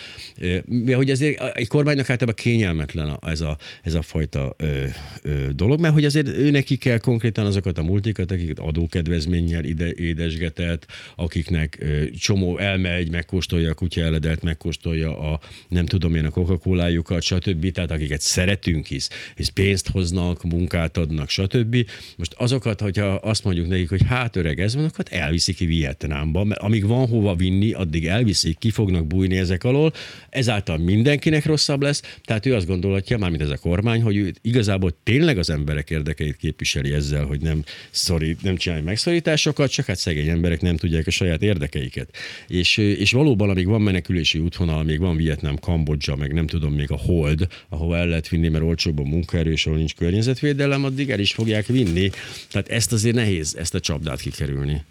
hogy 0.94 1.10
azért 1.10 1.58
egy 1.58 1.68
kormánynak 1.68 2.10
általában 2.10 2.44
kényelmetlen 2.44 3.20
ez 3.22 3.42
a, 3.42 3.58
ez 3.84 3.94
a 3.94 4.02
fajta 4.02 4.56
ö, 4.58 4.84
ö, 5.22 5.48
dolog, 5.56 5.80
mert 5.80 5.94
hogy 5.94 6.06
azért 6.06 6.28
ő 6.28 6.52
neki 6.52 6.78
kell 6.78 6.98
konkrétan 6.98 7.46
azokat 7.46 7.78
a 7.78 7.84
multikat, 7.84 8.32
akiket 8.32 8.60
adókedvezménnyel 8.60 9.64
ide 9.64 9.92
édesgetett, 9.94 10.86
akiknek 11.16 11.78
ö, 11.80 12.10
csomó 12.20 12.58
elmegy, 12.58 13.12
megkóstolja 13.12 13.70
a 13.70 13.74
kutya 13.74 14.02
eledelt, 14.02 14.44
megkóstolja 14.44 15.20
a 15.20 15.40
nem 15.68 15.86
tudom 15.86 16.16
én 16.16 16.26
a 16.26 16.30
coca 16.30 16.58
cola 16.58 16.90
stb. 17.20 17.72
Tehát 17.72 17.92
akiket 17.92 18.22
szeretünk 18.22 18.86
hisz, 18.86 19.10
hisz 19.36 19.50
pénzt 19.50 19.90
hoznak, 19.90 20.44
munkát 20.44 20.98
adnak, 20.98 21.30
stb. 21.30 21.90
Most 22.18 22.34
azokat, 22.38 22.82
hogyha 22.82 23.06
azt 23.06 23.44
mondjuk 23.44 23.68
nekik, 23.68 23.90
hogy 23.90 24.04
hát 24.08 24.36
öreg 24.36 24.60
ez 24.60 24.76
van, 24.76 24.86
akkor 24.86 25.06
elviszik 25.10 25.56
ki 25.56 25.66
Vietnámba, 25.66 26.44
mert 26.44 26.62
amíg 26.62 26.86
van 26.86 27.08
hova 27.08 27.36
vinni, 27.36 27.72
addig 27.72 28.08
elviszik, 28.08 28.58
ki 28.58 28.70
fognak 28.70 29.08
bújni 29.08 29.38
ezek 29.38 29.64
alól, 29.64 29.94
ezáltal 30.42 30.78
mindenkinek 30.78 31.46
rosszabb 31.46 31.82
lesz, 31.82 32.02
tehát 32.24 32.46
ő 32.46 32.56
azt 32.56 32.68
gondolhatja, 32.68 33.18
mármint 33.18 33.42
ez 33.42 33.50
a 33.50 33.58
kormány, 33.58 34.02
hogy 34.02 34.16
ő 34.16 34.34
igazából 34.42 34.98
tényleg 35.04 35.38
az 35.38 35.50
emberek 35.50 35.90
érdekeit 35.90 36.36
képviseli 36.36 36.94
ezzel, 36.94 37.26
hogy 37.26 37.42
nem, 37.42 37.64
szorít, 37.90 38.42
nem 38.42 38.56
csinálja 38.56 38.84
megszorításokat, 38.84 39.72
csak 39.72 39.86
hát 39.86 39.98
szegény 39.98 40.28
emberek 40.28 40.62
nem 40.62 40.78
tudják 40.78 41.08
a 41.08 41.12
saját 41.12 41.42
érdekeiket. 41.42 42.16
És, 42.48 42.78
és 42.78 43.12
valóban, 43.12 43.50
amíg 43.50 43.66
van 43.66 43.82
menekülési 43.82 44.40
útvonal, 44.40 44.84
még 44.84 45.00
van 45.00 45.16
Vietnám, 45.16 45.56
Kambodzsa, 45.56 46.16
meg 46.16 46.34
nem 46.34 46.48
tudom, 46.48 46.74
még 46.74 46.92
a 46.92 46.98
Hold, 46.98 47.48
ahova 47.70 47.98
el 47.98 48.08
lehet 48.08 48.30
vinni, 48.30 48.48
mert 48.48 48.64
olcsóbb 48.64 49.00
a 49.00 49.04
munkaerő, 49.04 49.52
és 49.52 49.66
ahol 49.66 49.78
nincs 49.78 49.96
környezetvédelem, 49.96 50.84
addig 50.84 51.10
el 51.10 51.20
is 51.20 51.34
fogják 51.34 51.66
vinni. 51.66 52.10
Tehát 52.52 52.70
ezt 52.70 52.92
azért 52.92 53.16
nehéz, 53.16 53.56
ezt 53.60 53.76
a 53.76 53.80
csapdát 53.80 54.22
kikerülni 54.22 54.82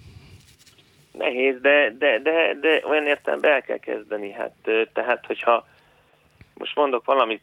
nehéz, 1.21 1.61
de, 1.61 1.91
de, 1.99 2.19
de, 2.19 2.55
de 2.61 2.83
olyan 2.85 3.07
értelemben 3.07 3.53
el 3.53 3.63
kell 3.63 3.79
kezdeni. 3.79 4.33
Hát, 4.33 4.53
tehát, 4.93 5.27
hogyha 5.27 5.67
most 6.55 6.77
mondok 6.77 7.05
valamit, 7.05 7.43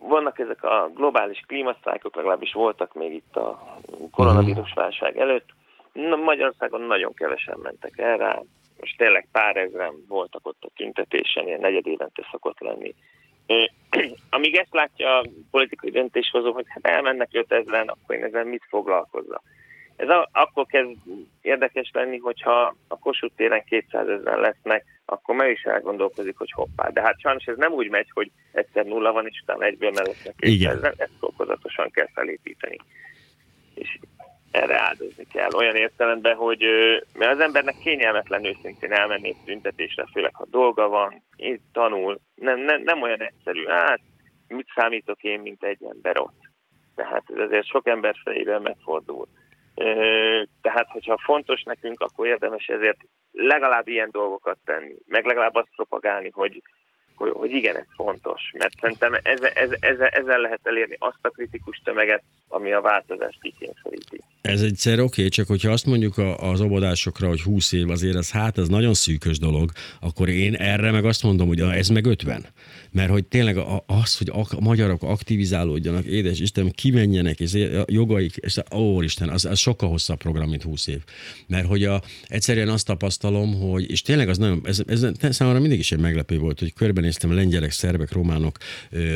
vannak 0.00 0.38
ezek 0.38 0.62
a 0.64 0.90
globális 0.94 1.42
klímasztrájkok, 1.46 2.16
legalábbis 2.16 2.52
voltak 2.52 2.94
még 2.94 3.12
itt 3.12 3.36
a 3.36 3.78
koronavírus 4.10 4.72
válság 4.72 5.18
előtt. 5.18 5.48
Na, 5.92 6.16
Magyarországon 6.16 6.80
nagyon 6.80 7.14
kevesen 7.14 7.58
mentek 7.62 7.98
el 7.98 8.16
rá. 8.16 8.42
Most 8.80 8.96
tényleg 8.96 9.28
pár 9.32 9.56
ezeren 9.56 9.94
voltak 10.08 10.46
ott 10.46 10.62
a 10.62 10.70
tüntetésen, 10.76 11.46
ilyen 11.46 11.60
negyed 11.60 11.86
évente 11.86 12.28
szokott 12.30 12.60
lenni. 12.60 12.94
Amíg 14.30 14.56
ezt 14.56 14.74
látja 14.74 15.18
a 15.18 15.24
politikai 15.50 15.90
döntéshozó, 15.90 16.52
hogy 16.52 16.64
hát 16.68 16.86
elmennek 16.86 17.28
5000-en, 17.32 17.86
akkor 17.86 18.14
én 18.16 18.24
ezzel 18.24 18.44
mit 18.44 18.66
foglalkozzak. 18.68 19.42
Ez 19.96 20.08
a, 20.08 20.28
akkor 20.32 20.66
kezd 20.66 20.96
érdekes 21.42 21.90
lenni, 21.92 22.18
hogyha 22.18 22.76
a 22.88 22.98
Kossuth 22.98 23.34
téren 23.36 23.64
200 23.64 24.08
ezeren 24.08 24.40
lesznek, 24.40 24.84
akkor 25.04 25.34
meg 25.34 25.50
is 25.50 25.62
elgondolkozik, 25.62 26.36
hogy 26.36 26.50
hoppá. 26.50 26.88
De 26.88 27.00
hát 27.00 27.20
sajnos 27.20 27.44
ez 27.44 27.56
nem 27.56 27.72
úgy 27.72 27.88
megy, 27.88 28.10
hogy 28.12 28.30
egyszer 28.52 28.84
nulla 28.84 29.12
van, 29.12 29.26
és 29.26 29.40
utána 29.42 29.64
egyből 29.64 29.90
mellett 29.90 30.34
200 30.36 30.76
ezeren, 30.76 30.94
ezt 30.96 31.18
fokozatosan 31.18 31.90
kell 31.90 32.08
felépíteni. 32.14 32.76
És 33.74 33.98
erre 34.50 34.80
áldozni 34.80 35.26
kell. 35.32 35.50
Olyan 35.56 35.76
értelemben, 35.76 36.36
hogy 36.36 36.64
mert 37.14 37.32
az 37.32 37.40
embernek 37.40 37.78
kényelmetlen 37.78 38.44
őszintén 38.44 38.92
elmenni 38.92 39.28
egy 39.28 39.44
tüntetésre, 39.44 40.06
főleg 40.12 40.34
ha 40.34 40.46
dolga 40.50 40.88
van, 40.88 41.22
itt 41.36 41.62
tanul, 41.72 42.20
nem, 42.34 42.60
nem, 42.60 42.82
nem 42.82 43.02
olyan 43.02 43.22
egyszerű. 43.22 43.66
Hát, 43.66 44.00
mit 44.48 44.68
számítok 44.74 45.22
én, 45.22 45.40
mint 45.40 45.62
egy 45.62 45.84
ember 45.84 46.18
ott? 46.18 46.40
Tehát 46.94 47.22
ez 47.34 47.38
azért 47.38 47.66
sok 47.66 47.86
ember 47.86 48.14
fejében 48.24 48.62
megfordul. 48.62 49.28
Tehát, 50.62 50.88
hogyha 50.88 51.18
fontos 51.24 51.62
nekünk, 51.62 52.00
akkor 52.00 52.26
érdemes 52.26 52.66
ezért 52.66 52.98
legalább 53.32 53.88
ilyen 53.88 54.08
dolgokat 54.12 54.58
tenni, 54.64 54.94
meg 55.06 55.24
legalább 55.24 55.54
azt 55.54 55.74
propagálni, 55.76 56.30
hogy, 56.32 56.62
hogy, 57.14 57.30
hogy 57.30 57.50
igen, 57.50 57.76
ez 57.76 57.86
fontos, 57.94 58.40
mert 58.58 58.74
szerintem 58.80 59.14
ez, 59.22 59.40
ez, 59.42 59.70
ez, 59.80 59.98
ezzel 59.98 60.40
lehet 60.40 60.60
elérni 60.62 60.96
azt 60.98 61.18
a 61.22 61.28
kritikus 61.28 61.80
tömeget, 61.84 62.22
ami 62.48 62.72
a 62.72 62.80
változást 62.80 63.40
kikényszeríti. 63.40 64.20
Ez 64.42 64.62
egyszer 64.62 64.92
oké, 64.92 65.04
okay, 65.04 65.28
csak 65.28 65.46
hogyha 65.46 65.70
azt 65.70 65.86
mondjuk 65.86 66.18
az 66.36 66.60
óvodásokra, 66.60 67.28
hogy 67.28 67.42
20 67.42 67.72
év 67.72 67.90
azért 67.90 68.16
az 68.16 68.30
hát, 68.30 68.58
ez 68.58 68.68
nagyon 68.68 68.94
szűkös 68.94 69.38
dolog, 69.38 69.70
akkor 70.00 70.28
én 70.28 70.54
erre 70.54 70.90
meg 70.90 71.04
azt 71.04 71.22
mondom, 71.22 71.46
hogy 71.48 71.60
ez 71.60 71.88
meg 71.88 72.06
50. 72.06 72.46
Mert 72.96 73.10
hogy 73.10 73.24
tényleg 73.24 73.56
az, 73.86 74.16
hogy 74.16 74.30
a 74.32 74.60
magyarok 74.60 75.02
aktivizálódjanak, 75.02 76.04
édes 76.04 76.40
Isten, 76.40 76.70
kimenjenek, 76.70 77.40
és 77.40 77.68
jogaik, 77.86 78.36
és 78.36 78.58
ó, 78.74 79.02
Isten, 79.02 79.28
az, 79.28 79.44
az 79.44 79.58
sokkal 79.58 79.88
hosszabb 79.88 80.18
program, 80.18 80.48
mint 80.48 80.62
20 80.62 80.86
év. 80.86 81.02
Mert 81.46 81.66
hogy 81.66 81.84
a, 81.84 82.02
egyszerűen 82.26 82.68
azt 82.68 82.86
tapasztalom, 82.86 83.54
hogy, 83.54 83.90
és 83.90 84.02
tényleg 84.02 84.28
az 84.28 84.38
nagyon, 84.38 84.60
ez, 84.64 84.82
ez 84.86 85.06
számomra 85.30 85.60
mindig 85.60 85.78
is 85.78 85.92
egy 85.92 85.98
meglepő 85.98 86.38
volt, 86.38 86.58
hogy 86.58 86.72
körbenéztem 86.72 87.34
lengyelek, 87.34 87.70
szerbek, 87.70 88.12
románok, 88.12 88.58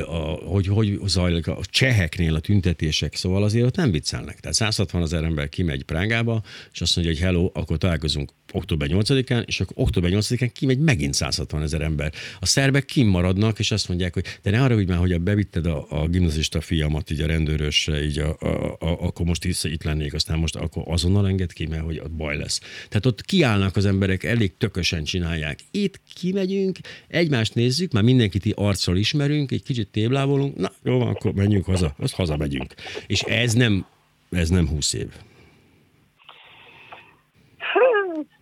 a, 0.06 0.16
hogy 0.26 0.66
hogy 0.66 0.98
zajlik 1.06 1.46
a 1.46 1.58
cseheknél 1.70 2.34
a 2.34 2.40
tüntetések, 2.40 3.14
szóval 3.14 3.42
azért 3.42 3.66
ott 3.66 3.76
nem 3.76 3.90
viccelnek. 3.90 4.40
Tehát 4.40 4.56
160 4.56 5.02
ezer 5.02 5.24
ember 5.24 5.48
kimegy 5.48 5.82
Prágába, 5.82 6.42
és 6.72 6.80
azt 6.80 6.96
mondja, 6.96 7.14
hogy 7.14 7.24
hello, 7.24 7.50
akkor 7.54 7.78
találkozunk 7.78 8.30
október 8.52 8.88
8-án, 8.92 9.46
és 9.46 9.60
akkor 9.60 9.74
október 9.76 10.10
8-án 10.14 10.50
kimegy 10.52 10.78
megint 10.78 11.14
160 11.14 11.62
ezer 11.62 11.80
ember. 11.80 12.12
A 12.40 12.46
szerbek 12.46 12.84
kimaradnak, 12.84 13.58
és 13.58 13.69
azt 13.72 13.88
mondják, 13.88 14.14
hogy 14.14 14.24
de 14.42 14.50
ne 14.50 14.62
arra 14.62 14.74
úgy 14.74 14.88
már, 14.88 14.98
hogy 14.98 15.12
a 15.12 15.18
bevitted 15.18 15.66
a, 15.66 15.86
a 15.88 16.08
gimnazista 16.08 16.60
fiamat 16.60 17.10
így 17.10 17.20
a 17.20 17.26
rendőrösre, 17.26 18.04
így 18.04 18.18
a, 18.18 18.36
a, 18.40 18.76
a, 18.78 19.06
akkor 19.06 19.26
most 19.26 19.44
itt, 19.44 19.64
itt 19.64 19.82
lennék, 19.82 20.14
aztán 20.14 20.38
most 20.38 20.56
akkor 20.56 20.82
azonnal 20.86 21.28
enged 21.28 21.52
ki, 21.52 21.66
mert 21.66 21.82
hogy 21.82 21.98
ott 21.98 22.10
baj 22.10 22.36
lesz. 22.36 22.60
Tehát 22.88 23.06
ott 23.06 23.22
kiállnak 23.22 23.76
az 23.76 23.84
emberek, 23.84 24.24
elég 24.24 24.56
tökösen 24.58 25.04
csinálják. 25.04 25.58
Itt 25.70 26.00
kimegyünk, 26.14 26.78
egymást 27.08 27.54
nézzük, 27.54 27.92
már 27.92 28.02
mindenkit 28.02 28.46
így 28.46 28.56
ismerünk, 28.94 29.50
egy 29.50 29.62
kicsit 29.62 29.88
téblávolunk, 29.88 30.56
na 30.56 30.72
jó 30.82 31.00
akkor 31.00 31.32
menjünk 31.32 31.64
haza, 31.64 31.94
azt 31.98 32.14
hazamegyünk. 32.14 32.74
És 33.06 33.20
ez 33.20 33.52
nem, 33.52 33.86
ez 34.30 34.48
nem 34.48 34.68
20 34.68 34.92
év. 34.92 35.08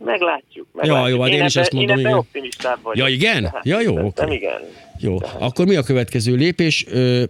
Meglátjuk. 0.09 0.66
meglátjuk. 0.72 1.06
Ja, 1.06 1.09
jó, 1.09 1.20
hát 1.20 1.30
én, 1.30 1.38
én 1.38 1.44
is 1.44 1.56
ebbe, 1.56 1.61
ezt 1.61 1.72
mondom, 1.72 1.96
én 1.96 2.04
igen. 2.04 2.18
optimistább 2.18 2.78
vagyok. 2.82 3.09
Ja, 3.09 3.14
igen? 3.14 3.42
Tehát, 3.42 3.66
ja, 3.66 3.80
jó. 3.80 3.98
Okay. 3.98 4.34
igen. 4.34 4.61
Jó, 5.00 5.18
tehát. 5.18 5.40
akkor 5.40 5.66
mi 5.66 5.76
a 5.76 5.82
következő 5.82 6.34
lépés? 6.34 6.86
Ö, 6.90 7.22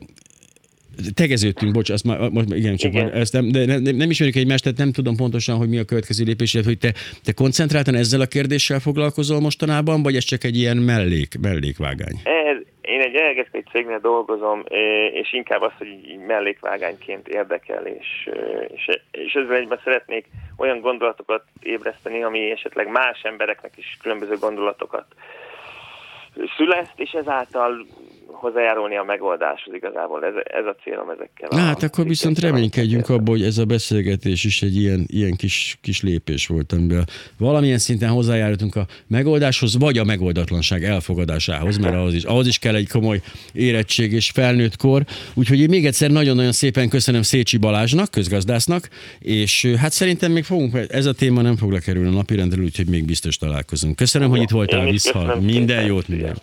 tegeződtünk, 1.15 1.73
bocs, 1.73 1.91
azt 1.91 2.05
már, 2.05 2.29
most 2.29 2.53
igen, 2.53 2.77
csak 2.77 2.93
igen. 2.93 3.13
ezt 3.13 3.33
nem, 3.33 3.51
de 3.51 3.65
nem, 3.65 3.97
nem 3.97 4.11
ismerjük 4.11 4.37
egymást, 4.37 4.63
tehát 4.63 4.79
nem 4.79 4.93
tudom 4.93 5.17
pontosan, 5.17 5.57
hogy 5.57 5.69
mi 5.69 5.79
a 5.79 5.85
következő 5.85 6.25
lépés, 6.25 6.53
hogy 6.65 6.79
te, 6.79 6.95
te 7.25 7.33
koncentráltan 7.33 7.95
ezzel 7.95 8.21
a 8.21 8.27
kérdéssel 8.27 8.81
foglalkozol 8.81 9.41
mostanában, 9.41 10.03
vagy 10.03 10.17
ez 10.17 10.25
csak 10.25 10.45
egy 10.45 10.57
ilyen 10.57 10.77
mellék, 10.77 11.39
mellékvágány? 11.41 12.21
Ez, 12.23 12.67
én 12.99 13.05
egy 13.05 13.15
energetikai 13.15 13.63
cégnél 13.71 13.99
dolgozom, 13.99 14.65
és 15.13 15.33
inkább 15.33 15.63
az, 15.63 15.73
hogy 15.79 16.19
mellékvágányként 16.27 17.29
érdekel, 17.29 17.87
és, 17.87 18.29
és, 18.69 19.01
és 19.11 19.33
ezzel 19.33 19.55
egyben 19.55 19.81
szeretnék 19.85 20.27
olyan 20.57 20.81
gondolatokat 20.81 21.45
ébreszteni, 21.63 22.23
ami 22.23 22.51
esetleg 22.51 22.89
más 22.89 23.23
embereknek 23.23 23.73
is 23.77 23.99
különböző 24.03 24.37
gondolatokat 24.37 25.07
szüleszt, 26.57 26.93
és 27.01 27.11
ezáltal 27.11 27.87
hozzájárulni 28.33 28.97
a 28.97 29.03
megoldáshoz 29.03 29.75
igazából. 29.75 30.25
Ez, 30.25 30.33
ez 30.61 30.65
a 30.65 30.77
célom 30.83 31.11
ezekkel. 31.11 31.49
Na 31.51 31.59
hát 31.59 31.83
akkor 31.83 32.07
viszont 32.07 32.39
reménykedjünk 32.39 33.09
abból, 33.09 33.37
hogy 33.37 33.45
ez 33.45 33.59
a 33.59 33.65
beszélgetés 33.65 34.45
is 34.45 34.63
egy 34.63 34.77
ilyen, 34.77 35.05
ilyen 35.07 35.37
kis, 35.37 35.79
kis 35.83 36.03
lépés 36.03 36.47
volt, 36.47 36.73
amiben 36.73 37.05
valamilyen 37.39 37.79
szinten 37.79 38.09
hozzájárultunk 38.09 38.77
a 38.77 38.87
megoldáshoz, 39.07 39.79
vagy 39.79 39.99
a 39.99 40.05
megoldatlanság 40.05 40.85
elfogadásához, 40.85 41.79
mert 41.79 41.95
ahhoz 41.95 42.15
is, 42.15 42.25
ahhoz 42.25 42.47
is 42.47 42.59
kell 42.59 42.75
egy 42.75 42.89
komoly 42.89 43.21
érettség 43.53 44.13
és 44.13 44.31
felnőtt 44.31 44.77
kor. 44.77 45.03
Úgyhogy 45.35 45.61
én 45.61 45.69
még 45.69 45.87
egyszer 45.87 46.11
nagyon-nagyon 46.11 46.53
szépen 46.53 46.89
köszönöm 46.89 47.23
Szécsi 47.23 47.57
Balázsnak, 47.57 48.11
közgazdásznak, 48.11 48.89
és 49.19 49.75
hát 49.79 49.93
szerintem 49.93 50.33
még 50.33 50.45
fogunk, 50.45 50.79
ez 50.89 51.07
a 51.07 51.13
téma 51.13 51.43
nem 51.43 51.57
fog 51.57 51.73
lekerülni 51.73 52.09
a 52.09 52.13
napirendre, 52.13 52.63
úgyhogy 52.63 52.89
még 52.89 53.05
biztos 53.05 53.37
találkozunk. 53.37 53.97
Köszönöm, 53.97 54.31
hogy 54.31 54.43
itt 54.43 54.51
voltál 54.51 54.91
vissza. 54.91 55.37
Minden 55.41 55.85
jót, 55.85 56.09
minden. 56.09 56.37